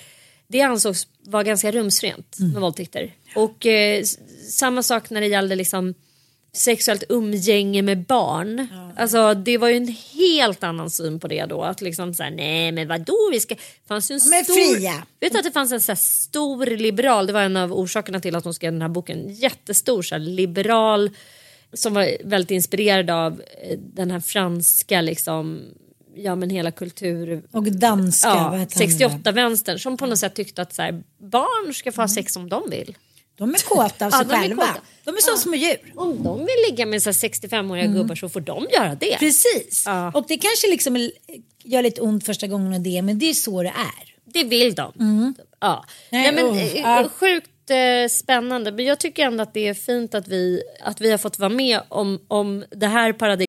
det 0.47 0.61
ansågs 0.61 1.07
vara 1.25 1.43
ganska 1.43 1.71
rumsrent 1.71 2.37
med 2.39 2.61
våldtäkter. 2.61 3.13
Och 3.35 3.65
eh, 3.65 4.03
samma 4.49 4.83
sak 4.83 5.09
när 5.09 5.21
det 5.21 5.27
gällde 5.27 5.55
liksom 5.55 5.93
sexuellt 6.53 7.03
umgänge 7.09 7.81
med 7.81 8.05
barn. 8.05 8.67
Alltså 8.97 9.33
det 9.33 9.57
var 9.57 9.67
ju 9.67 9.77
en 9.77 9.95
helt 10.13 10.63
annan 10.63 10.89
syn 10.89 11.19
på 11.19 11.27
det 11.27 11.45
då. 11.45 11.63
Att 11.63 11.81
liksom 11.81 12.13
så 12.13 12.23
här, 12.23 12.31
nej 12.31 12.71
men 12.71 12.87
vadå 12.87 13.29
vi 13.31 13.39
ska... 13.39 13.55
fanns 13.87 14.11
ju 14.11 14.13
en 14.13 14.21
Men 14.29 14.43
stor... 14.43 14.53
fria. 14.53 15.03
Vet 15.19 15.31
du 15.31 15.37
att 15.37 15.45
det 15.45 15.51
fanns 15.51 15.71
en 15.71 15.81
så 15.81 15.95
stor 15.95 16.65
liberal, 16.65 17.27
det 17.27 17.33
var 17.33 17.41
en 17.41 17.57
av 17.57 17.73
orsakerna 17.73 18.19
till 18.19 18.35
att 18.35 18.43
hon 18.43 18.53
skrev 18.53 18.71
den 18.71 18.81
här 18.81 18.89
boken, 18.89 19.33
jättestor 19.33 20.01
så 20.01 20.17
liberal 20.17 21.09
som 21.73 21.93
var 21.93 22.17
väldigt 22.23 22.51
inspirerad 22.51 23.09
av 23.09 23.41
eh, 23.63 23.79
den 23.79 24.11
här 24.11 24.19
franska 24.19 25.01
liksom, 25.01 25.61
ja 26.15 26.35
men 26.35 26.49
hela 26.49 26.71
kultur... 26.71 27.43
Och 27.51 27.63
danska. 27.63 28.29
Ja, 28.29 28.51
heter 28.51 28.79
han 28.79 28.89
nu 28.89 28.97
då? 28.97 29.29
68-vänstern 29.29 29.77
som 29.77 29.97
på 29.97 30.05
något 30.05 30.19
sätt 30.19 30.35
tyckte 30.35 30.61
att 30.61 30.73
så 30.73 30.81
här, 30.81 31.03
barn 31.17 31.73
ska 31.73 31.91
få 31.91 32.01
ha 32.01 32.07
sex 32.07 32.35
om 32.35 32.49
de 32.49 32.69
vill. 32.69 32.95
De 33.39 33.53
är 33.53 33.59
kåta 33.69 34.05
av 34.05 34.09
sig 34.11 34.19
Ja, 34.19 34.23
de 34.23 34.33
är 34.35 34.39
själva. 34.41 34.67
kåta. 34.67 34.79
De 35.03 35.09
är 35.15 35.21
som 35.21 35.37
små 35.37 35.55
djur. 35.55 35.93
Om 35.95 36.23
de 36.23 36.39
vill 36.39 36.55
ligga 36.69 36.85
med 36.85 37.03
så 37.03 37.09
här 37.09 37.13
65-åriga 37.13 37.85
gubbar 37.85 38.15
så 38.15 38.29
får 38.29 38.41
de 38.41 38.67
göra 38.73 38.95
det. 38.95 39.17
Precis. 39.19 39.83
Ja. 39.85 40.11
Och 40.15 40.25
det 40.27 40.37
kanske 40.37 40.67
liksom 40.69 40.95
är- 40.95 41.11
gör 41.63 41.81
lite 41.83 42.01
ont 42.01 42.25
första 42.25 42.47
gången 42.47 42.83
det, 42.83 43.01
men 43.01 43.19
det 43.19 43.29
är 43.29 43.33
så 43.33 43.63
det 43.63 43.69
är. 43.69 44.15
Det 44.33 44.43
vill 44.43 44.75
de. 44.75 45.33
Ja. 45.59 45.85
Nej, 46.11 46.31
Nej, 46.31 46.43
men, 46.43 46.81
ja. 46.83 47.09
Sjukt 47.15 47.49
eh, 47.69 48.09
spännande. 48.09 48.71
Men 48.71 48.85
jag 48.85 48.99
tycker 48.99 49.25
ändå 49.25 49.43
att 49.43 49.53
det 49.53 49.67
är 49.67 49.73
fint 49.73 50.15
att 50.15 50.27
vi, 50.27 50.61
att 50.81 51.01
vi 51.01 51.11
har 51.11 51.17
fått 51.17 51.39
vara 51.39 51.49
med 51.49 51.79
om, 51.89 52.19
om 52.27 52.65
det 52.71 52.87
här 52.87 53.13
paradigmet. 53.13 53.48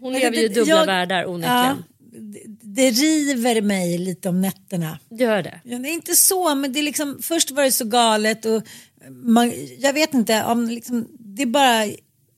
hon 0.00 0.12
Men 0.12 0.20
lever 0.20 0.36
ju 0.36 0.44
i 0.44 0.48
dubbla 0.48 0.74
jag- 0.76 0.86
världar 0.86 1.26
onekligen. 1.28 1.84
det, 2.20 2.40
det 2.62 2.90
river 2.90 3.60
mig 3.62 3.98
lite 3.98 4.28
om 4.28 4.40
nätterna. 4.40 4.98
Gör 5.10 5.42
det. 5.42 5.60
Ja, 5.64 5.78
det 5.78 5.88
är 5.88 5.92
inte 5.92 6.16
så, 6.16 6.54
men 6.54 6.72
det 6.72 6.78
är 6.78 6.82
liksom, 6.82 7.18
först 7.22 7.50
var 7.50 7.62
det 7.62 7.72
så 7.72 7.84
galet 7.84 8.44
och 8.44 8.62
man, 9.10 9.52
jag 9.78 9.92
vet 9.92 10.14
inte 10.14 10.44
om 10.44 10.68
liksom, 10.68 11.08
det 11.18 11.46
bara 11.46 11.84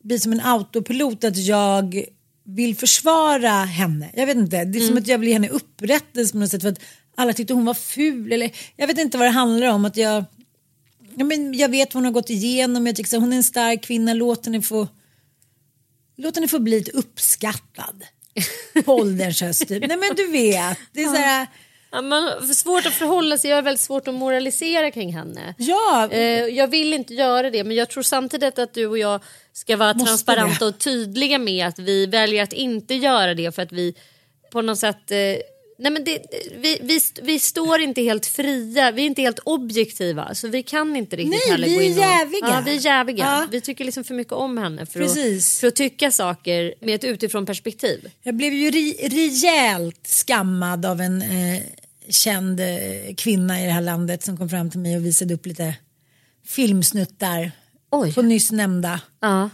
blir 0.02 0.18
som 0.18 0.32
en 0.32 0.40
autopilot 0.40 1.24
att 1.24 1.36
jag 1.36 2.04
vill 2.44 2.76
försvara 2.76 3.50
henne. 3.50 4.10
Jag 4.14 4.26
vet 4.26 4.36
inte, 4.36 4.64
det 4.64 4.78
är 4.78 4.86
som 4.86 4.96
att 4.98 5.06
jag 5.06 5.18
vill 5.18 5.28
ge 5.28 5.34
henne 5.34 5.48
upprättelse 5.48 6.32
på 6.32 6.38
något 6.38 6.50
sätt 6.50 6.62
för 6.62 6.68
att 6.68 6.80
alla 7.14 7.32
tyckte 7.32 7.54
hon 7.54 7.64
var 7.64 7.74
ful 7.74 8.32
eller 8.32 8.50
jag 8.76 8.86
vet 8.86 8.98
inte 8.98 9.18
vad 9.18 9.26
det 9.26 9.30
handlar 9.30 9.66
om 9.68 9.84
att 9.84 9.96
jag 9.96 10.24
ja, 11.16 11.24
men 11.24 11.54
jag 11.54 11.68
vet 11.68 11.94
vad 11.94 11.98
hon 12.00 12.04
har 12.04 12.12
gått 12.12 12.30
igenom. 12.30 12.86
Jag 12.86 12.96
tycker 12.96 13.10
så, 13.10 13.18
hon 13.18 13.32
är 13.32 13.36
en 13.36 13.42
stark 13.42 13.82
kvinna. 13.82 14.14
Låt 14.14 14.46
henne 14.46 14.62
få, 14.62 14.88
låt 16.18 16.34
henne 16.36 16.48
få 16.48 16.58
bli 16.58 16.78
lite 16.78 16.90
uppskattad. 16.90 18.04
På 18.84 18.94
ålderns 18.94 19.40
höst. 19.40 19.68
Typ. 19.68 19.86
Nej 19.88 19.96
men 19.96 20.14
du 20.16 20.26
vet. 20.30 20.78
Det 20.92 21.02
är 21.02 21.06
så 21.08 21.16
här, 21.16 21.46
Ja, 21.90 22.02
man 22.02 22.54
svårt 22.54 22.86
att 22.86 22.92
förhålla 22.94 23.38
sig, 23.38 23.50
jag 23.50 23.56
har 23.56 23.62
väldigt 23.62 23.80
svårt 23.80 24.08
att 24.08 24.14
moralisera 24.14 24.90
kring 24.90 25.12
henne. 25.14 25.54
ja, 25.58 26.08
Eh, 26.12 26.20
jag 26.46 26.68
vill 26.68 26.92
inte 26.94 27.14
göra 27.14 27.50
det 27.50 27.64
men 27.64 27.76
jag 27.76 27.90
tror 27.90 28.02
samtidigt 28.02 28.58
att 28.58 28.74
du 28.74 28.86
och 28.86 28.98
jag 28.98 29.20
ska 29.52 29.76
vara 29.76 29.94
Måste 29.94 30.06
transparenta 30.08 30.64
det. 30.64 30.68
och 30.68 30.78
tydliga 30.78 31.38
med 31.38 31.66
att 31.66 31.78
vi 31.78 32.06
väljer 32.06 32.42
att 32.42 32.52
inte 32.52 32.94
göra 32.94 33.34
det 33.34 33.54
för 33.54 33.62
att 33.62 33.72
vi 33.72 33.94
på 34.52 34.62
något 34.62 34.78
sätt 34.78 35.10
eh, 35.10 35.16
Nej 35.80 35.92
men 35.92 36.04
det, 36.04 36.22
vi, 36.56 36.78
vi, 36.82 37.00
vi 37.22 37.38
står 37.38 37.80
inte 37.80 38.02
helt 38.02 38.26
fria, 38.26 38.90
vi 38.90 39.02
är 39.02 39.06
inte 39.06 39.22
helt 39.22 39.38
objektiva 39.38 40.34
så 40.34 40.48
vi 40.48 40.62
kan 40.62 40.96
inte 40.96 41.16
riktigt 41.16 41.30
Nej, 41.46 41.50
heller 41.52 41.74
gå 41.74 41.82
in 41.82 41.92
och, 41.92 41.98
jäviga. 41.98 42.48
Ja, 42.48 42.62
vi 42.66 42.76
är 42.76 42.84
jäviga. 42.86 43.24
Ja. 43.24 43.46
Vi 43.50 43.60
tycker 43.60 43.84
liksom 43.84 44.04
för 44.04 44.14
mycket 44.14 44.32
om 44.32 44.58
henne 44.58 44.86
för 44.86 45.00
att, 45.00 45.44
för 45.60 45.66
att 45.66 45.74
tycka 45.76 46.10
saker 46.10 46.74
med 46.80 46.94
ett 46.94 47.04
utifrån 47.04 47.46
perspektiv. 47.46 48.10
Jag 48.22 48.34
blev 48.34 48.52
ju 48.54 48.70
ri- 48.70 49.08
rejält 49.08 50.06
skammad 50.06 50.86
av 50.86 51.00
en 51.00 51.22
eh, 51.22 51.60
känd 52.08 52.60
eh, 52.60 53.14
kvinna 53.16 53.62
i 53.62 53.64
det 53.64 53.72
här 53.72 53.80
landet 53.80 54.24
som 54.24 54.36
kom 54.36 54.48
fram 54.48 54.70
till 54.70 54.80
mig 54.80 54.96
och 54.96 55.06
visade 55.06 55.34
upp 55.34 55.46
lite 55.46 55.74
filmsnuttar 56.46 57.50
Oj. 57.90 58.14
på 58.14 58.22
nyss 58.22 58.52
nämnda. 58.52 59.00
Ja. 59.20 59.50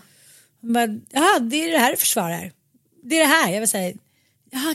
Hon 0.61 0.73
bara, 0.73 0.87
Jaha, 1.11 1.39
det 1.39 1.57
är 1.65 1.73
det 1.73 1.79
här 1.79 1.91
du 1.91 1.97
försvarar. 1.97 2.53
Det 3.03 3.17
är 3.17 3.21
det 3.21 3.27
här. 3.27 3.53
Jag 3.53 3.61
vill 3.61 3.69
säga, 3.69 3.93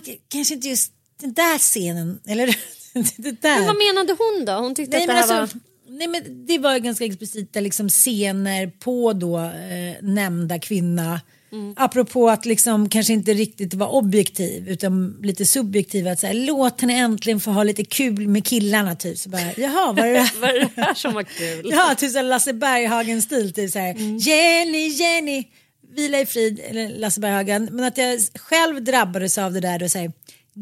k- 0.06 0.12
kanske 0.28 0.54
inte 0.54 0.68
just 0.68 0.92
den 1.20 1.34
där 1.34 1.58
scenen. 1.58 2.20
Eller 2.28 2.46
det 3.18 3.42
där. 3.42 3.56
Men 3.56 3.66
vad 3.66 3.78
menade 3.78 4.16
hon 4.18 4.46
då? 4.46 4.52
Hon 4.52 4.76
tyckte 4.76 4.98
Nej 4.98 5.04
att 5.04 5.08
det 5.08 5.14
här 5.14 5.42
alltså, 5.42 5.58
var... 5.58 5.98
nej 5.98 6.08
men 6.08 6.46
det 6.46 6.58
var 6.58 6.78
ganska 6.78 7.06
explicita 7.06 7.60
liksom, 7.60 7.90
scener 7.90 8.68
på 8.68 9.14
då 9.14 9.38
eh, 9.40 9.96
nämnda 10.02 10.60
kvinna. 10.60 11.22
Mm. 11.52 11.74
Apropå 11.78 12.30
att 12.30 12.46
liksom 12.46 12.90
kanske 12.90 13.14
inte 13.14 13.34
riktigt 13.34 13.74
vara 13.74 13.90
objektiv 13.90 14.70
utan 14.70 15.18
lite 15.22 15.46
subjektiv. 15.46 16.08
Att 16.08 16.20
säga, 16.20 16.34
låt 16.34 16.82
henne 16.82 16.94
äntligen 16.96 17.40
få 17.40 17.52
ha 17.52 17.64
lite 17.64 17.84
kul 17.84 18.28
med 18.28 18.46
killarna 18.46 18.96
typ. 18.96 19.18
Så 19.18 19.30
bara, 19.30 19.54
Jaha, 19.58 19.94
det 19.94 20.02
det? 20.02 20.32
Vad 20.42 20.50
är 20.50 20.60
det 20.60 20.82
här 20.82 20.94
som 20.94 21.14
var 21.14 21.24
kul? 21.24 21.70
Ja, 21.72 21.96
typ 21.98 22.12
så 22.12 22.22
Lasse 22.22 22.54
Berghagen-stil. 22.54 23.54
Typ 23.54 23.72
så 23.72 23.80
här, 23.80 23.90
Mm. 23.92 24.18
Jenny, 24.18 24.88
Jenny, 24.88 25.44
vila 25.96 26.20
i 26.20 26.26
frid, 26.26 26.60
eller 26.70 26.90
Lasse 26.90 27.20
Berghagen. 27.20 27.70
Men 27.72 27.86
att 27.86 27.98
jag 27.98 28.20
själv 28.36 28.84
drabbades 28.84 29.38
av 29.38 29.54
det 29.54 29.60
där 29.60 29.84
och 29.84 29.92
säger 29.92 30.12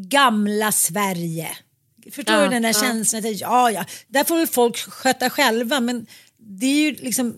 gamla 0.05 0.71
Sverige. 0.71 1.49
Förstår 2.11 2.35
Ja, 2.35 2.43
du 2.43 2.49
den 2.49 2.61
där 2.61 2.69
ja. 2.69 2.81
känslan? 2.81 3.25
Att, 3.25 3.39
ja, 3.39 3.71
ja, 3.71 3.85
där 4.07 4.23
får 4.23 4.37
väl 4.37 4.47
folk 4.47 4.77
sköta 4.77 5.29
själva. 5.29 5.79
Men 5.79 6.05
det 6.37 6.65
är 6.65 6.81
ju 6.81 6.91
liksom 6.91 7.37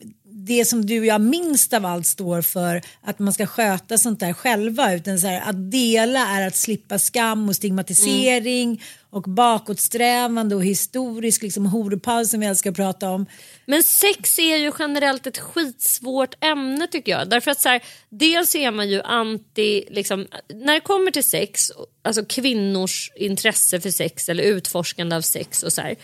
det 0.49 0.65
som 0.65 0.85
du 0.85 0.99
och 0.99 1.05
jag 1.05 1.21
minst 1.21 1.73
av 1.73 1.85
allt 1.85 2.07
står 2.07 2.41
för 2.41 2.81
att 3.01 3.19
man 3.19 3.33
ska 3.33 3.45
sköta 3.45 3.97
sånt 3.97 4.19
där 4.19 4.33
själva 4.33 4.93
utan 4.93 5.19
så 5.19 5.27
här, 5.27 5.41
att 5.41 5.71
dela 5.71 6.27
är 6.27 6.47
att 6.47 6.55
slippa 6.55 6.99
skam 6.99 7.49
och 7.49 7.55
stigmatisering 7.55 8.81
och 9.09 9.21
bakåtsträvande 9.21 10.55
och 10.55 10.63
historisk 10.63 11.41
liksom 11.41 11.65
horpaus 11.65 12.29
som 12.29 12.39
vi 12.39 12.45
älskar 12.45 12.69
att 12.69 12.75
prata 12.75 13.09
om. 13.09 13.25
Men 13.65 13.83
sex 13.83 14.39
är 14.39 14.57
ju 14.57 14.71
generellt 14.79 15.27
ett 15.27 15.37
skitsvårt 15.37 16.43
ämne 16.43 16.87
tycker 16.87 17.11
jag. 17.11 17.29
Därför 17.29 17.51
att 17.51 17.61
så 17.61 17.69
här, 17.69 17.83
dels 18.09 18.55
är 18.55 18.71
man 18.71 18.89
ju 18.89 19.01
anti, 19.01 19.85
liksom, 19.89 20.27
när 20.53 20.73
det 20.73 20.79
kommer 20.79 21.11
till 21.11 21.23
sex, 21.23 21.71
alltså 22.01 22.25
kvinnors 22.25 23.11
intresse 23.15 23.81
för 23.81 23.89
sex 23.89 24.29
eller 24.29 24.43
utforskande 24.43 25.15
av 25.15 25.21
sex 25.21 25.63
och 25.63 25.73
så 25.73 25.81
här. 25.81 25.95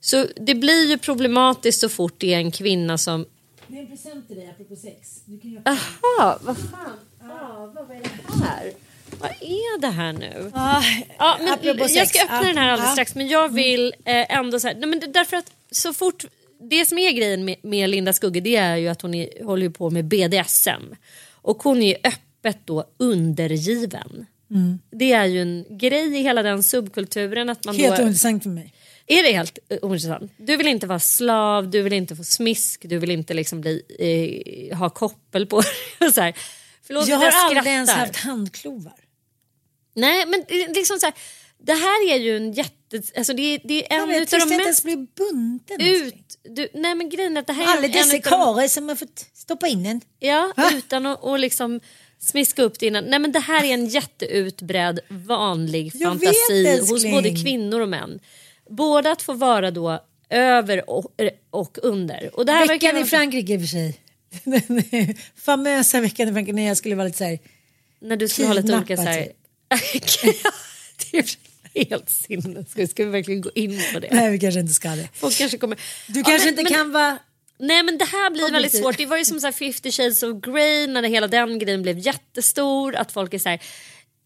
Så 0.00 0.26
det 0.36 0.54
blir 0.54 0.90
ju 0.90 0.98
problematiskt 0.98 1.80
så 1.80 1.88
fort 1.88 2.14
det 2.18 2.34
är 2.34 2.38
en 2.38 2.52
kvinna 2.52 2.98
som... 2.98 3.26
Det 3.66 3.76
är 3.76 3.80
en 3.80 3.86
present 3.86 4.28
till 4.28 4.36
dig 4.36 4.50
apropå 4.50 4.76
sex. 4.76 5.22
Du 5.24 5.40
kan 5.40 5.50
göra... 5.50 5.62
Jaha, 5.64 6.38
vad 6.42 6.56
fan? 6.56 6.98
Ah, 7.20 7.66
vad 7.66 7.90
är 7.90 8.00
det 8.00 8.44
här? 8.44 8.72
Vad 9.22 9.30
är 9.40 9.80
det 9.80 9.88
här 9.88 10.12
nu? 10.12 10.50
Ah, 10.54 10.82
Ja, 11.18 11.38
men 11.62 11.76
jag 11.78 11.90
sex. 11.90 12.10
ska 12.10 12.22
öppna 12.22 12.36
Ja, 12.42 12.46
den 12.48 12.56
här 12.58 12.68
alldeles 12.70 12.88
ja. 12.88 12.92
strax 12.92 13.14
men 13.14 13.28
jag 13.28 13.48
vill 13.48 13.94
eh, 14.04 14.36
ändå 14.36 14.60
så 14.60 14.66
här, 14.68 14.74
nej, 14.74 14.86
men 14.88 15.00
det, 15.00 15.06
därför 15.06 15.36
att 15.36 15.52
så 15.70 15.92
fort 15.92 16.24
det 16.70 16.86
som 16.86 16.98
är 16.98 17.12
grejen 17.12 17.44
med, 17.44 17.56
med 17.62 17.90
Linda 17.90 18.12
Skugge 18.12 18.40
det 18.40 18.56
är 18.56 18.76
ju 18.76 18.88
att 18.88 19.02
hon 19.02 19.14
är, 19.14 19.44
håller 19.44 19.68
på 19.68 19.90
med 19.90 20.04
BDSM 20.04 20.94
och 21.32 21.62
hon 21.62 21.82
är 21.82 21.96
öppet 22.04 22.58
då 22.64 22.84
undergiven. 22.98 24.26
Mm. 24.50 24.78
Det 24.90 25.12
är 25.12 25.24
ju 25.26 25.42
en 25.42 25.64
grej 25.70 26.16
i 26.18 26.22
hela 26.22 26.42
den 26.42 26.62
subkulturen 26.62 27.48
att 27.50 27.64
man 27.64 27.74
Helt 27.76 27.96
då, 27.96 28.02
ointressant 28.02 28.42
för 28.42 28.50
mig. 28.50 28.72
är 29.06 29.22
det 29.22 29.32
helt 29.32 29.58
eh, 29.68 29.78
ointressant? 29.82 30.32
Du 30.36 30.56
vill 30.56 30.66
inte 30.68 30.86
vara 30.86 30.98
slav, 31.00 31.70
du 31.70 31.82
vill 31.82 31.92
inte 31.92 32.16
få 32.16 32.24
smisk, 32.24 32.80
du 32.88 32.98
vill 32.98 33.10
inte 33.10 33.34
liksom 33.34 33.60
bli, 33.60 33.82
eh, 34.70 34.78
ha 34.78 34.90
koppel 34.90 35.46
på 35.46 35.62
dig. 36.14 36.34
Förlåt 36.86 37.08
Jag 37.08 37.24
att 37.26 37.34
har 37.34 37.44
aldrig 37.46 37.66
ens 37.74 37.90
haft 37.90 38.16
handklovar. 38.16 38.92
Nej 39.94 40.26
men 40.26 40.44
det 40.48 40.54
är 40.62 40.74
liksom 40.74 40.98
så 40.98 41.06
här, 41.06 41.14
det 41.58 41.72
här 41.72 42.10
är 42.12 42.16
ju 42.16 42.36
en 42.36 42.52
jätte, 42.52 43.02
alltså 43.16 43.32
det 43.32 43.58
det 43.64 43.92
är 43.92 43.96
Jag 43.96 44.02
en 44.02 44.08
vet, 44.08 44.22
utav 44.22 44.40
de 44.40 44.42
jag 44.42 44.60
inte 44.60 44.68
mest 44.68 44.84
ens 44.86 44.98
blir 44.98 45.06
bunden. 45.16 45.80
ut, 45.80 46.38
du, 46.42 46.68
nej 46.74 46.94
men 46.94 47.08
grejen 47.08 47.36
är 47.36 47.40
att 47.40 47.46
det 47.46 47.52
här 47.52 47.76
Alla 47.76 47.86
är 47.86 47.92
dessa 47.92 48.18
karlar 48.18 48.68
som 48.68 48.88
har 48.88 48.96
fått 48.96 49.26
stoppa 49.34 49.68
in 49.68 49.86
en. 49.86 50.00
ja, 50.18 50.52
Va? 50.56 50.70
utan 50.76 51.06
att 51.06 51.22
och 51.22 51.38
liksom 51.38 51.80
smiska 52.18 52.62
upp 52.62 52.78
det 52.78 52.86
innan. 52.86 53.04
Nej 53.04 53.18
men 53.18 53.32
det 53.32 53.38
här 53.40 53.64
är 53.64 53.74
en 53.74 53.86
jätteutbredd 53.86 55.00
vanlig 55.08 55.90
Jag 55.94 56.10
fantasi 56.10 56.62
vet, 56.62 56.90
hos 56.90 57.04
både 57.04 57.30
kvinnor 57.30 57.80
och 57.80 57.88
män. 57.88 58.20
Både 58.70 59.10
att 59.10 59.22
få 59.22 59.32
vara 59.32 59.70
då 59.70 60.04
över 60.30 60.90
och, 60.90 61.12
och 61.50 61.78
under. 61.82 62.30
Och 62.38 62.46
det 62.46 62.52
här 62.52 62.68
Veckan 62.68 62.98
i 62.98 63.04
Frankrike 63.04 63.52
i 63.52 63.56
och 63.56 63.60
för 63.60 63.66
sig. 63.68 63.96
Den 64.44 65.14
famösa 65.36 66.00
veckan 66.00 66.28
i 66.28 66.32
Frankrike 66.32 66.56
när 66.56 66.66
jag 66.66 66.76
skulle 66.76 66.94
vara 66.94 67.06
lite 67.06 67.18
så 67.18 67.24
här. 67.24 67.38
När 68.00 68.16
du 68.16 68.28
skulle 68.28 68.48
ha 68.48 68.54
lite 68.54 68.76
olika 68.76 68.96
så 68.96 69.02
här... 69.02 69.32
det 71.12 71.18
är 71.18 71.84
helt 71.90 72.10
sinnessjukt. 72.10 72.90
Ska 72.90 73.04
vi 73.04 73.10
verkligen 73.10 73.40
gå 73.40 73.50
in 73.54 73.80
på 73.94 73.98
det? 74.00 74.08
Nej 74.10 74.30
vi 74.30 74.38
kanske 74.38 74.60
inte 74.60 74.72
ska 74.72 74.88
det. 74.90 75.08
Folk 75.14 75.38
kanske 75.38 75.58
kommer... 75.58 75.78
Du 76.06 76.18
Ja, 76.20 76.24
kanske 76.24 76.38
men- 76.50 76.58
inte 76.58 76.62
men- 76.62 76.72
kan 76.72 76.92
vara... 76.92 77.18
Nej 77.58 77.82
men 77.82 77.98
det 77.98 78.04
här 78.04 78.30
blir 78.30 78.50
väldigt 78.52 78.76
svårt. 78.78 78.96
Det 78.98 79.06
var 79.06 79.16
ju 79.18 79.24
som 79.24 79.40
så 79.40 79.46
här 79.46 79.52
50 79.52 79.92
shades 79.92 80.22
of 80.22 80.40
Grey 80.42 80.86
när 80.86 81.02
hela 81.02 81.26
den 81.28 81.58
grejen 81.58 81.82
blev 81.82 81.98
jättestor. 81.98 82.94
Att 82.96 83.12
folk 83.12 83.34
är 83.34 83.38
så 83.38 83.48
här, 83.48 83.62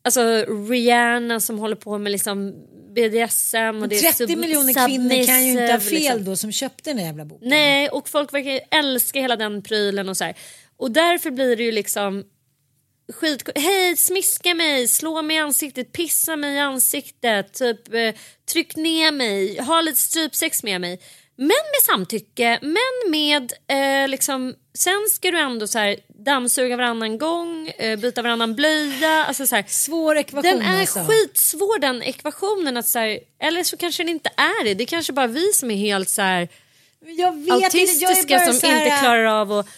alltså 0.05 0.45
Rihanna 0.71 1.41
som 1.41 1.59
håller 1.59 1.77
på 1.77 1.99
med 1.99 2.13
liksom 2.13 2.53
BDSM 2.95 3.83
och 3.83 3.89
det 3.89 3.97
är 3.97 4.13
30 4.13 4.27
sub- 4.27 4.37
miljoner 4.37 4.87
kvinnor 4.87 5.27
kan 5.27 5.45
ju 5.45 5.51
inte 5.51 5.73
ha 5.73 5.81
fel 5.81 5.93
liksom. 5.99 6.25
då 6.25 6.37
som 6.37 6.53
köpte 6.53 6.91
den 6.91 6.97
där 6.97 7.05
jävla 7.05 7.25
boken. 7.25 7.49
Nej 7.49 7.89
och 7.89 8.09
folk 8.09 8.35
verkar 8.35 8.61
älska 8.79 9.21
hela 9.21 9.37
den 9.37 9.63
prylen 9.63 10.09
och 10.09 10.17
så 10.17 10.25
här. 10.25 10.35
Och 10.77 10.91
därför 10.91 11.31
blir 11.31 11.57
det 11.57 11.63
ju 11.63 11.73
liksom 11.73 12.25
skit... 13.13 13.49
Hej, 13.55 13.97
smiska 13.97 14.55
mig, 14.55 14.89
slå 14.89 15.23
mig 15.23 15.37
i 15.37 15.41
ansiktet, 15.41 15.93
pissa 15.93 16.37
mig 16.37 16.55
i 16.55 16.59
ansiktet, 16.59 17.53
typ 17.53 17.95
eh, 17.95 18.15
tryck 18.53 18.77
ner 18.77 19.13
mig, 19.13 19.59
ha 19.61 19.81
lite 19.81 20.01
strypsex 20.01 20.63
med 20.63 20.81
mig. 20.81 21.01
Men 21.39 21.47
med 21.47 21.83
samtycke, 21.87 22.59
men 22.63 23.11
med 23.11 23.53
eh, 23.69 24.09
liksom... 24.09 24.55
Sen 24.75 25.07
ska 25.11 25.31
du 25.31 25.39
ändå 25.39 25.67
så 25.67 25.79
här, 25.79 25.97
dammsuga 26.09 26.77
varannan 26.77 27.19
gång, 27.19 27.69
eh, 27.69 27.99
byta 27.99 28.23
varannan 28.23 28.55
blöja. 28.55 29.25
Alltså 29.25 29.47
så 29.47 29.57
här, 29.57 29.65
Svår 29.69 30.17
ekvation 30.17 30.59
den 30.59 30.63
är 30.63 30.81
alltså. 30.81 30.99
skitsvår 30.99 31.79
den 31.79 32.03
ekvationen. 32.03 32.77
Att 32.77 32.89
så 32.89 32.99
här, 32.99 33.21
eller 33.41 33.65
så 33.65 33.77
kanske 33.77 34.03
den 34.03 34.09
inte 34.09 34.31
är 34.37 34.65
det. 34.65 34.75
Det 34.75 34.85
är 34.85 34.87
kanske 34.87 35.13
bara 35.13 35.27
vi 35.27 35.53
som 35.53 35.71
är 35.71 35.77
helt 35.77 36.11
så 36.11 36.23
här 36.23 36.49
Jag 37.01 37.33
vet 37.33 37.39
inte, 37.39 37.49
jag 37.49 37.61
är 37.61 37.65
autistiska 37.65 38.37
bara 38.37 38.47
som 38.47 38.55
så 38.55 38.67
här, 38.67 38.85
inte 38.85 38.99
klarar 38.99 39.25
av 39.25 39.53
att, 39.53 39.69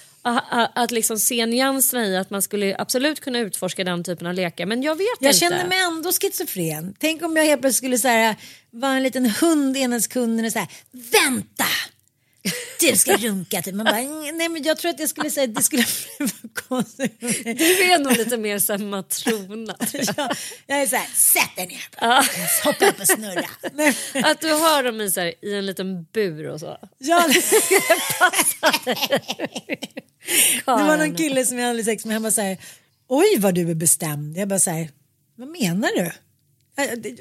att, 0.74 0.90
liksom 0.90 1.18
se 1.18 1.46
nyanserna 1.46 2.06
i 2.06 2.16
att 2.16 2.30
man 2.30 2.42
skulle 2.42 2.76
absolut 2.78 3.20
kunna 3.20 3.38
utforska 3.38 3.84
den 3.84 4.04
typen 4.04 4.26
av 4.26 4.34
lekar. 4.34 4.66
Men 4.66 4.82
jag 4.82 4.94
vet 4.94 5.06
Jag 5.20 5.28
inte. 5.28 5.38
känner 5.38 5.68
mig 5.68 5.78
ändå 5.82 6.12
schizofren. 6.12 6.94
Tänk 6.98 7.22
om 7.22 7.36
jag 7.36 7.44
helt 7.44 7.60
plötsligt 7.60 7.76
skulle 7.76 7.98
så 7.98 8.08
här, 8.08 8.36
vara 8.70 8.92
en 8.92 9.02
liten 9.02 9.26
hund 9.30 9.76
ena 9.76 10.00
sekunden 10.00 10.46
och 10.46 10.52
säga 10.52 10.68
vänta. 10.92 11.64
Du 12.80 12.96
ska 12.96 13.16
runka 13.16 13.62
till. 13.62 13.74
Man 13.74 13.84
bara, 13.84 13.96
nej 14.32 14.48
men 14.48 14.62
jag 14.62 14.78
tror 14.78 14.90
att 14.90 15.00
jag 15.00 15.08
skulle 15.08 15.30
säga 15.30 15.46
det 15.46 15.62
skulle 15.62 15.84
vara 16.18 16.30
konstigt. 16.68 17.20
Du 17.20 17.82
är 17.92 17.98
nog 17.98 18.16
lite 18.16 18.36
mer 18.36 18.58
som 18.58 18.88
matrona. 18.88 19.76
jag. 19.92 20.04
Jag, 20.16 20.36
jag 20.66 20.82
är 20.82 20.86
så 20.86 20.96
här, 20.96 21.08
sätt 21.14 21.56
dig 21.56 21.66
ner. 21.66 22.64
Hoppa 22.64 22.88
upp 22.88 23.00
och 23.00 23.06
snurra. 23.06 23.48
Att 24.30 24.40
du 24.40 24.52
har 24.52 24.82
dem 24.82 25.00
i, 25.00 25.10
så 25.10 25.20
här, 25.20 25.34
i 25.44 25.54
en 25.54 25.66
liten 25.66 26.04
bur 26.12 26.48
och 26.48 26.60
så. 26.60 26.78
ja, 26.98 27.28
det 27.28 27.34
var 30.64 30.78
Karin. 30.78 30.98
någon 30.98 31.16
kille 31.16 31.46
som 31.46 31.58
jag 31.58 31.66
hade 31.66 31.84
sex 31.84 32.04
med. 32.04 32.14
Han 32.14 32.22
bara 32.22 32.32
så 32.32 32.40
här, 32.40 32.58
oj 33.08 33.38
vad 33.38 33.54
du 33.54 33.70
är 33.70 33.74
bestämd. 33.74 34.36
Jag 34.36 34.48
bara 34.48 34.58
så 34.58 34.70
här, 34.70 34.90
vad 35.36 35.48
menar 35.48 35.88
du? 35.96 36.12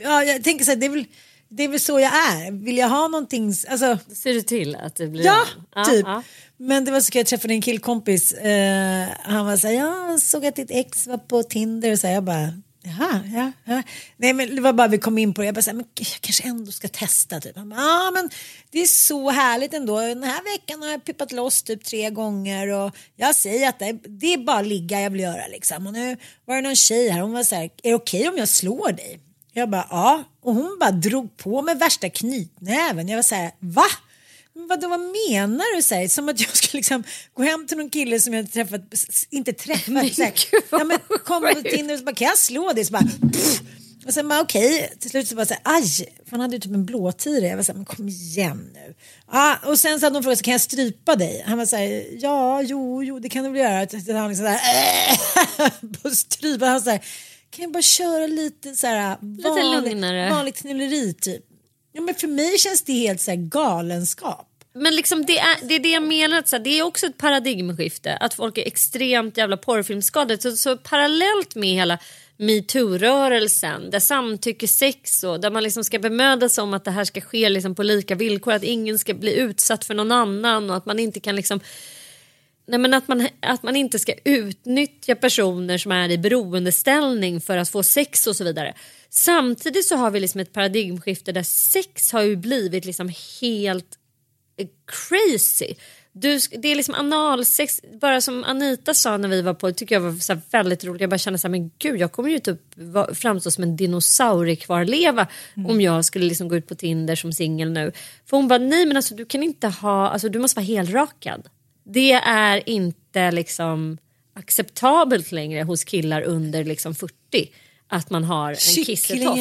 Ja, 0.02 0.24
jag 0.24 0.44
tänker 0.44 0.66
så 0.66 0.72
här, 0.72 0.76
det 0.76 0.86
är 0.86 0.90
väl, 0.90 1.06
det 1.50 1.64
är 1.64 1.68
väl 1.68 1.80
så 1.80 2.00
jag 2.00 2.12
är. 2.16 2.52
Vill 2.52 2.78
jag 2.78 2.90
ha 2.90 3.08
någonting, 3.08 3.54
alltså 3.70 3.98
Ser 4.16 4.34
du 4.34 4.42
till 4.42 4.76
att 4.76 4.96
det 4.96 5.08
blir 5.08 5.26
Ja, 5.26 5.44
Ja, 5.76 5.84
typ. 5.86 6.06
ja. 6.06 6.24
Men 6.58 6.86
det 6.86 6.92
var 6.92 7.02
så 7.02 7.12
kul, 7.12 7.20
jag 7.20 7.28
träffade 7.28 7.54
en 7.54 7.62
killkompis. 7.62 8.34
Eh, 8.34 9.08
han 9.24 9.46
var 9.46 9.58
så 9.58 9.68
här, 9.68 9.74
jag 9.74 10.22
såg 10.22 10.46
att 10.46 10.56
ditt 10.56 10.72
ex 10.72 11.08
var 11.08 11.18
på 11.18 11.44
Tinder. 11.44 11.92
Och 11.92 12.00
så 12.00 12.08
här, 12.08 12.14
jag 12.14 12.24
bara, 12.24 12.54
Jaha, 12.84 13.22
ja, 13.36 13.52
ja. 13.66 13.82
Nej 14.18 14.34
men 14.34 14.56
det 14.56 14.62
var 14.62 14.74
bara 14.74 14.88
vi 14.88 14.98
kom 14.98 15.18
in 15.18 15.34
på 15.34 15.42
det. 15.42 15.46
Jag 15.46 15.56
bara 15.56 15.62
så 15.62 15.70
här, 15.70 15.76
men 15.76 15.86
jag 16.00 16.08
kanske 16.22 16.44
ändå 16.48 16.72
ska 16.72 16.88
testa 16.88 17.40
typ. 17.40 17.56
Han 17.58 17.70
bara, 17.70 17.80
Ja 17.80 18.12
men 18.14 18.30
det 18.72 18.82
är 18.82 18.86
så 18.86 19.30
härligt 19.30 19.74
ändå. 19.74 20.00
Den 20.02 20.24
här 20.24 20.58
veckan 20.58 20.82
har 20.82 20.90
jag 20.90 21.04
pippat 21.06 21.32
loss 21.32 21.64
typ 21.64 21.84
tre 21.84 22.10
gånger 22.10 22.68
och 22.68 22.96
jag 23.16 23.36
säger 23.36 23.70
att 23.70 23.80
det 23.80 23.86
är, 23.86 24.00
det 24.20 24.34
är 24.34 24.38
bara 24.38 24.62
ligga 24.62 25.02
jag 25.02 25.10
vill 25.10 25.22
göra 25.22 25.48
liksom. 25.48 25.88
Och 25.88 25.94
nu 25.94 26.18
var 26.46 26.56
det 26.56 26.62
någon 26.62 26.76
tjej 26.76 27.10
här, 27.10 27.22
hon 27.22 27.34
var 27.34 27.44
så 27.44 27.56
här, 27.56 27.64
är 27.64 27.90
det 27.90 27.96
okej 27.96 28.28
om 28.30 28.38
jag 28.38 28.48
slår 28.50 28.92
dig? 28.92 29.20
Jag 29.58 29.70
bara 29.70 29.88
ja. 29.90 30.24
Och 30.42 30.54
hon 30.54 30.78
bara 30.80 30.92
drog 30.92 31.38
på 31.38 31.62
med 31.62 31.80
värsta 31.80 32.10
knytnäven. 32.10 33.08
Jag 33.08 33.18
var 33.18 33.24
så 33.24 33.36
här, 33.36 33.52
va? 33.60 33.86
Vadå, 34.54 34.88
vad 34.88 35.00
menar 35.00 35.76
du? 35.76 35.96
Här, 35.96 36.08
som 36.08 36.30
att 36.30 36.40
jag 36.40 36.58
skulle 36.58 36.80
liksom 36.80 37.04
gå 37.34 37.44
hem 37.44 37.68
till 37.68 37.78
någon 37.78 37.90
kille 37.90 38.20
som 38.20 38.34
jag 38.34 38.52
träffat, 38.52 38.82
inte 39.30 39.54
träffat. 39.54 40.14
Så 40.16 40.24
här, 40.24 40.34
vad 40.70 40.82
ja, 40.82 40.86
men 40.86 41.00
kom 41.26 41.42
på 41.42 41.70
Tinder 41.70 41.94
och 41.94 42.00
så 42.00 42.06
bara, 42.06 42.16
kan 42.16 42.28
jag 42.28 42.38
slå 42.38 42.74
dig? 42.74 42.86
Så 42.86 42.92
bara, 42.92 43.04
pff. 43.34 43.62
och 44.06 44.14
sen 44.14 44.28
bara 44.28 44.42
okej, 44.42 44.94
till 45.00 45.10
slut 45.10 45.28
så 45.28 45.36
bara 45.36 45.46
så 45.46 45.54
här, 45.54 45.62
aj, 45.64 45.88
för 46.26 46.32
han 46.32 46.40
hade 46.40 46.56
ju 46.56 46.60
typ 46.60 46.74
en 46.74 46.86
blåtira. 46.86 47.48
Jag 47.48 47.56
var 47.56 47.64
så 47.64 47.72
här, 47.72 47.78
men 47.78 47.86
kom 47.86 48.10
igen 48.10 48.70
nu. 48.74 48.96
Ja, 49.32 49.58
och 49.66 49.80
sen 49.80 50.00
så 50.00 50.06
hade 50.06 50.16
hon 50.16 50.24
frågat, 50.24 50.42
kan 50.42 50.52
jag 50.52 50.62
strypa 50.62 51.16
dig? 51.16 51.44
Han 51.48 51.58
var 51.58 51.66
så 51.66 51.76
här, 51.76 52.06
ja, 52.20 52.62
jo, 52.62 53.04
jo, 53.04 53.20
det 53.20 53.30
kan 53.30 53.44
du 53.44 53.50
väl 53.50 53.60
göra. 53.60 53.90
Så 53.90 54.14
Han 54.14 54.30
liksom 54.30 54.46
så 54.46 54.52
här, 54.52 56.02
på 56.02 56.10
strypa, 56.10 56.66
han 56.66 56.82
så 56.82 56.90
här, 56.90 57.02
kan 57.50 57.64
jag 57.64 57.72
bara 57.72 57.84
köra 57.84 58.28
lite 58.28 58.76
så 58.76 58.88
här, 58.88 59.18
lugnare. 59.82 60.30
vanligt 60.30 60.58
knulleri 60.58 61.14
typ. 61.14 61.44
Ja, 61.94 62.02
men 62.02 62.16
för 62.16 62.28
mig 62.28 62.58
känns 62.58 62.82
det 62.82 62.94
helt 62.94 63.22
så 63.22 63.32
här 63.32 63.38
galenskap. 63.38 64.48
Men 64.74 64.96
liksom 64.96 65.26
det, 65.26 65.40
är, 65.40 65.58
det 65.68 65.76
är 65.76 65.80
det 65.80 65.92
jag 65.92 66.04
menar, 66.04 66.38
att 66.38 66.50
så 66.50 66.56
här, 66.56 66.64
det 66.64 66.80
är 66.80 66.84
också 66.84 67.06
ett 67.06 67.18
paradigmskifte. 67.18 68.18
Att 68.18 68.34
folk 68.34 68.58
är 68.58 68.68
extremt 68.68 69.38
jävla 69.38 69.58
porrfilmsskadade. 69.58 70.42
Så, 70.42 70.58
så 70.58 70.78
parallellt 70.78 71.56
med 71.56 71.70
hela 71.70 72.00
metoo-rörelsen 72.38 73.90
där 73.92 74.00
samtyckesex 74.00 75.24
och 75.24 75.40
där 75.40 75.52
man 75.52 75.64
liksom 75.64 75.84
ska 75.84 76.00
bemöda 76.00 76.50
sig 76.50 76.62
om 76.62 76.74
att 76.74 76.86
det 76.86 76.92
här 76.92 77.04
ska 77.04 77.22
ske 77.22 77.50
liksom 77.50 77.76
på 77.76 77.84
lika 77.84 78.16
villkor. 78.16 78.54
Att 78.54 78.64
ingen 78.64 79.00
ska 79.00 79.14
bli 79.14 79.36
utsatt 79.36 79.86
för 79.86 79.94
någon 79.94 80.12
annan 80.12 80.70
och 80.70 80.76
att 80.76 80.86
man 80.86 81.00
inte 81.00 81.20
kan 81.20 81.36
liksom 81.36 81.60
Nej, 82.68 82.80
men 82.80 82.94
att, 82.94 83.08
man, 83.08 83.28
att 83.40 83.64
man 83.64 83.76
inte 83.76 84.00
ska 84.00 84.14
utnyttja 84.24 85.16
personer 85.16 85.78
som 85.78 85.92
är 85.92 86.10
i 86.10 86.18
beroendeställning 86.18 87.42
för 87.42 87.58
att 87.58 87.70
få 87.70 87.84
sex 87.84 88.28
och 88.28 88.36
så 88.36 88.44
vidare. 88.44 88.74
Samtidigt 89.10 89.86
så 89.86 89.96
har 89.96 90.12
vi 90.12 90.20
liksom 90.20 90.42
ett 90.42 90.54
paradigmskifte 90.54 91.32
där 91.32 91.44
sex 91.44 92.12
har 92.12 92.22
ju 92.22 92.36
blivit 92.36 92.86
liksom 92.86 93.12
helt 93.42 93.98
eh, 94.58 94.68
crazy. 94.86 95.76
Du, 96.12 96.40
det 96.52 96.68
är 96.68 96.76
liksom 96.76 96.96
analsex, 96.96 97.82
bara 98.02 98.22
som 98.22 98.44
Anita 98.44 98.94
sa 98.94 99.18
när 99.18 99.30
vi 99.30 99.42
var 99.42 99.54
på, 99.54 99.68
det 99.68 99.74
tycker 99.74 99.96
jag 99.96 100.02
var 100.02 100.14
så 100.14 100.38
väldigt 100.52 100.84
roligt. 100.84 101.02
Jag 101.02 101.10
bara 101.10 101.18
kände 101.18 101.40
så 101.40 101.48
här, 101.48 101.52
men 101.52 101.72
gud 101.80 102.00
jag 102.00 102.12
kommer 102.12 102.30
ju 102.30 102.40
typ 102.40 102.60
framstå 103.14 103.52
som 103.52 103.64
en 103.64 103.76
dinosauriekvarleva 103.76 105.28
om 105.68 105.82
jag 105.82 106.06
skulle 106.06 106.26
liksom 106.26 106.48
gå 106.48 106.56
ut 106.56 106.68
på 106.68 106.76
Tinder 106.76 107.16
som 107.16 107.34
singel 107.34 107.72
nu. 107.72 107.92
För 108.26 108.38
hon 108.38 108.48
bara, 108.48 108.60
nej 108.60 108.86
men 108.86 108.98
alltså 108.98 109.16
du 109.16 109.26
kan 109.26 109.44
inte 109.44 109.68
ha, 109.68 110.10
alltså 110.10 110.30
du 110.30 110.40
måste 110.40 110.60
vara 110.60 110.66
helrakad. 110.66 111.48
Det 111.94 112.12
är 112.12 112.70
inte 112.70 113.32
liksom 113.32 113.98
acceptabelt 114.34 115.32
längre 115.32 115.64
hos 115.64 115.84
killar 115.84 116.22
under 116.22 116.64
liksom 116.64 116.96
40 116.96 117.14
att 117.90 118.10
man 118.10 118.24
har 118.24 118.50
en 118.50 118.56
Kycklingen 118.56 118.86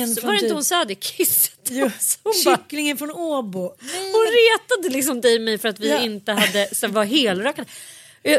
kissetofs. 0.06 0.24
Var 0.24 0.32
det 0.32 0.38
inte 0.40 0.54
hon 0.54 0.64
sa 0.64 0.84
det? 0.84 0.94
Kissetofs. 0.94 2.18
Hon 2.22 2.32
bara, 2.44 2.56
Kycklingen 2.56 2.96
från 2.96 3.10
Åbo. 3.10 3.74
Nej, 3.80 4.12
hon 4.12 4.26
retade 4.26 4.96
liksom 4.96 5.20
dig 5.20 5.34
och 5.36 5.42
mig 5.42 5.58
för 5.58 5.68
att 5.68 5.80
vi 5.80 5.88
Ja. 5.90 6.00
inte 6.02 6.32
hade 6.32 6.68
så 6.74 6.88
var 6.88 7.04
helrakade. 7.04 7.68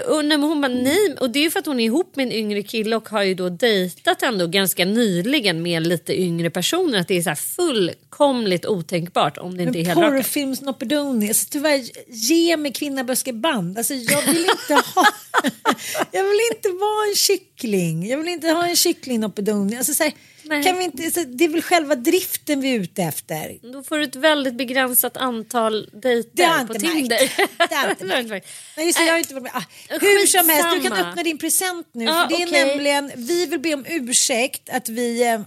Och 0.07 0.25
men 0.25 0.43
hon 0.43 0.61
bara 0.61 0.73
nej, 0.73 1.15
och 1.19 1.29
det 1.29 1.39
är 1.39 1.43
ju 1.43 1.51
för 1.51 1.59
att 1.59 1.65
hon 1.65 1.79
är 1.79 1.85
ihop 1.85 2.15
med 2.15 2.25
en 2.25 2.31
yngre 2.31 2.63
kille 2.63 2.95
och 2.95 3.09
har 3.09 3.23
ju 3.23 3.33
då 3.33 3.49
dejtat 3.49 4.23
ändå 4.23 4.47
ganska 4.47 4.85
nyligen 4.85 5.61
med 5.61 5.87
lite 5.87 6.21
yngre 6.21 6.49
personer. 6.49 6.99
Att 6.99 7.07
det 7.07 7.17
är 7.17 7.21
så 7.21 7.29
här 7.29 7.35
fullkomligt 7.35 8.65
otänkbart 8.65 9.37
om 9.37 9.57
det 9.57 9.63
inte 9.63 9.79
är 9.79 9.83
Men 9.83 9.87
helrakat. 9.89 10.11
porrfilmsnoppedoni, 10.11 11.27
alltså, 11.27 11.47
tyvärr 11.49 11.83
ge 12.07 12.57
mig 12.57 12.73
kvinnaböskeband. 12.73 13.77
Alltså, 13.77 13.93
jag 13.93 14.21
vill 14.21 14.45
inte 14.45 14.73
ha 14.95 15.05
Jag 16.11 16.23
vill 16.23 16.39
inte 16.55 16.69
vara 16.69 17.09
en 17.09 17.15
kyckling. 17.15 18.07
Jag 18.07 18.17
vill 18.17 18.27
inte 18.27 18.47
ha 18.47 18.67
en 18.67 18.75
kycklingnoppedoni. 18.75 19.77
Alltså, 19.77 19.93
så 19.93 20.03
här, 20.03 20.13
Nej. 20.49 20.63
kan 20.63 20.77
vi 20.77 20.83
inte, 20.83 21.11
så, 21.11 21.23
det 21.23 21.43
är 21.43 21.49
väl 21.49 21.61
själva 21.61 21.95
driften 21.95 22.61
vi 22.61 22.75
är 22.75 22.79
ute 22.79 23.03
efter. 23.03 23.71
Då 23.73 23.83
får 23.83 23.97
du 23.97 24.03
ett 24.03 24.15
väldigt 24.15 24.53
begränsat 24.53 25.17
antal 25.17 25.89
dejter 25.93 26.67
på 26.67 26.73
Tinder. 26.73 27.31
Det 27.69 27.75
har 27.75 27.83
jag 27.83 27.91
inte 27.91 28.05
märkt. 28.29 28.47
Nej, 28.77 28.85
just 28.85 28.99
det, 28.99 29.05
jag 29.05 29.13
har 29.13 29.19
inte 29.19 29.33
varit 29.33 29.43
med. 29.43 29.51
Ah, 29.55 29.63
hur 29.89 30.27
som 30.27 30.49
helst, 30.49 30.83
du 30.83 30.89
kan 30.89 31.07
öppna 31.07 31.23
din 31.23 31.37
present 31.37 31.87
nu. 31.91 32.05
Ja, 32.05 32.27
för 32.29 32.37
det 32.37 32.43
är 32.43 32.47
okej. 32.47 32.65
nämligen, 32.65 33.11
vi 33.15 33.45
vill 33.45 33.59
be 33.59 33.73
om 33.73 33.85
ursäkt 33.87 34.69
att 34.69 34.89
vi 34.89 35.27
eh, 35.27 35.39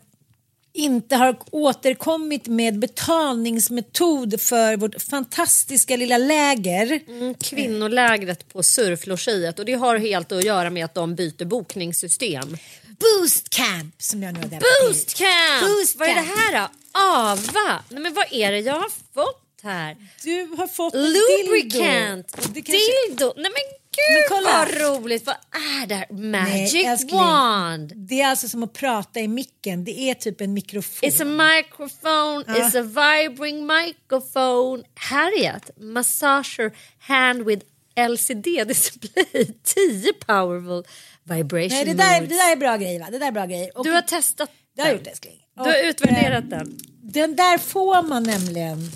inte 0.72 1.16
har 1.16 1.36
återkommit 1.50 2.46
med 2.46 2.78
betalningsmetod 2.78 4.40
för 4.40 4.76
vårt 4.76 5.02
fantastiska 5.02 5.96
lilla 5.96 6.18
läger. 6.18 7.00
Mm, 7.08 7.34
Kvinnolägret 7.34 8.52
på 8.52 8.62
surflogiet 8.62 9.58
och 9.58 9.64
det 9.64 9.72
har 9.72 9.96
helt 9.96 10.32
att 10.32 10.44
göra 10.44 10.70
med 10.70 10.84
att 10.84 10.94
de 10.94 11.14
byter 11.14 11.44
bokningssystem. 11.44 12.56
Boost 13.00 13.50
Camp 13.50 13.94
som 14.02 14.22
jag 14.22 14.34
nu 14.34 14.40
har 14.40 14.48
Boost 14.86 15.14
camp! 15.14 15.62
Boost 15.62 15.96
vad 15.96 16.08
är 16.08 16.14
det 16.14 16.20
här 16.20 16.52
då? 16.60 16.68
Ava? 16.92 17.82
Nej 17.88 18.00
men 18.02 18.14
vad 18.14 18.26
är 18.32 18.52
det 18.52 18.58
jag 18.58 18.74
har 18.74 18.90
fått 19.14 19.60
här? 19.62 19.96
Du 20.24 20.48
har 20.58 20.66
fått 20.66 20.94
en 20.94 21.02
Lubricant! 21.02 22.32
dildo. 22.32 22.54
Kanske- 22.54 22.72
Dildo! 23.08 23.32
Nej 23.36 23.50
men 23.52 23.62
gud 23.96 24.14
Men 24.14 24.22
kolla. 24.28 24.50
vad 24.66 24.80
roligt! 25.02 25.26
Vad 25.26 25.36
är 25.82 25.86
det 25.86 25.94
här? 25.94 26.06
Magic 26.12 26.72
Nej, 26.74 26.84
älskling. 26.84 27.16
wand! 27.16 27.92
Det 27.96 28.20
är 28.20 28.26
alltså 28.28 28.48
som 28.48 28.62
att 28.62 28.72
prata 28.72 29.20
i 29.20 29.28
micken. 29.28 29.84
Det 29.84 29.98
är 30.00 30.14
typ 30.14 30.40
en 30.40 30.54
mikrofon. 30.54 31.10
It's 31.10 31.22
a 31.22 31.54
microphone, 31.54 32.44
Ja. 32.46 32.54
it's 32.54 32.78
a 32.80 32.82
vibrating 32.82 33.66
microphone. 33.66 34.82
Harriet, 34.94 35.70
massager 35.80 36.72
hand 36.98 37.44
with 37.44 37.64
LCD 38.10 38.64
display. 38.64 39.54
10 39.64 40.12
powerful 40.12 40.84
vibration 41.24 41.68
Nej, 41.70 41.84
det 41.84 41.94
där, 41.94 42.20
det 42.20 42.26
där 42.26 42.52
är 42.52 42.56
bra 42.56 42.76
grejer 42.76 43.00
va? 43.00 43.06
Det 43.10 43.18
där 43.18 43.26
är 43.26 43.32
bra 43.32 43.46
grejer. 43.46 43.78
Och 43.78 43.84
Du 43.84 43.90
har 43.90 44.02
testat 44.02 44.50
det 44.76 44.82
har 44.82 44.88
jag 44.88 44.98
gjort 44.98 45.06
älskling. 45.06 45.36
Du 45.56 45.62
har 45.62 45.88
utvärderat 45.88 46.44
eh, 46.44 46.48
den. 46.48 46.78
Den 47.02 47.36
där 47.36 47.58
får 47.58 48.02
man 48.02 48.22
nämligen 48.22 48.90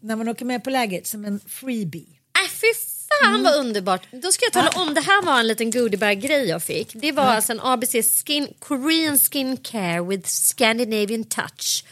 när 0.00 0.16
man 0.16 0.28
åker 0.28 0.44
med 0.44 0.64
på 0.64 0.70
lägret 0.70 1.06
som 1.06 1.24
en 1.24 1.40
freebie. 1.46 2.06
Äh, 2.44 2.50
fy 2.50 2.66
fan 3.22 3.42
vad 3.42 3.54
underbart. 3.54 4.02
Då 4.10 4.32
ska 4.32 4.44
jag 4.44 4.52
tala 4.52 4.82
om, 4.82 4.94
det 4.94 5.00
här 5.00 5.22
var 5.22 5.40
en 5.40 5.46
liten 5.46 5.70
goodiebag-grej 5.70 6.48
jag 6.48 6.62
fick. 6.62 6.92
Det 6.94 7.12
var 7.12 7.22
alltså 7.24 7.52
en 7.52 7.60
ABC 7.60 7.92
skin, 8.24 8.48
Korean 8.58 9.18
Skin 9.18 9.56
Care 9.56 10.02
with 10.02 10.28
Scandinavian 10.28 11.24
touch. 11.24 11.84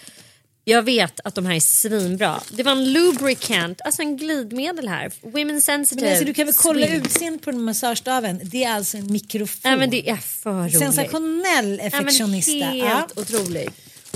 Jag 0.66 0.82
vet 0.82 1.20
att 1.24 1.34
de 1.34 1.46
här 1.46 1.54
är 1.54 1.60
svinbra. 1.60 2.40
Det 2.50 2.62
var 2.62 2.72
en 2.72 2.92
lubricant, 2.92 3.80
alltså 3.84 4.02
en 4.02 4.16
glidmedel 4.16 4.88
här. 4.88 5.12
Women 5.20 5.62
sensitive. 5.62 6.02
Men 6.06 6.10
alltså, 6.10 6.24
du 6.24 6.34
kan 6.34 6.46
väl 6.46 6.54
kolla 6.54 6.86
utseendet 6.88 7.42
på 7.42 7.50
den 7.50 7.62
massagestaven. 7.62 8.40
Det 8.44 8.64
är 8.64 8.72
alltså 8.74 8.96
en 8.96 9.12
mikrofon. 9.12 9.60
Nej 9.64 9.76
men 9.78 9.90
det 9.90 10.08
är 10.10 10.16
för 10.16 10.62
roligt. 10.62 10.78
Sensationell 10.78 11.80
effektionista. 11.80 12.52
helt 12.66 13.12
Ja. 13.16 13.22
otrolig. 13.22 13.70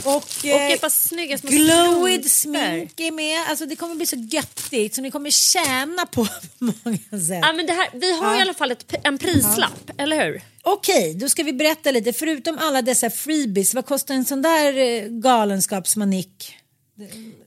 Och, 0.05 0.17
Och 0.17 0.45
eh, 0.45 0.73
ett 0.73 0.81
par 0.81 0.89
snygga 0.89 1.39
små 1.39 1.51
strumpor. 1.51 2.29
smink 2.29 3.01
är 3.01 3.11
med. 3.13 3.39
Alltså 3.49 3.67
det 3.67 3.77
kommer 3.77 3.95
bli 3.95 4.07
så 4.07 4.17
göttigt 4.17 4.95
så 4.95 5.01
ni 5.03 5.11
kommer 5.11 5.31
tjäna 5.31 6.07
på 6.07 6.27
många 6.59 6.99
sätt. 7.27 7.39
Ja, 7.43 7.53
men 7.53 7.67
det 7.67 7.73
här, 7.73 7.89
vi 7.93 8.19
har 8.19 8.33
Ja. 8.33 8.39
i 8.39 8.43
alla 8.43 8.55
fall 8.55 8.71
ett, 8.71 8.95
en 9.05 9.19
prislapp, 9.19 9.91
eller 9.99 10.25
hur? 10.27 10.43
Okej, 10.63 11.15
då 11.15 11.29
ska 11.29 11.43
vi 11.43 11.53
berätta 11.53 11.91
lite. 11.91 12.13
Förutom 12.13 12.59
alla 12.61 12.83
dessa 12.83 13.11
freebies, 13.11 13.75
vad 13.75 13.87
kostar 13.87 14.15
en 14.15 14.25
sån 14.25 14.43
där 14.43 14.77
eh, 14.79 15.05
galenskapsmanik? 15.09 16.55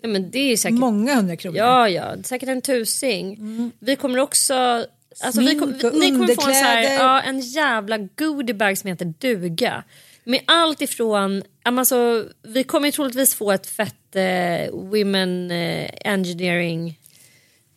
Ja, 0.02 0.08
men 0.08 0.32
det 0.32 0.40
är 0.40 0.58
säkert 0.58 0.80
Många 0.80 1.16
hundra 1.16 1.36
kronor. 1.36 1.58
Ja, 1.58 1.90
ja, 1.90 2.16
säkert 2.24 2.50
en 2.50 2.62
tusing. 2.62 3.38
Vi 3.80 3.96
kommer 3.96 4.20
också... 4.20 4.86
Alltså, 5.20 5.42
vi 5.42 5.48
Smink 5.48 5.60
kom, 5.62 5.74
vi, 5.78 5.84
och 5.88 5.94
ni 6.00 6.12
kommer 6.12 6.36
få 6.36 6.48
en, 6.48 6.54
så 6.56 6.64
här, 6.64 6.82
ja, 6.94 7.22
en 7.22 7.40
jävla 7.40 7.98
goodiebag 7.98 8.78
som 8.78 8.88
heter 8.90 9.06
duga. 9.06 9.84
Med 10.24 10.42
allt 10.48 10.82
ifrån... 10.82 11.44
Alltså, 11.64 12.26
vi 12.44 12.64
kommer 12.64 12.88
ju 12.88 12.92
troligtvis 12.92 13.36
få 13.36 13.52
ett 13.52 13.68
fett 13.68 14.16
eh, 14.16 14.72
Women 14.72 15.52
eh, 15.52 15.90
Engineering 16.06 17.00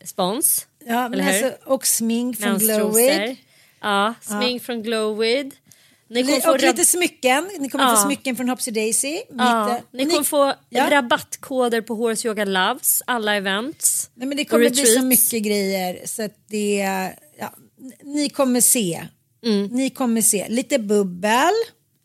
spons. 0.05 0.67
Ja, 0.87 1.09
men 1.09 1.21
alltså, 1.29 1.53
och 1.65 1.87
smink 1.87 2.41
från. 2.41 2.59
Glowid. 2.59 3.37
Ja, 3.81 4.15
smink 4.21 4.63
från 4.63 4.83
Glowid. 4.83 5.55
Ni 6.09 6.41
Och 6.47 6.61
lite 6.61 6.85
smycken. 6.85 7.51
Ni 7.59 7.69
kommer 7.69 7.85
Ja. 7.85 7.97
få 7.97 8.03
smycken 8.03 8.37
från 8.37 8.49
Hopsy 8.49 8.71
Daisy. 8.71 9.21
Ja, 9.39 9.81
ni 9.91 10.05
och 10.05 10.11
kommer 10.11 10.25
få 10.25 10.55
Ja. 10.69 10.91
rabattkoder 10.91 11.81
på 11.81 11.95
Horse 11.95 12.29
Yoga 12.29 12.45
Loves, 12.45 13.03
alla 13.07 13.37
events. 13.37 14.11
Nej, 14.15 14.29
men 14.29 14.37
det 14.37 14.45
kommer 14.45 14.71
bli 14.71 14.87
så 14.87 15.03
mycket 15.03 15.43
grejer 15.43 15.99
så 16.05 16.23
att 16.23 16.49
det, 16.49 16.77
ja, 17.39 17.55
ni 18.03 18.29
kommer 18.29 18.61
se. 18.61 19.07
Mm. 19.45 19.67
Ni 19.67 19.91
kommer 19.91 20.23
se. 20.23 20.47
Lite 20.49 20.79
bubbel. 20.79 21.53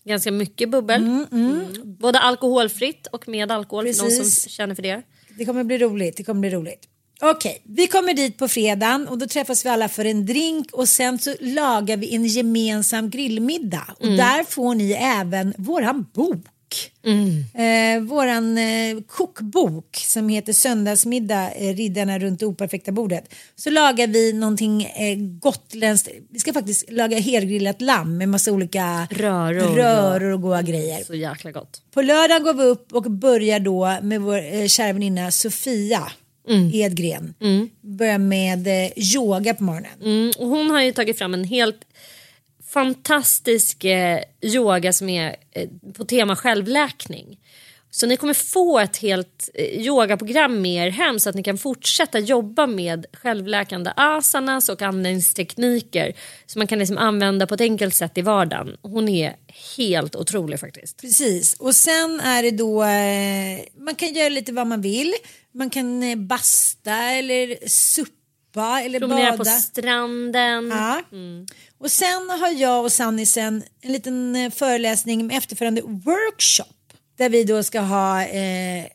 Ganska 0.09 0.31
mycket 0.31 0.69
bubbel. 0.69 1.01
Mm. 1.31 1.65
Både 1.99 2.19
alkoholfritt 2.19 3.07
och 3.07 3.27
med 3.27 3.51
alkohol 3.51 3.85
för 3.93 3.97
någon 4.03 4.09
Precis. 4.09 4.41
som 4.41 4.49
känner 4.49 4.75
för 4.75 4.81
det. 4.83 5.01
Det 5.37 5.45
kommer 5.45 5.63
bli 5.63 5.77
roligt. 5.77 6.17
Det 6.17 6.23
kommer 6.23 6.41
bli 6.41 6.49
roligt. 6.49 6.79
Okej, 7.21 7.61
vi 7.63 7.87
kommer 7.87 8.13
dit 8.13 8.37
på 8.37 8.47
fredagen 8.47 9.07
och 9.07 9.17
då 9.17 9.27
träffas 9.27 9.65
vi 9.65 9.69
alla 9.69 9.89
för 9.89 10.05
en 10.05 10.25
drink 10.25 10.71
och 10.73 10.89
sen 10.89 11.19
så 11.19 11.35
lagar 11.39 11.97
vi 11.97 12.15
en 12.15 12.25
gemensam 12.25 13.09
grillmiddag 13.09 13.95
och 13.99 14.05
Mm. 14.05 14.17
där 14.17 14.43
får 14.43 14.75
ni 14.75 14.91
även 14.91 15.53
våran 15.57 16.05
bok. 16.13 16.45
Eh, 17.53 18.01
våran 18.01 18.57
eh, 18.57 19.01
kokbok 19.07 19.95
som 19.95 20.29
heter 20.29 20.53
Söndagsmiddag, 20.53 21.51
eh, 21.51 21.75
Riddarna 21.75 22.19
runt 22.19 22.39
det 22.39 22.45
operfekta 22.45 22.91
bordet. 22.91 23.33
Så 23.55 23.69
lagar 23.69 24.07
vi 24.07 24.33
någonting 24.33 24.83
eh, 24.83 25.17
gotländskt. 25.17 26.09
Vi 26.29 26.39
ska 26.39 26.53
faktiskt 26.53 26.91
laga 26.91 27.19
helgrillat 27.19 27.81
lamm 27.81 28.17
med 28.17 28.29
massa 28.29 28.51
olika 28.51 29.07
Röror. 29.11 29.75
röror 29.75 30.33
och 30.33 30.41
goda 30.41 30.61
grejer. 30.61 31.03
Så 31.03 31.15
jäkla 31.15 31.51
gott. 31.51 31.81
På 31.93 32.01
lördag 32.01 32.43
går 32.43 32.53
vi 32.53 32.63
upp 32.63 32.93
och 32.93 33.11
börjar 33.11 33.59
då 33.59 33.97
med 34.01 34.21
vår 34.21 34.53
eh, 34.53 34.67
kära 34.67 34.93
väninna 34.93 35.31
Sofia 35.31 36.11
Edgren. 36.73 37.33
Börjar 37.81 38.17
med 38.17 38.67
eh, 38.67 39.15
yoga 39.15 39.53
på 39.53 39.63
morgonen. 39.63 39.91
Mm, 40.03 40.31
och 40.37 40.47
hon 40.47 40.69
har 40.69 40.81
ju 40.81 40.91
tagit 40.91 41.17
fram 41.17 41.33
en 41.33 41.43
helt 41.43 41.79
fantastisk 42.69 43.83
eh, 43.83 44.19
yoga 44.41 44.93
som 44.93 45.09
är 45.09 45.35
eh, 45.51 45.69
på 45.93 46.05
tema 46.05 46.35
självläkning. 46.35 47.39
Så 47.91 48.05
ni 48.05 48.17
kommer 48.17 48.33
få 48.33 48.79
ett 48.79 48.97
helt 48.97 49.49
eh, 49.53 49.65
yogaprogram 49.65 50.61
med 50.61 50.87
er 50.87 50.91
hem 50.91 51.19
så 51.19 51.29
att 51.29 51.35
ni 51.35 51.43
kan 51.43 51.57
fortsätta 51.57 52.19
jobba 52.19 52.67
med 52.67 53.05
självläkande 53.13 53.91
asanas 53.95 54.69
och 54.69 54.81
andningstekniker 54.81 56.13
som 56.45 56.59
man 56.59 56.67
kan 56.67 56.79
liksom 56.79 56.97
använda 56.97 57.47
på 57.47 57.53
ett 57.53 57.61
enkelt 57.61 57.95
sätt 57.95 58.17
i 58.17 58.21
vardagen. 58.21 58.77
Hon 58.81 59.09
är 59.09 59.35
helt 59.77 60.15
otrolig 60.15 60.59
faktiskt. 60.59 61.01
Precis, 61.01 61.53
och 61.59 61.75
sen 61.75 62.19
är 62.19 62.43
det 62.43 62.51
då, 62.51 62.83
eh, 62.83 63.83
man 63.85 63.95
kan 63.95 64.13
göra 64.13 64.29
lite 64.29 64.53
vad 64.53 64.67
man 64.67 64.81
vill. 64.81 65.13
Man 65.51 65.69
kan 65.69 66.03
eh, 66.03 66.15
basta 66.15 66.93
eller 66.93 67.67
suppa 67.67 68.18
eller 68.57 68.99
Promenera 68.99 69.31
på 69.31 69.37
bada. 69.37 69.49
stranden. 69.51 70.67
Ja. 70.69 71.01
Och 71.77 71.91
sen 71.91 72.29
har 72.29 72.49
jag 72.61 72.83
och 72.83 72.91
Sannisen 72.91 73.63
en 73.81 73.91
liten 73.91 74.35
eh, 74.35 74.51
föreläsning 74.51 75.27
med 75.27 75.37
efterföljande 75.37 75.81
workshop. 75.81 76.65
Där 77.17 77.29
vi 77.29 77.43
då 77.43 77.63
ska 77.63 77.79
ha 77.79 78.21
eh, 78.23 78.85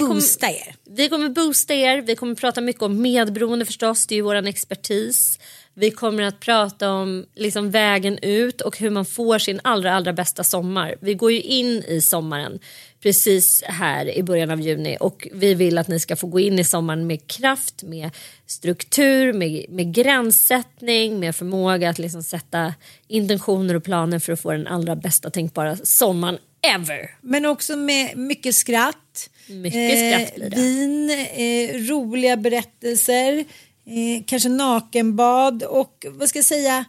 kommer- 0.00 0.08
boosta 0.14 0.46
er. 0.50 0.74
Vi 0.90 1.08
kommer 1.08 1.28
boosta 1.28 1.74
er, 1.74 2.00
vi 2.02 2.16
kommer 2.16 2.34
prata 2.34 2.60
mycket 2.60 2.82
om 2.82 3.02
medberoende 3.02 3.64
förstås, 3.66 4.06
det 4.06 4.14
är 4.14 4.16
ju 4.16 4.22
vår 4.22 4.34
expertis. 4.46 5.38
Vi 5.76 5.90
kommer 5.90 6.22
att 6.22 6.40
prata 6.40 6.90
om 6.90 7.26
liksom 7.34 7.70
vägen 7.70 8.18
ut 8.22 8.60
och 8.60 8.78
hur 8.78 8.90
man 8.90 9.04
får 9.06 9.38
sin 9.38 9.60
allra, 9.64 9.94
allra 9.94 10.12
bästa 10.12 10.44
sommar. 10.44 10.94
Vi 11.00 11.14
går 11.14 11.32
ju 11.32 11.40
in 11.40 11.82
i 11.88 12.00
sommaren 12.00 12.58
precis 13.04 13.62
här 13.66 14.16
i 14.16 14.22
början 14.22 14.50
av 14.50 14.60
juni 14.60 14.96
och 15.00 15.28
vi 15.32 15.54
vill 15.54 15.78
att 15.78 15.88
ni 15.88 16.00
ska 16.00 16.16
få 16.16 16.26
gå 16.26 16.40
in 16.40 16.58
i 16.58 16.64
sommaren 16.64 17.06
med 17.06 17.26
kraft, 17.26 17.82
med 17.82 18.10
struktur, 18.46 19.32
med, 19.32 19.66
med 19.68 19.94
gränssättning, 19.94 21.20
med 21.20 21.36
förmåga 21.36 21.90
att 21.90 21.98
liksom 21.98 22.22
sätta 22.22 22.74
intentioner 23.08 23.74
och 23.74 23.84
planer 23.84 24.18
för 24.18 24.32
att 24.32 24.40
få 24.40 24.52
den 24.52 24.66
allra 24.66 24.96
bästa 24.96 25.30
tänkbara 25.30 25.76
sommaren 25.76 26.38
ever. 26.74 27.10
Men 27.20 27.46
också 27.46 27.76
med 27.76 28.16
mycket 28.16 28.54
skratt. 28.54 29.30
Mycket 29.46 29.98
skratt 29.98 30.34
blir 30.34 30.50
det. 30.50 30.56
Vin, 30.56 31.10
eh, 31.10 31.88
roliga 31.90 32.36
berättelser, 32.36 33.38
eh, 33.86 34.24
kanske 34.26 34.48
nakenbad 34.48 35.62
och 35.62 36.06
vad 36.10 36.28
ska 36.28 36.38
jag 36.38 36.46
säga 36.46 36.84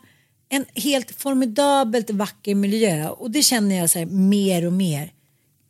en 0.50 0.66
helt 0.76 1.12
formidabelt 1.12 2.10
vacker 2.10 2.56
miljö 2.56 3.10
och 3.10 3.32
det 3.32 3.42
känner 3.42 3.76
jag 3.76 3.90
så 3.90 4.00
här 4.00 4.06
mer 4.06 4.66
och 4.66 4.74
mer. 4.74 5.12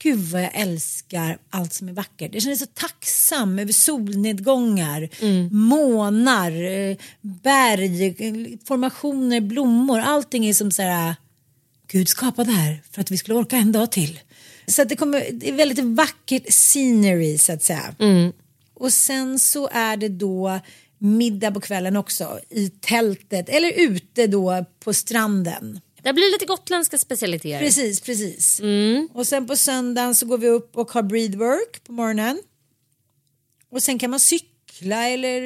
Gud 0.06 0.20
vad 0.20 0.44
jag 0.44 0.52
älskar 0.54 1.38
allt 1.50 1.74
som 1.74 1.90
är 1.90 1.94
vackert. 1.94 2.34
Jag 2.34 2.44
känner 2.44 2.56
så 2.56 2.66
tacksam 2.66 3.60
över 3.60 3.74
solnedgångar, 3.74 5.10
Mm. 5.22 5.50
månar, 5.52 6.52
eh, 6.52 6.98
berg, 7.22 8.06
eh, 8.08 8.58
formationer, 8.68 9.42
blommor. 9.42 10.00
Allting 10.00 10.46
är 10.46 10.54
som 10.54 10.72
så 10.72 10.82
här 10.82 11.16
Gud 11.88 12.10
skapade 12.10 12.52
det 12.52 12.56
här 12.58 12.82
för 12.92 13.02
att 13.02 13.12
vi 13.12 13.18
skulle 13.18 13.38
orka 13.38 13.56
en 13.58 13.72
dag 13.72 13.92
till. 13.92 14.20
Så 14.68 14.84
det, 14.84 14.96
kommer, 14.96 15.26
det 15.32 15.50
är 15.50 15.54
väldigt 15.54 15.80
vackert 15.86 16.52
scenery 16.52 17.38
så 17.38 17.52
att 17.54 17.64
säga. 17.64 17.96
Och 18.74 18.94
sen 18.94 19.40
så 19.40 19.70
är 19.72 19.98
det 19.98 20.10
då 20.10 20.60
middag 20.98 21.52
på 21.52 21.62
kvällen 21.62 21.96
också 21.96 22.40
i 22.50 22.70
tältet 22.70 23.50
eller 23.50 23.72
ute 23.78 24.28
då 24.28 24.66
på 24.84 24.94
stranden. 24.94 25.80
Det 26.06 26.14
blir 26.14 26.32
lite 26.32 26.46
gotländska 26.46 26.98
specialiteter. 26.98 27.60
Precis, 27.60 28.02
precis. 28.02 28.62
Och 29.14 29.28
sen 29.28 29.48
på 29.48 29.56
söndagen 29.56 30.16
så 30.16 30.26
går 30.26 30.38
vi 30.38 30.48
upp 30.50 30.78
och 30.78 30.92
har 30.92 31.04
breathwork 31.04 31.84
på 31.84 31.92
morgonen. 31.92 32.40
Och 33.70 33.84
sen 33.84 34.00
kan 34.00 34.10
man 34.10 34.20
cykla 34.20 35.10
eller... 35.10 35.42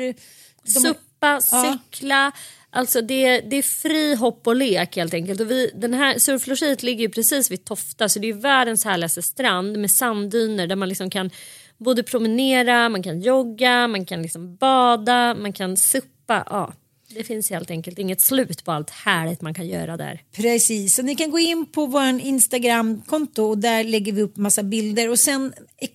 de- 0.64 0.72
Suppa, 0.72 1.42
Ja. 1.52 1.78
cykla. 1.92 2.32
Alltså 2.72 3.02
det, 3.02 3.40
det 3.42 3.56
är 3.56 3.62
fri 3.62 4.16
hopp 4.16 4.48
och 4.48 4.56
lek 4.56 4.96
helt 4.96 5.14
enkelt. 5.14 5.40
Och 5.42 5.52
vi, 5.52 5.72
den 5.76 5.94
här 5.94 6.20
surflogiet 6.20 6.84
ligger 6.84 7.02
ju 7.02 7.10
precis 7.10 7.52
vid 7.52 7.66
Tofta 7.66 8.10
så 8.10 8.20
det 8.20 8.30
är 8.30 8.34
världens 8.34 8.86
härligaste 8.86 9.22
strand 9.22 9.78
med 9.78 9.92
sanddyner 9.92 10.68
där 10.68 10.76
man 10.76 10.90
liksom 10.90 11.10
kan 11.10 11.30
både 11.78 12.04
promenera, 12.04 12.90
man 12.90 13.04
kan 13.04 13.22
jogga, 13.22 13.88
man 13.88 14.06
kan 14.06 14.22
liksom 14.22 14.56
bada, 14.56 15.36
man 15.36 15.54
kan 15.54 15.78
suppa. 15.78 16.44
Ja, 16.50 16.74
det 17.10 17.24
finns 17.24 17.50
helt 17.50 17.72
enkelt 17.72 18.00
inget 18.00 18.22
slut 18.22 18.64
på 18.64 18.72
allt 18.72 18.90
härligt 18.90 19.42
man 19.42 19.54
kan 19.54 19.68
göra 19.68 19.98
där. 19.98 20.22
Precis, 20.36 20.96
så 20.96 21.02
ni 21.02 21.16
kan 21.16 21.32
gå 21.32 21.40
in 21.40 21.66
på 21.66 21.86
vår 21.86 22.20
Instagram-konto 22.22 23.44
och 23.44 23.58
där 23.58 23.84
lägger 23.84 24.14
vi 24.14 24.22
upp 24.22 24.38
massa 24.38 24.64
bilder 24.64 25.10
och 25.10 25.20
sen 25.20 25.54
ex- 25.78 25.94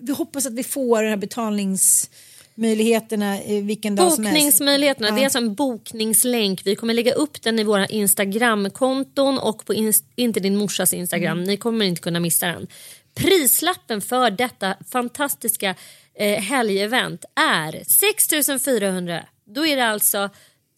vi 0.00 0.12
hoppas 0.12 0.46
att 0.46 0.54
vi 0.54 0.64
får 0.64 1.02
den 1.02 1.10
här 1.10 1.16
betalningsmöjligheterna 1.16 3.40
eh, 3.40 3.64
vilken 3.64 3.96
dag 3.96 4.12
som 4.12 4.24
helst. 4.24 4.36
Bokningsmöjligheterna, 4.36 5.08
Ja. 5.08 5.14
det 5.14 5.20
är 5.20 5.24
alltså 5.24 5.38
en 5.38 5.54
bokningslänk. 5.54 6.60
Vi 6.64 6.76
kommer 6.76 6.94
lägga 6.94 7.12
upp 7.12 7.42
den 7.42 7.58
i 7.58 7.64
våra 7.64 7.86
Instagramkonton 7.86 9.38
och 9.38 9.64
på 9.64 9.74
ins- 9.74 10.04
inte 10.16 10.40
din 10.40 10.56
morsas 10.56 10.94
Instagram. 10.94 11.32
Mm. 11.38 11.44
Ni 11.44 11.56
kommer 11.56 11.84
inte 11.84 12.00
kunna 12.00 12.20
missa 12.20 12.46
den. 12.46 12.66
Prislappen 13.14 14.00
för 14.00 14.30
detta 14.30 14.74
fantastiska 14.92 15.74
eh, 16.14 16.40
helgevent 16.42 17.24
är 17.34 17.82
6400. 17.84 19.24
Då 19.54 19.66
är 19.66 19.76
det 19.76 19.86
alltså 19.86 20.30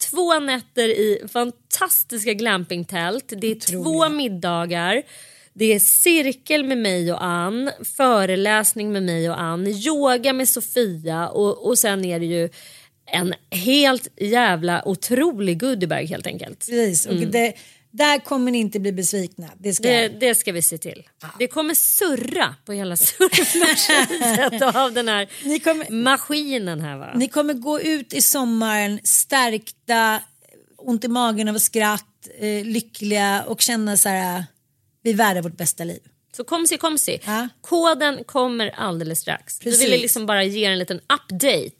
två 0.09 0.39
nätter 0.39 0.89
i 0.89 1.23
fantastiska 1.33 2.33
glampingtält. 2.33 3.33
Det 3.37 3.51
är 3.51 3.55
två 3.55 4.09
middagar. 4.09 5.03
Det 5.53 5.73
är 5.73 5.79
cirkel 5.79 6.63
med 6.63 6.77
mig 6.77 7.13
och 7.13 7.23
Ann, 7.23 7.71
föreläsning 7.97 8.91
med 8.91 9.03
mig 9.03 9.29
och 9.29 9.41
Ann, 9.41 9.67
yoga 9.67 10.33
med 10.33 10.49
Sofia 10.49 11.29
och, 11.29 11.67
och 11.67 11.77
sen 11.77 12.05
är 12.05 12.19
det 12.19 12.25
ju 12.25 12.49
en 13.05 13.33
helt 13.49 14.07
jävla 14.17 14.87
otrolig 14.87 15.59
goodiebag 15.59 16.03
helt 16.03 16.27
enkelt. 16.27 16.59
Precis, 16.59 17.05
och 17.05 17.15
det, 17.15 17.53
där 17.91 18.19
kommer 18.19 18.51
ni 18.51 18.57
inte 18.57 18.79
bli 18.79 18.91
besvikna. 18.91 19.47
Det 19.59 19.73
ska 19.73 19.87
Det, 19.87 20.07
det 20.07 20.35
ska 20.35 20.51
vi 20.51 20.61
se 20.61 20.77
till. 20.77 21.03
Det 21.39 21.47
kommer 21.47 21.73
surra 21.73 22.55
på 22.65 22.73
hela 22.73 22.95
surflogiet 23.65 24.75
av 24.75 24.93
den 24.93 25.07
här 25.07 25.29
Ni 25.43 25.59
kommer- 25.59 25.89
maskinen 25.89 26.81
här 26.81 26.97
va. 26.97 27.11
Ni 27.15 27.27
kommer 27.27 27.53
gå 27.53 27.81
ut 27.81 28.13
i 28.13 28.21
sommaren 28.21 28.99
stärkta, 29.03 30.21
ont 30.77 31.03
i 31.03 31.07
magen 31.07 31.47
av 31.47 31.57
skratt, 31.57 32.27
eh, 32.39 32.65
lyckliga 32.65 33.43
och 33.47 33.61
känna 33.61 33.97
så 33.97 34.09
här, 34.09 34.45
vi 35.03 35.09
är 35.09 35.15
värda 35.15 35.41
vårt 35.41 35.57
bästa 35.57 35.83
liv. 35.83 35.99
Så 36.37 36.43
komsi 36.43 36.77
komsi. 36.77 37.19
Ja. 37.25 37.47
Koden 37.61 38.23
kommer 38.23 38.69
alldeles 38.69 39.19
strax. 39.19 39.59
Precis. 39.59 39.81
Vi 39.81 39.85
ville 39.85 39.97
liksom 40.01 40.25
bara 40.25 40.43
ge 40.43 40.65
en 40.65 40.79
liten 40.79 40.97
update 40.97 41.71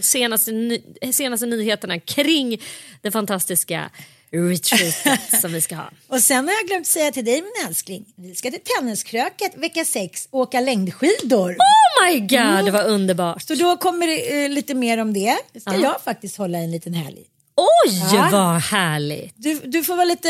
senaste, 0.00 0.52
ny 0.52 0.82
senaste 1.12 1.46
nyheterna 1.46 2.00
kring 2.00 2.60
det 3.02 3.10
fantastiska 3.10 3.90
retreatet 4.34 5.20
som 5.40 5.52
vi 5.52 5.60
ska 5.60 5.76
ha. 5.76 5.90
Och 6.08 6.20
sen 6.20 6.48
har 6.48 6.54
jag 6.54 6.66
glömt 6.66 6.86
säga 6.86 7.12
till 7.12 7.24
dig 7.24 7.42
min 7.42 7.66
älskling, 7.68 8.04
vi 8.16 8.34
ska 8.34 8.50
till 8.50 8.60
Tenniskröket 8.60 9.56
vecka 9.56 9.84
sex 9.84 10.28
och 10.30 10.40
åka 10.40 10.60
längdskidor. 10.60 11.50
Oh 11.50 12.06
my 12.06 12.20
god, 12.20 12.64
det 12.64 12.70
var 12.70 12.84
underbart. 12.84 13.42
Så 13.42 13.54
då 13.54 13.76
kommer 13.76 14.06
det 14.06 14.44
eh, 14.44 14.50
lite 14.50 14.74
mer 14.74 14.98
om 14.98 15.12
det. 15.12 15.36
Ska 15.60 15.76
jag 15.76 16.00
faktiskt 16.00 16.36
hålla 16.36 16.58
en 16.58 16.70
liten 16.70 16.94
helg. 16.94 17.24
Oj 17.56 18.02
Ja. 18.14 18.28
vad 18.32 18.60
härligt. 18.62 19.34
Du, 19.36 19.54
du 19.64 19.84
får 19.84 19.94
vara 19.96 20.04
lite 20.04 20.28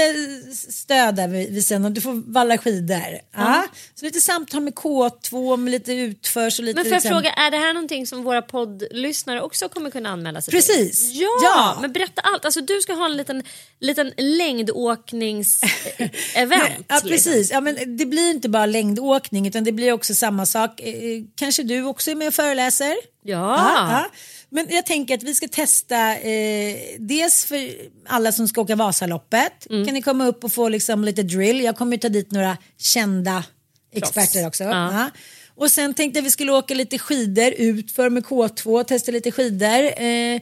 stöd 0.70 1.14
där 1.16 1.28
vid, 1.28 1.54
vid 1.54 1.64
sen 1.64 1.84
och 1.84 1.92
du 1.92 2.00
får 2.00 2.32
valla 2.32 2.58
skidor. 2.58 3.18
Ja. 3.36 3.64
Så 3.94 4.04
lite 4.04 4.20
samtal 4.20 4.60
med 4.60 4.72
K2, 4.72 5.56
med 5.56 5.70
lite 5.70 5.92
utförs 5.92 6.58
och 6.58 6.64
lite... 6.64 6.76
Men 6.76 6.84
får 6.84 6.92
jag 6.92 6.96
liksom- 6.96 7.10
fråga, 7.10 7.32
är 7.32 7.50
det 7.50 7.56
här 7.56 7.74
någonting 7.74 8.06
som 8.06 8.22
våra 8.22 8.42
poddlyssnare 8.42 9.40
också 9.42 9.68
kommer 9.68 9.90
kunna 9.90 10.08
anmäla 10.08 10.40
sig 10.40 10.52
Precis. 10.52 11.10
till? 11.12 11.20
Ja, 11.20 11.28
Ja. 11.42 11.78
men 11.80 11.92
berätta 11.92 12.20
allt. 12.20 12.44
Alltså, 12.44 12.60
du 12.60 12.80
ska 12.80 12.92
ha 12.92 13.04
en 13.06 13.16
liten, 13.16 13.42
liten 13.80 14.12
längdåknings-event. 14.16 16.84
Ja 16.88 17.00
precis, 17.02 17.50
ja, 17.50 17.60
men 17.60 17.96
det 17.96 18.06
blir 18.06 18.30
inte 18.30 18.48
bara 18.48 18.66
längdåkning 18.66 19.46
utan 19.46 19.64
det 19.64 19.72
blir 19.72 19.92
också 19.92 20.14
samma 20.14 20.46
sak. 20.46 20.80
Eh, 20.80 20.94
kanske 21.36 21.62
du 21.62 21.84
också 21.84 22.10
är 22.10 22.14
med 22.14 22.28
och 22.28 22.34
föreläser? 22.34 22.94
Ja. 23.24 24.06
Men 24.48 24.66
jag 24.70 24.86
tänker 24.86 25.14
att 25.14 25.22
vi 25.22 25.34
ska 25.34 25.48
testa 25.48 26.16
eh, 26.16 26.76
dels 26.98 27.44
för 27.44 27.70
alla 28.06 28.32
som 28.32 28.48
ska 28.48 28.60
åka 28.60 28.76
Vasaloppet. 28.76 29.70
Mm. 29.70 29.84
Kan 29.84 29.94
ni 29.94 30.02
komma 30.02 30.26
upp 30.26 30.44
och 30.44 30.52
få 30.52 30.68
liksom 30.68 31.04
lite 31.04 31.22
drill. 31.22 31.60
Jag 31.60 31.76
kommer 31.76 31.92
ju 31.92 31.98
ta 31.98 32.08
dit 32.08 32.32
några 32.32 32.56
kända 32.78 33.44
experter 33.92 34.46
också. 34.46 34.64
Ja. 34.64 35.10
Och 35.56 35.70
sen 35.70 35.94
tänkte 35.94 36.18
jag 36.18 36.24
vi 36.24 36.30
skulle 36.30 36.52
åka 36.52 36.74
lite 36.74 36.98
skidor 36.98 37.52
ut 37.52 37.92
för 37.92 38.10
med 38.10 38.24
K2, 38.24 38.84
testa 38.84 39.12
lite 39.12 39.30
skidor. 39.30 40.02
Eh, 40.02 40.40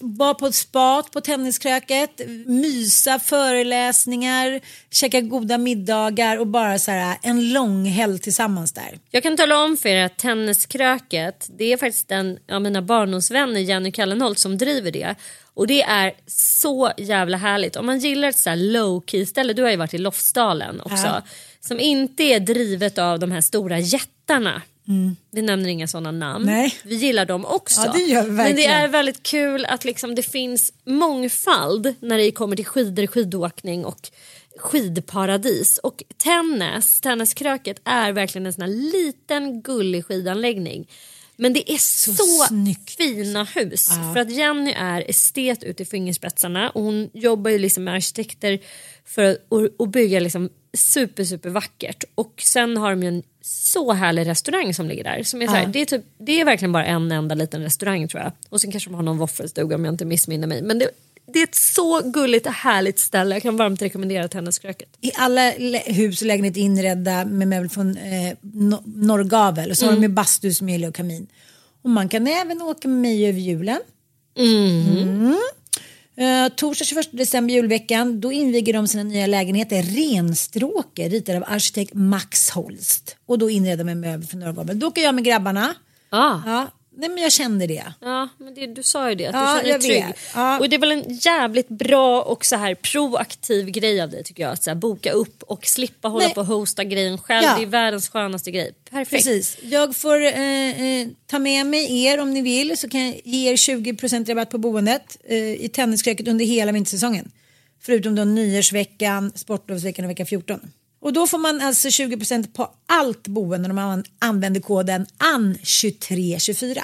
vara 0.00 0.34
på 0.34 0.52
spat 0.52 1.10
på 1.10 1.20
tenniskröket, 1.20 2.20
mysa, 2.46 3.18
föreläsningar, 3.18 4.60
käka 4.90 5.20
goda 5.20 5.58
middagar 5.58 6.38
och 6.38 6.46
bara 6.46 6.78
så 6.78 6.90
här 6.90 7.18
en 7.22 7.52
lång 7.52 7.84
helg 7.84 8.18
tillsammans 8.18 8.72
där. 8.72 8.98
Jag 9.10 9.22
kan 9.22 9.36
tala 9.36 9.64
om 9.64 9.76
för 9.76 9.88
er 9.88 10.04
att 10.04 10.18
Tenniskröket 10.18 11.46
det 11.58 11.72
är 11.72 11.76
faktiskt 11.76 12.10
en 12.10 12.38
av 12.52 12.62
mina 12.62 12.82
barndomsvänner 12.82 13.60
Jenny 13.60 13.92
Kallenholt 13.92 14.38
som 14.38 14.58
driver 14.58 14.90
det. 14.90 15.14
Och 15.54 15.66
det 15.66 15.82
är 15.82 16.12
så 16.26 16.92
jävla 16.96 17.36
härligt. 17.36 17.76
Om 17.76 17.86
man 17.86 17.98
gillar 17.98 18.28
ett 18.28 18.38
så 18.38 18.50
här 18.50 18.56
low 18.56 19.04
key 19.06 19.26
ställe, 19.26 19.52
du 19.52 19.62
har 19.62 19.70
ju 19.70 19.76
varit 19.76 19.94
i 19.94 19.98
Lofsdalen 19.98 20.80
också. 20.80 21.06
Ja. 21.06 21.22
Som 21.60 21.80
inte 21.80 22.22
är 22.22 22.40
drivet 22.40 22.98
av 22.98 23.18
de 23.18 23.30
här 23.30 23.40
stora 23.40 23.78
jättarna. 23.78 24.62
Vi 25.30 25.42
nämner 25.42 25.68
inga 25.68 25.88
sådana 25.88 26.10
namn. 26.10 26.46
Nej. 26.46 26.74
Vi 26.82 26.94
gillar 26.94 27.26
dem 27.26 27.44
också. 27.44 27.80
Ja, 27.80 27.92
det 27.92 28.32
Men 28.32 28.56
det 28.56 28.66
är 28.66 28.88
väldigt 28.88 29.22
kul 29.22 29.64
att 29.64 29.84
liksom 29.84 30.14
det 30.14 30.22
finns 30.22 30.72
mångfald 30.84 31.94
när 32.00 32.18
det 32.18 32.30
kommer 32.30 32.56
till 32.56 32.66
skidor, 32.66 33.06
skidåkning 33.06 33.84
och 33.84 34.10
skidparadis. 34.58 35.78
Och 35.78 36.02
tennis, 36.16 37.00
tenniskröket 37.00 37.80
är 37.84 38.12
verkligen 38.12 38.46
en 38.46 38.52
sån 38.52 38.62
här 38.62 38.92
liten 38.92 39.62
gullig 39.62 40.04
skidanläggning. 40.06 40.88
Men 41.36 41.52
det 41.52 41.72
är 41.72 41.78
så, 41.78 42.44
snyggt. 42.48 42.90
fina 42.90 43.44
hus. 43.44 43.88
För 44.12 44.20
att 44.20 44.30
Jenny 44.30 44.72
är 44.76 45.10
estet 45.10 45.62
ut 45.62 45.80
i 45.80 45.84
fingerspetsarna 45.84 46.70
och 46.70 46.82
hon 46.82 47.10
jobbar 47.14 47.50
ju 47.50 47.58
liksom 47.58 47.84
med 47.84 47.94
arkitekter 47.94 48.58
för 49.04 49.24
att 49.24 49.46
och, 49.48 49.68
och 49.78 49.88
bygga 49.88 50.20
liksom 50.20 50.50
super 50.74 51.24
super 51.24 51.50
vackert. 51.50 52.04
Och 52.14 52.42
sen 52.46 52.76
har 52.76 52.90
de 52.90 53.02
ju 53.02 53.08
en 53.08 53.22
så 53.42 53.92
härlig 53.92 54.26
restaurang 54.26 54.74
som 54.74 54.88
ligger 54.88 55.04
där. 55.04 55.22
Som 55.22 55.42
är 55.42 55.46
så 55.46 55.52
här, 55.52 55.66
det, 55.66 55.80
är 55.80 55.84
typ, 55.86 56.04
det 56.18 56.40
är 56.40 56.44
verkligen 56.44 56.72
bara 56.72 56.84
en 56.84 57.12
enda 57.12 57.34
liten 57.34 57.62
restaurang 57.62 58.08
tror 58.08 58.22
jag. 58.22 58.32
Och 58.48 58.60
sen 58.60 58.70
kanske 58.70 58.90
de 58.90 58.94
har 58.94 59.02
någon 59.02 59.18
våffelstuga 59.18 59.76
om 59.76 59.84
jag 59.84 59.94
inte 59.94 60.04
missminner 60.04 60.46
mig. 60.46 60.62
Men 60.62 60.78
det, 60.78 60.90
det 61.26 61.38
är 61.38 61.42
ett 61.44 61.54
så 61.54 62.00
gulligt 62.10 62.46
och 62.46 62.52
härligt 62.52 62.98
ställe. 62.98 63.34
Jag 63.34 63.42
kan 63.42 63.56
varmt 63.56 63.82
rekommendera 63.82 64.28
Tenniskröket. 64.28 64.88
I 65.00 65.12
alla 65.14 65.50
hus 65.86 66.20
och 66.20 66.26
lägenheter 66.26 66.60
inredda 66.60 67.24
med 67.24 67.48
möbler 67.48 67.68
från 67.68 67.96
eh, 67.96 68.36
no- 68.42 68.82
norrgavel 68.84 69.70
och 69.70 69.76
så 69.76 69.86
har 69.86 69.92
de 69.92 70.02
ju 70.02 70.08
bastu 70.08 70.52
som 70.52 70.68
gillar 70.68 70.88
och 70.88 70.94
kamin. 70.94 71.26
Och 71.82 71.90
man 71.90 72.08
kan 72.08 72.26
även 72.26 72.62
åka 72.62 72.88
med 72.88 72.98
mig 73.00 73.28
över 73.28 73.40
julen. 73.40 73.80
Mm. 74.38 75.38
Uh, 76.18 76.48
torsdag 76.56 76.84
21 76.84 77.08
december 77.12 77.54
julveckan 77.54 78.20
då 78.20 78.32
inviger 78.32 78.72
de 78.72 78.88
sina 78.88 79.02
nya 79.02 79.26
lägenheter 79.26 79.82
Renstråke 79.82 81.08
ritad 81.08 81.36
av 81.36 81.44
arkitekt 81.46 81.94
Max 81.94 82.50
Holst 82.50 83.16
och 83.26 83.38
då 83.38 83.50
inredda 83.50 83.84
med 83.84 83.96
möbler 83.96 84.26
från 84.26 84.40
norrgavel. 84.40 84.78
Då 84.78 84.86
åker 84.86 85.02
jag 85.02 85.14
med 85.14 85.24
grabbarna. 85.24 85.74
Ah. 86.10 86.40
Ja, 86.46 86.66
nej 86.96 87.08
men 87.08 87.22
jag 87.22 87.32
kände 87.32 87.66
det. 87.66 87.84
Ja, 88.00 88.28
men 88.38 88.54
det, 88.54 88.66
du 88.66 88.82
sa 88.82 89.08
ju 89.08 89.14
det, 89.14 89.26
att 89.26 89.34
Ja, 89.34 89.40
du 89.54 89.66
känner 89.68 89.78
dig 89.78 89.88
trygg. 89.88 90.06
vet. 90.06 90.16
Ja. 90.34 90.58
Och 90.58 90.68
det 90.68 90.76
är 90.76 90.80
väl 90.80 90.92
en 90.92 91.04
jävligt 91.08 91.68
bra 91.68 92.22
och 92.22 92.44
så 92.44 92.56
här 92.56 92.74
proaktiv 92.74 93.70
grej 93.70 94.00
av 94.00 94.10
dig 94.10 94.24
tycker 94.24 94.42
jag. 94.42 94.52
Att 94.52 94.66
här, 94.66 94.74
boka 94.74 95.12
upp 95.12 95.42
och 95.42 95.66
slippa 95.66 96.08
hålla 96.08 96.24
Nej. 96.24 96.34
på 96.34 96.40
och 96.40 96.46
hosta 96.46 96.84
grejen 96.84 97.18
själv. 97.18 97.44
Ja. 97.44 97.56
Det 97.56 97.62
är 97.62 97.66
världens 97.66 98.08
skönaste 98.08 98.50
grej. 98.50 98.72
Perfekt. 98.90 99.10
Precis. 99.10 99.56
Jag 99.62 99.96
får 99.96 100.22
eh, 100.24 100.82
eh, 100.82 101.08
ta 101.26 101.38
med 101.38 101.66
mig 101.66 102.04
er 102.04 102.20
om 102.20 102.34
ni 102.34 102.42
vill 102.42 102.78
så 102.78 102.88
kan 102.88 103.06
jag 103.06 103.20
ge 103.24 103.50
er 103.52 103.56
20% 103.56 104.28
rabatt 104.28 104.50
på 104.50 104.58
boendet 104.58 105.16
eh, 105.24 105.36
i 105.64 105.70
tenniskröket 105.72 106.28
under 106.28 106.44
hela 106.44 106.72
vintersäsongen. 106.72 107.30
Förutom 107.82 108.14
då 108.14 108.24
nyårsveckan, 108.24 109.32
sportlovsveckan 109.34 110.04
och 110.04 110.10
vecka 110.10 110.26
14. 110.26 110.60
Och 111.04 111.12
då 111.12 111.26
får 111.26 111.38
man 111.38 111.60
alltså 111.60 111.88
20% 111.88 112.52
på 112.52 112.70
allt 112.86 113.28
boende 113.28 113.68
om 113.68 113.76
man 113.76 114.04
använder 114.18 114.60
koden 114.60 115.06
AN2324. 115.18 116.82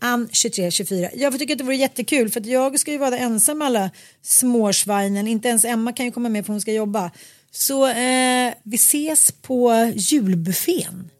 AN2324. 0.00 1.10
Jag 1.14 1.32
får 1.32 1.38
tycka 1.38 1.52
att 1.52 1.58
det 1.58 1.64
vore 1.64 1.76
jättekul 1.76 2.30
för 2.30 2.40
att 2.40 2.46
jag 2.46 2.80
ska 2.80 2.92
ju 2.92 2.98
vara 2.98 3.18
ensam 3.18 3.58
med 3.58 3.66
alla 3.66 3.90
småsvinen. 4.22 5.28
Inte 5.28 5.48
ens 5.48 5.64
Emma 5.64 5.92
kan 5.92 6.06
ju 6.06 6.12
komma 6.12 6.28
med 6.28 6.46
för 6.46 6.52
hon 6.52 6.60
ska 6.60 6.72
jobba. 6.72 7.10
Så 7.50 7.86
eh, 7.86 8.54
vi 8.62 8.76
ses 8.76 9.32
på 9.32 9.92
julbuffén. 9.96 11.10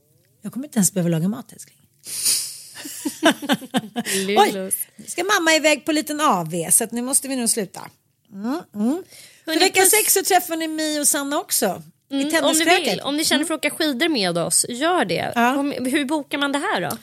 Jag 0.42 0.52
kommer 0.52 0.66
inte 0.66 0.78
ens 0.78 0.92
behöva 0.92 1.08
laga 1.08 1.28
mat 1.28 1.52
älskling. 1.52 1.78
Oj, 4.38 4.52
nu 4.96 5.04
ska 5.06 5.24
mamma 5.24 5.54
iväg 5.54 5.84
på 5.84 5.90
en 5.90 5.94
liten 5.94 6.20
AV 6.20 6.70
så 6.70 6.84
att 6.84 6.92
nu 6.92 7.02
måste 7.02 7.28
vi 7.28 7.36
nog 7.36 7.50
sluta. 7.50 7.90
Mm, 8.32 8.60
mm. 8.74 9.02
För 9.44 9.60
vecka 9.60 9.84
sex 9.84 10.14
så 10.14 10.22
träffar 10.22 10.56
ni 10.56 10.68
mig 10.68 11.00
och 11.00 11.08
Sanna 11.08 11.38
också. 11.38 11.82
Mm, 12.10 12.44
om 12.44 12.52
ni 12.58 12.64
vill, 12.64 13.00
om 13.00 13.16
ni 13.16 13.24
känner 13.24 13.44
för 13.44 13.54
att 13.54 13.58
åka 13.58 13.70
skidor 13.70 14.08
med 14.08 14.38
oss, 14.38 14.66
gör 14.68 15.04
det. 15.04 15.32
Ja. 15.34 15.56
Om, 15.56 15.70
hur 15.72 16.04
bokar 16.04 16.38
man 16.38 16.52
det 16.52 16.58
här 16.58 16.80
då? 16.80 16.96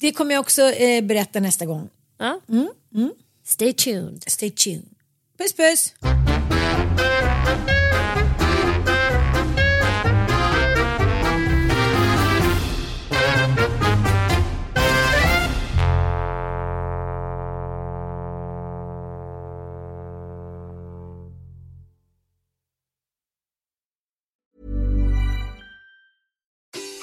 Det 0.00 0.12
kommer 0.12 0.34
jag 0.34 0.40
också 0.40 0.62
eh, 0.62 1.04
berätta 1.04 1.40
nästa 1.40 1.66
gång. 1.66 1.88
Ja? 2.18 2.40
Mm, 2.48 2.68
Stay 3.44 3.72
tuned. 3.72 4.24
Stay 4.26 4.50
tuned. 4.50 4.88
Puss 5.38 5.52
puss. 5.52 5.92